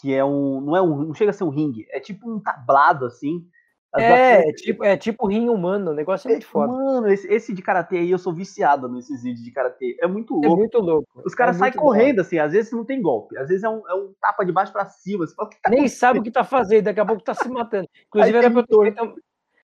[0.00, 0.60] Que é um.
[0.62, 3.46] Não, é um, não chega a ser um ringue, é tipo um tablado assim.
[3.94, 6.72] É, é, tipo, é tipo rim humano, o negócio é muito foda.
[6.72, 9.98] Mano, esse, esse de karatê aí, eu sou viciado nesses vídeos de karatê.
[10.00, 10.56] É muito é louco.
[10.56, 11.22] É muito louco.
[11.26, 13.86] Os caras é saem correndo, assim, às vezes não tem golpe, às vezes é um,
[13.86, 15.26] é um tapa de baixo pra cima.
[15.36, 17.86] Fala, tá Nem sabe o que tá fazendo, daqui a pouco tá se matando.
[18.08, 19.20] Inclusive, era pra, eu ter feito,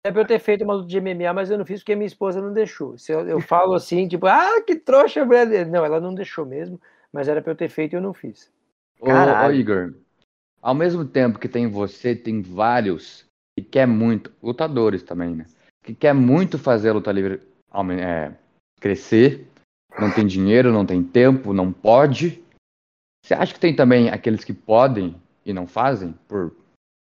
[0.02, 2.08] era pra eu ter feito uma luta de MMA, mas eu não fiz porque minha
[2.08, 2.98] esposa não deixou.
[2.98, 5.70] Se eu, eu falo assim, tipo, ah, que trouxa, brasileira.
[5.70, 6.80] Não, ela não deixou mesmo,
[7.12, 8.50] mas era pra eu ter feito e eu não fiz.
[8.98, 9.94] Ô, ô Igor,
[10.62, 13.26] ao mesmo tempo que tem você, tem vários
[13.58, 15.46] que quer muito, lutadores também, né?
[15.84, 17.42] Que quer muito fazer a luta livre
[18.00, 18.34] é,
[18.80, 19.48] crescer,
[20.00, 22.44] não tem dinheiro, não tem tempo, não pode.
[23.24, 25.16] Você acha que tem também aqueles que podem
[25.46, 26.56] e não fazem, por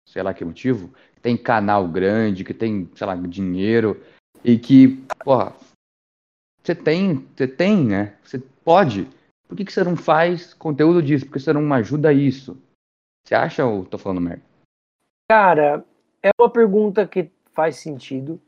[0.09, 0.93] sei lá que motivo?
[1.21, 4.03] Tem canal grande, que tem, sei lá, dinheiro,
[4.45, 5.55] e que, porra,
[6.63, 8.17] você tem, você tem, né?
[8.25, 9.09] Você pode.
[9.47, 11.27] Por que, que você não faz conteúdo disso?
[11.27, 12.61] Por que você não ajuda isso?
[13.25, 14.43] Você acha ou tô falando merda?
[15.31, 15.85] Cara,
[16.23, 18.41] é uma pergunta que faz sentido,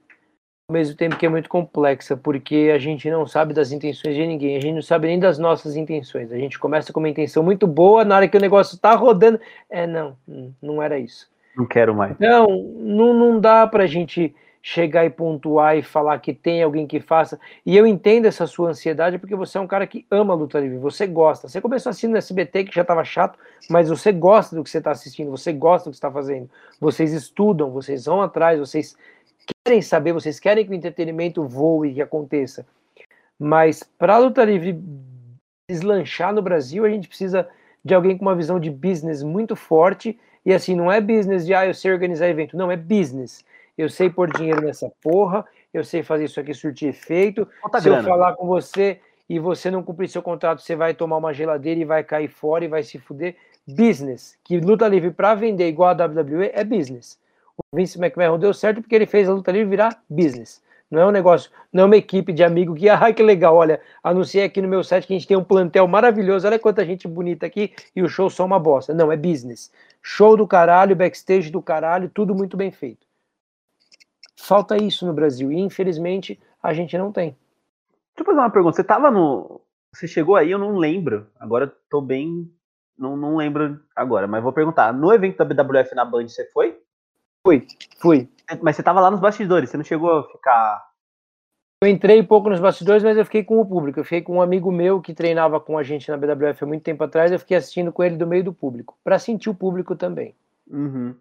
[0.68, 4.26] ao mesmo tempo que é muito complexa, porque a gente não sabe das intenções de
[4.26, 6.32] ninguém, a gente não sabe nem das nossas intenções.
[6.32, 9.40] A gente começa com uma intenção muito boa, na hora que o negócio tá rodando,
[9.68, 10.16] é não,
[10.62, 11.28] não era isso.
[11.56, 12.18] Não quero mais.
[12.18, 14.34] Não, não, não dá pra gente
[14.66, 17.38] chegar e pontuar e falar que tem alguém que faça.
[17.66, 20.78] E eu entendo essa sua ansiedade porque você é um cara que ama luta livre,
[20.78, 21.46] você gosta.
[21.46, 23.38] Você começou assistindo SBT que já estava chato,
[23.68, 26.48] mas você gosta do que você está assistindo, você gosta do que está fazendo.
[26.80, 28.96] Vocês estudam, vocês vão atrás, vocês
[29.66, 32.66] querem saber, vocês querem que o entretenimento voe e aconteça.
[33.38, 34.82] Mas para luta livre
[35.70, 37.46] deslanchar no Brasil, a gente precisa
[37.84, 40.18] de alguém com uma visão de business muito forte.
[40.42, 43.44] E assim, não é business de ah, eu sei organizar evento, não, é business
[43.76, 47.46] eu sei pôr dinheiro nessa porra, eu sei fazer isso aqui surtir efeito.
[47.60, 48.02] Conta Se grana.
[48.02, 51.80] eu falar com você e você não cumprir seu contrato, você vai tomar uma geladeira
[51.80, 53.36] e vai cair fora e vai se fuder.
[53.66, 57.18] Business, que luta livre para vender igual a WWE é business.
[57.56, 60.62] O Vince McMahon deu certo porque ele fez a luta livre virar business.
[60.90, 63.80] Não é um negócio, não é uma equipe de amigo que, ah, que legal, olha,
[64.02, 67.08] anunciei aqui no meu site que a gente tem um plantel maravilhoso, olha quanta gente
[67.08, 68.92] bonita aqui e o show só uma bosta.
[68.92, 69.72] Não, é business.
[70.02, 73.06] Show do caralho, backstage do caralho, tudo muito bem feito.
[74.36, 77.36] Falta isso no Brasil e infelizmente a gente não tem.
[78.14, 78.76] Deixa eu fazer uma pergunta.
[78.76, 79.60] Você tava no.
[79.92, 81.26] Você chegou aí, eu não lembro.
[81.38, 82.50] Agora tô bem.
[82.96, 84.92] Não, não lembro agora, mas vou perguntar.
[84.92, 86.80] No evento da BWF na Band, você foi?
[87.44, 87.66] Fui,
[87.98, 88.28] fui.
[88.62, 90.82] Mas você tava lá nos bastidores, você não chegou a ficar.
[91.82, 94.00] Eu entrei pouco nos bastidores, mas eu fiquei com o público.
[94.00, 96.82] Eu fiquei com um amigo meu que treinava com a gente na BWF há muito
[96.82, 97.32] tempo atrás.
[97.32, 100.34] Eu fiquei assistindo com ele do meio do público, para sentir o público também.
[100.70, 101.14] Uhum.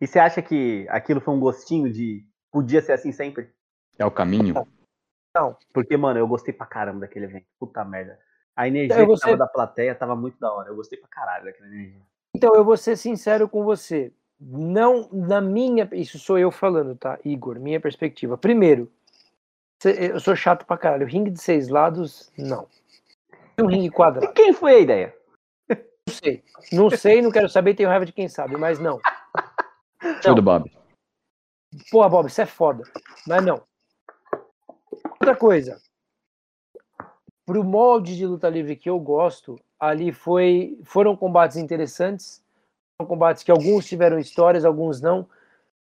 [0.00, 2.24] E você acha que aquilo foi um gostinho de
[2.54, 3.50] podia ser assim sempre?
[3.98, 4.54] É o caminho?
[5.34, 5.56] Não.
[5.72, 7.46] Porque, mano, eu gostei pra caramba daquele evento.
[7.58, 8.16] Puta merda.
[8.54, 10.68] A energia então, que tava da plateia tava muito da hora.
[10.68, 12.00] Eu gostei pra caralho daquela energia.
[12.32, 14.12] Então, eu vou ser sincero com você.
[14.40, 15.88] Não, na minha.
[15.92, 17.58] Isso sou eu falando, tá, Igor?
[17.58, 18.38] Minha perspectiva.
[18.38, 18.88] Primeiro,
[19.84, 21.08] eu sou chato pra caralho.
[21.08, 22.68] Ringue de seis lados, não.
[23.60, 24.30] Um ringue quadrado.
[24.30, 25.16] E quem foi a ideia?
[25.68, 26.44] Não sei.
[26.72, 29.00] Não sei, não quero saber, tenho raiva de quem sabe, mas não.
[30.22, 30.70] Show do Bob.
[31.90, 32.84] Pô, Bob, isso é foda.
[33.26, 33.62] Mas não.
[35.20, 35.80] Outra coisa.
[37.46, 42.42] Pro molde de luta livre que eu gosto, ali foi, foram combates interessantes.
[42.96, 45.28] Foram combates que alguns tiveram histórias, alguns não.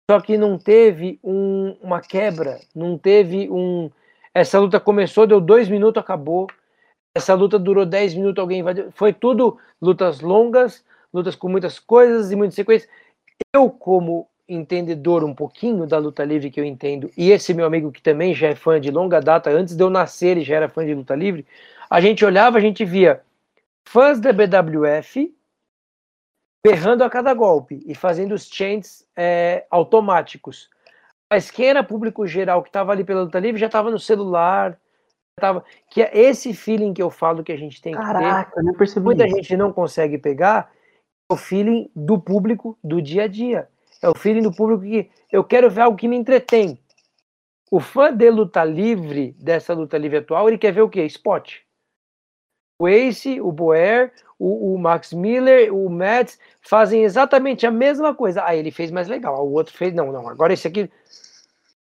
[0.10, 3.92] Só que não teve um, uma quebra, não teve um.
[4.34, 6.48] Essa luta começou, deu dois minutos, acabou.
[7.16, 8.92] Essa luta durou dez minutos, alguém invadiu.
[8.92, 10.84] Foi tudo lutas longas,
[11.14, 12.90] lutas com muitas coisas e muitas sequências.
[13.54, 17.92] Eu, como entendedor um pouquinho da luta livre que eu entendo, e esse meu amigo
[17.92, 20.68] que também já é fã de longa data, antes de eu nascer ele já era
[20.68, 21.46] fã de luta livre,
[21.90, 23.22] a gente olhava, a gente via
[23.88, 25.34] fãs da BWF
[26.66, 30.70] berrando a cada golpe e fazendo os chants é, automáticos.
[31.32, 34.78] Mas quem era público geral que estava ali pela luta livre já estava no celular,
[35.40, 38.64] tava, que é esse feeling que eu falo que a gente tem Caraca, que ter.
[38.64, 39.36] Não percebi muita isso.
[39.36, 40.72] gente não consegue pegar
[41.30, 43.70] é o feeling do público do dia a dia.
[44.02, 46.80] É o feeling do público que eu quero ver algo que me entretém.
[47.72, 51.06] O fã de luta livre, dessa luta livre atual, ele quer ver o quê?
[51.06, 51.62] Spot.
[52.80, 58.44] O Ace, o Boer, o, o Max Miller, o Mads fazem exatamente a mesma coisa.
[58.46, 59.46] Ah, ele fez mais legal.
[59.46, 59.94] O outro fez.
[59.94, 60.30] Não, não.
[60.30, 60.90] Agora esse aqui.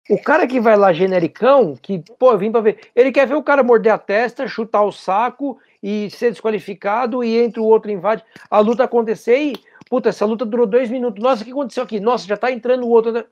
[0.10, 2.80] O cara que vai lá genericão, que, pô, eu vim pra ver.
[2.96, 7.38] Ele quer ver o cara morder a testa, chutar o saco e ser desqualificado e
[7.38, 8.24] entra o outro invade.
[8.50, 9.54] A luta acontecer e,
[9.90, 11.22] puta, essa luta durou dois minutos.
[11.22, 12.00] Nossa, o que aconteceu aqui?
[12.00, 13.26] Nossa, já tá entrando o outro.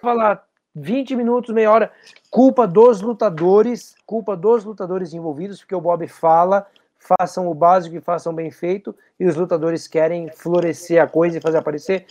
[0.00, 0.44] Falar
[0.74, 1.92] 20 minutos, meia hora.
[2.30, 6.66] Culpa dos lutadores, culpa dos lutadores envolvidos, porque o Bob fala,
[6.98, 11.40] façam o básico e façam bem feito, e os lutadores querem florescer a coisa e
[11.40, 12.06] fazer aparecer.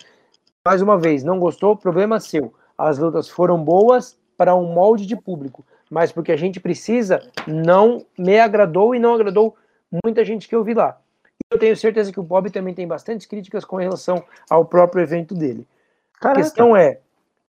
[0.65, 1.75] Mais uma vez, não gostou?
[1.75, 2.53] Problema seu.
[2.77, 8.05] As lutas foram boas para um molde de público mas porque a gente precisa, não
[8.17, 9.55] me agradou e não agradou
[10.03, 10.99] muita gente que eu vi lá.
[11.51, 15.33] Eu tenho certeza que o Bob também tem bastantes críticas com relação ao próprio evento
[15.33, 15.67] dele.
[16.13, 16.39] Caraca.
[16.39, 16.99] A questão é,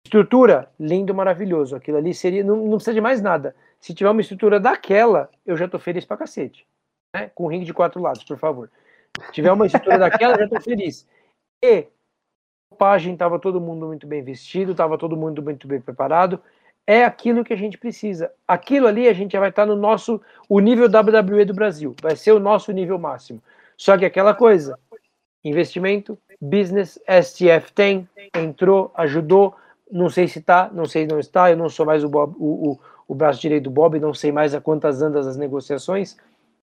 [0.04, 1.74] estrutura, lindo, maravilhoso.
[1.74, 3.54] Aquilo ali seria, não, não precisa de mais nada.
[3.80, 6.66] Se tiver uma estrutura daquela, eu já tô feliz pra cacete.
[7.14, 7.30] Né?
[7.34, 8.70] Com ringue de quatro lados, por favor.
[9.26, 11.06] Se tiver uma estrutura daquela, eu já tô feliz.
[11.64, 11.86] E
[12.70, 16.40] a página tava todo mundo muito bem vestido, tava todo mundo muito bem preparado
[16.88, 18.32] é aquilo que a gente precisa.
[18.48, 22.16] Aquilo ali a gente já vai estar no nosso o nível WWE do Brasil, vai
[22.16, 23.42] ser o nosso nível máximo.
[23.78, 24.76] Só que aquela coisa,
[25.44, 29.54] investimento, business, STF tem, entrou, ajudou,
[29.90, 32.34] não sei se está, não sei se não está, eu não sou mais o, Bob,
[32.38, 36.16] o, o, o braço direito do Bob, não sei mais a quantas andas as negociações,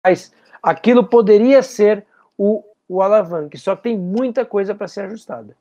[0.02, 2.06] mas aquilo poderia ser
[2.38, 5.56] o, o alavanque, só tem muita coisa para ser ajustada.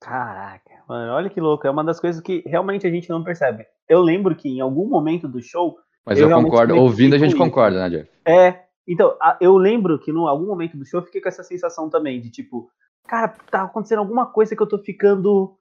[0.00, 1.66] Caraca, mano, olha que louco.
[1.66, 3.66] É uma das coisas que realmente a gente não percebe.
[3.86, 5.78] Eu lembro que em algum momento do show.
[6.06, 8.10] Mas eu, eu concordo, ouvindo a gente concorda, né, Jeff?
[8.24, 8.69] É.
[8.86, 12.20] Então, eu lembro que em algum momento do show eu fiquei com essa sensação também
[12.20, 12.70] de tipo,
[13.06, 15.56] cara, tá acontecendo alguma coisa que eu tô ficando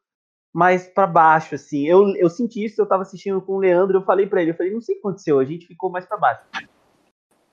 [0.53, 1.87] mais para baixo, assim.
[1.87, 4.55] Eu, eu senti isso, eu tava assistindo com o Leandro, eu falei para ele, eu
[4.55, 6.41] falei, não sei o que aconteceu, a gente ficou mais para baixo.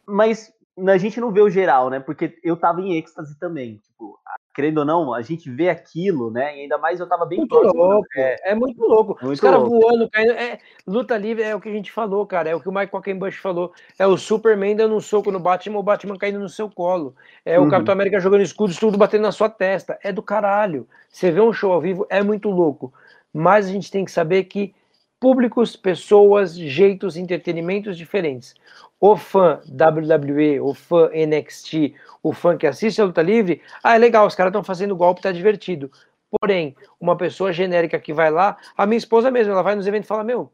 [0.06, 0.52] Mas
[0.86, 2.00] a gente não vê o geral, né?
[2.00, 3.78] Porque eu tava em êxtase também.
[3.78, 4.18] Tipo,
[4.56, 6.56] querendo ou não, a gente vê aquilo, né?
[6.56, 8.06] E ainda mais eu tava bem muito próximo, louco.
[8.16, 9.18] É, é, muito louco.
[9.20, 10.32] Muito Os caras voando, caindo.
[10.32, 12.48] É, luta livre é o que a gente falou, cara.
[12.48, 13.74] É o que o Michael Bush falou.
[13.98, 17.14] É o Superman dando um soco no Batman, o Batman caindo no seu colo.
[17.44, 17.66] É uhum.
[17.66, 19.98] o Capitão América jogando escudos, tudo batendo na sua testa.
[20.02, 20.88] É do caralho.
[21.10, 22.94] Você vê um show ao vivo, é muito louco.
[23.34, 24.74] Mas a gente tem que saber que
[25.20, 28.54] públicos, pessoas, jeitos, entretenimentos diferentes
[29.00, 33.98] o fã WWE, o fã NXT, o fã que assiste a luta livre, ah, é
[33.98, 35.90] legal, os caras estão fazendo golpe, tá divertido.
[36.30, 40.06] Porém, uma pessoa genérica que vai lá, a minha esposa mesmo, ela vai nos eventos
[40.06, 40.52] e fala: Meu,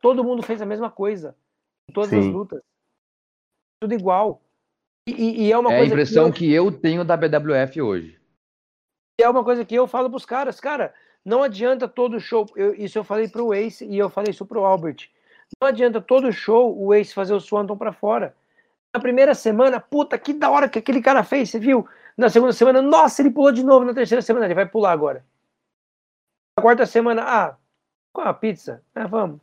[0.00, 1.36] todo mundo fez a mesma coisa
[1.88, 2.18] em todas Sim.
[2.18, 2.60] as lutas.
[3.80, 4.42] Tudo igual.
[5.08, 5.92] E, e é uma é coisa.
[5.92, 6.70] a impressão que eu...
[6.70, 8.20] que eu tenho da BWF hoje.
[9.20, 10.92] E é uma coisa que eu falo pros caras, cara,
[11.24, 12.46] não adianta todo show.
[12.56, 15.08] Eu, isso eu falei pro Ace e eu falei isso pro Albert.
[15.60, 18.34] Não adianta todo show o Ace fazer o Swanton para fora.
[18.94, 21.86] Na primeira semana, puta, que da hora que aquele cara fez, você viu?
[22.16, 23.84] Na segunda semana, nossa, ele pulou de novo.
[23.84, 25.24] Na terceira semana, ele vai pular agora.
[26.56, 27.56] Na quarta semana, ah,
[28.12, 28.82] com a pizza?
[28.94, 29.40] Ah, vamos.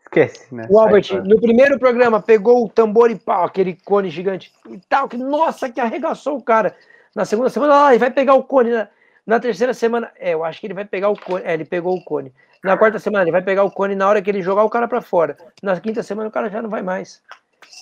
[0.00, 0.66] Esquece, né?
[0.68, 4.78] O Albert, Sai, no primeiro programa, pegou o tambor e pau, aquele cone gigante e
[4.88, 6.76] tal, que nossa, que arregaçou o cara.
[7.14, 8.70] Na segunda semana, ah, ele vai pegar o cone.
[8.70, 8.88] Na,
[9.30, 11.44] na terceira semana, é, eu acho que ele vai pegar o cone.
[11.44, 12.32] É, ele pegou o cone.
[12.64, 14.88] Na quarta semana ele vai pegar o cone na hora que ele jogar o cara
[14.88, 15.36] para fora.
[15.62, 17.22] Na quinta semana o cara já não vai mais.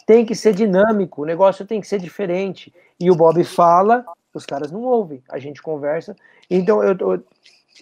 [0.06, 2.70] Tem que ser dinâmico, o negócio tem que ser diferente.
[3.00, 4.04] E o Bob fala,
[4.34, 6.14] os caras não ouvem, a gente conversa.
[6.50, 7.24] Então eu, eu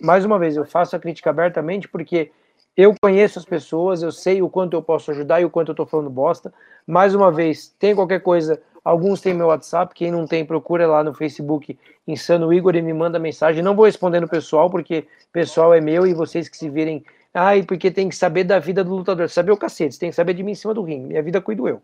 [0.00, 2.30] mais uma vez eu faço a crítica abertamente porque
[2.76, 5.74] eu conheço as pessoas, eu sei o quanto eu posso ajudar e o quanto eu
[5.74, 6.54] tô falando bosta.
[6.86, 11.02] Mais uma vez, tem qualquer coisa, Alguns têm meu WhatsApp, quem não tem, procura lá
[11.02, 11.76] no Facebook
[12.06, 13.60] Insano Igor e me manda mensagem.
[13.60, 17.04] Não vou responder no pessoal, porque pessoal é meu e vocês que se virem.
[17.34, 19.28] Ai, porque tem que saber da vida do lutador.
[19.28, 21.08] Saber o cacete, tem que saber de mim em cima do ringue.
[21.08, 21.82] Minha vida cuido eu.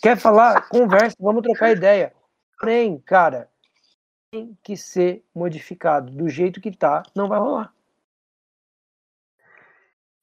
[0.00, 0.68] Quer falar?
[0.68, 2.12] Conversa, vamos trocar ideia.
[2.60, 3.48] Porém, cara,
[4.30, 6.12] tem que ser modificado.
[6.12, 7.74] Do jeito que tá, não vai rolar.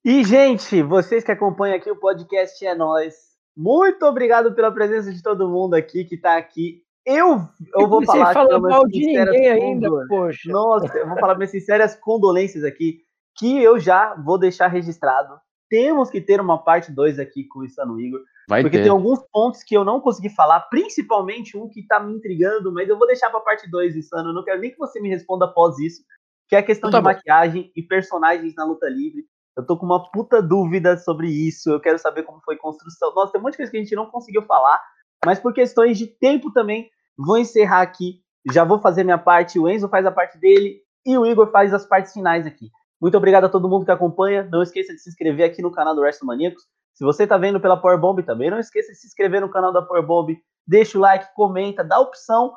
[0.05, 3.30] E, gente, vocês que acompanham aqui o podcast é nós.
[3.55, 6.83] Muito obrigado pela presença de todo mundo aqui que está aqui.
[7.05, 8.27] Eu, eu vou falar.
[8.27, 10.51] Você fala mal de ninguém ainda, poxa.
[10.51, 12.99] Nossa, eu vou falar minhas sinceras condolências aqui,
[13.37, 15.39] que eu já vou deixar registrado.
[15.69, 18.21] Temos que ter uma parte 2 aqui com o Insano Igor.
[18.47, 18.83] Vai porque ter.
[18.83, 22.89] tem alguns pontos que eu não consegui falar, principalmente um que está me intrigando, mas
[22.89, 24.29] eu vou deixar para parte 2, Insano.
[24.29, 26.03] Eu não quero nem que você me responda após isso,
[26.47, 27.17] que é a questão então tá de bom.
[27.17, 29.25] maquiagem e personagens na luta livre.
[29.57, 31.69] Eu tô com uma puta dúvida sobre isso.
[31.69, 33.13] Eu quero saber como foi a construção.
[33.13, 34.81] Nossa, tem um monte de coisa que a gente não conseguiu falar,
[35.25, 38.21] mas por questões de tempo também, vou encerrar aqui.
[38.51, 41.73] Já vou fazer minha parte, o Enzo faz a parte dele e o Igor faz
[41.73, 42.69] as partes finais aqui.
[42.99, 44.47] Muito obrigado a todo mundo que acompanha.
[44.51, 46.63] Não esqueça de se inscrever aqui no canal do Resto Maníacos.
[46.93, 49.81] Se você tá vendo pela Powerbomb também, não esqueça de se inscrever no canal da
[49.81, 50.37] Powerbomb.
[50.67, 52.53] Deixa o like, comenta, dá opção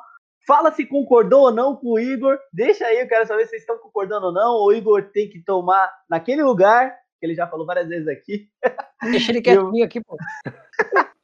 [0.47, 2.37] Fala se concordou ou não com o Igor.
[2.53, 4.63] Deixa aí, eu quero saber se vocês estão concordando ou não.
[4.63, 8.47] O Igor tem que tomar naquele lugar, que ele já falou várias vezes aqui.
[9.01, 10.15] Deixa ele quietinho aqui, pô.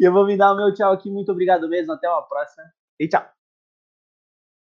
[0.00, 1.10] E eu vou me dar o meu tchau aqui.
[1.10, 1.92] Muito obrigado mesmo.
[1.92, 2.64] Até uma próxima.
[2.98, 3.28] E tchau.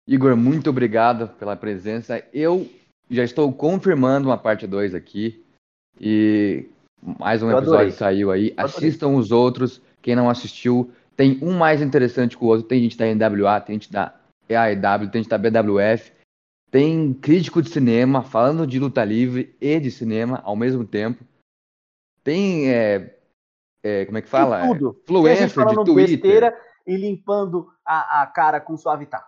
[0.07, 2.23] Igor, muito obrigado pela presença.
[2.33, 2.65] Eu
[3.09, 5.43] já estou confirmando uma parte 2 aqui.
[5.99, 6.69] E
[7.19, 7.91] mais um eu episódio adorei.
[7.91, 8.53] saiu aí.
[8.55, 9.81] Assistam os outros.
[10.01, 12.67] Quem não assistiu, tem um mais interessante que o outro.
[12.67, 14.13] Tem gente da NWA, tem gente da
[14.47, 16.13] EAEW, tem gente da BWF.
[16.69, 21.25] Tem crítico de cinema falando de luta livre e de cinema ao mesmo tempo.
[22.23, 23.17] Tem é,
[23.83, 24.61] é, como é que fala?
[24.61, 25.01] Tem tudo.
[25.03, 25.95] Influencer de Twitter.
[25.95, 29.27] besteira e limpando a, a cara com suavitar.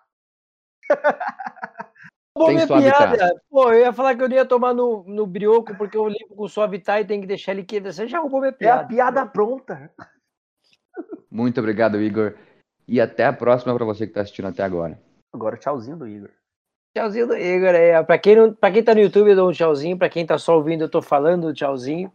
[2.36, 3.42] Pô, minha piada.
[3.50, 6.36] Pô, eu ia falar que eu não ia tomar no, no brioco porque eu limpo
[6.36, 7.92] com suavitar e tem que deixar ele quente.
[7.92, 8.82] Você já roubou minha piada.
[8.82, 9.92] É a piada pronta.
[11.30, 12.34] Muito obrigado, Igor.
[12.88, 15.00] E até a próxima para você que está assistindo até agora.
[15.32, 16.30] Agora, tchauzinho do Igor.
[16.96, 17.70] Tchauzinho do Igor.
[17.70, 19.98] É, para quem, não, quem tá no YouTube, eu dou um tchauzinho.
[19.98, 22.12] Para quem tá só ouvindo, eu tô falando tchauzinho.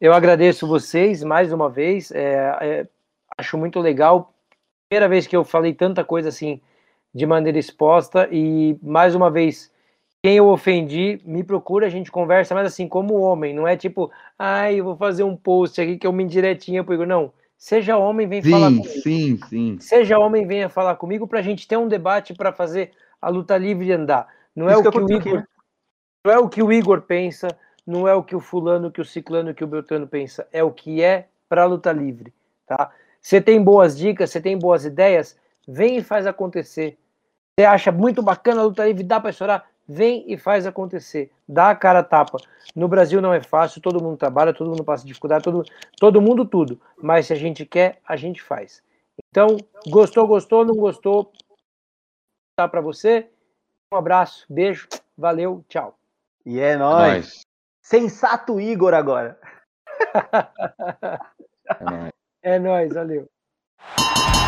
[0.00, 2.10] Eu agradeço vocês mais uma vez.
[2.10, 2.88] É, é,
[3.38, 4.34] acho muito legal.
[4.88, 6.60] Primeira vez que eu falei tanta coisa assim
[7.14, 9.72] de maneira exposta e mais uma vez
[10.22, 14.10] quem eu ofendi, me procura, a gente conversa, mas assim, como homem, não é tipo,
[14.38, 17.06] ai, eu vou fazer um post aqui que é uma indiretinha pro Igor.
[17.06, 17.32] Não,
[17.62, 18.88] seja homem, vem sim, falar comigo.
[18.88, 22.90] Sim, sim, Seja homem, venha falar comigo pra gente ter um debate para fazer
[23.20, 24.26] a luta livre andar.
[24.54, 25.44] Não é, o que, que o Igor, aqui, né?
[26.24, 27.46] não é o que o Igor pensa,
[27.86, 30.72] não é o que o fulano, que o ciclano, que o beltrano pensa, é o
[30.72, 32.34] que é para a luta livre,
[32.66, 32.90] tá?
[33.20, 36.98] Você tem boas dicas, você tem boas ideias, vem e faz acontecer.
[37.56, 39.70] Você acha muito bacana a luta livre, dá para estourar?
[39.88, 41.30] Vem e faz acontecer.
[41.48, 42.38] Dá a cara a tapa.
[42.74, 45.64] No Brasil não é fácil, todo mundo trabalha, todo mundo passa dificuldade, todo,
[45.98, 46.80] todo mundo tudo.
[46.96, 48.82] Mas se a gente quer, a gente faz.
[49.28, 49.56] Então,
[49.88, 51.32] gostou, gostou, não gostou,
[52.56, 53.28] tá para você.
[53.92, 55.98] Um abraço, beijo, valeu, tchau.
[56.46, 57.42] E é nóis.
[57.82, 59.38] Sensato Igor agora.
[62.42, 63.28] é nóis, valeu.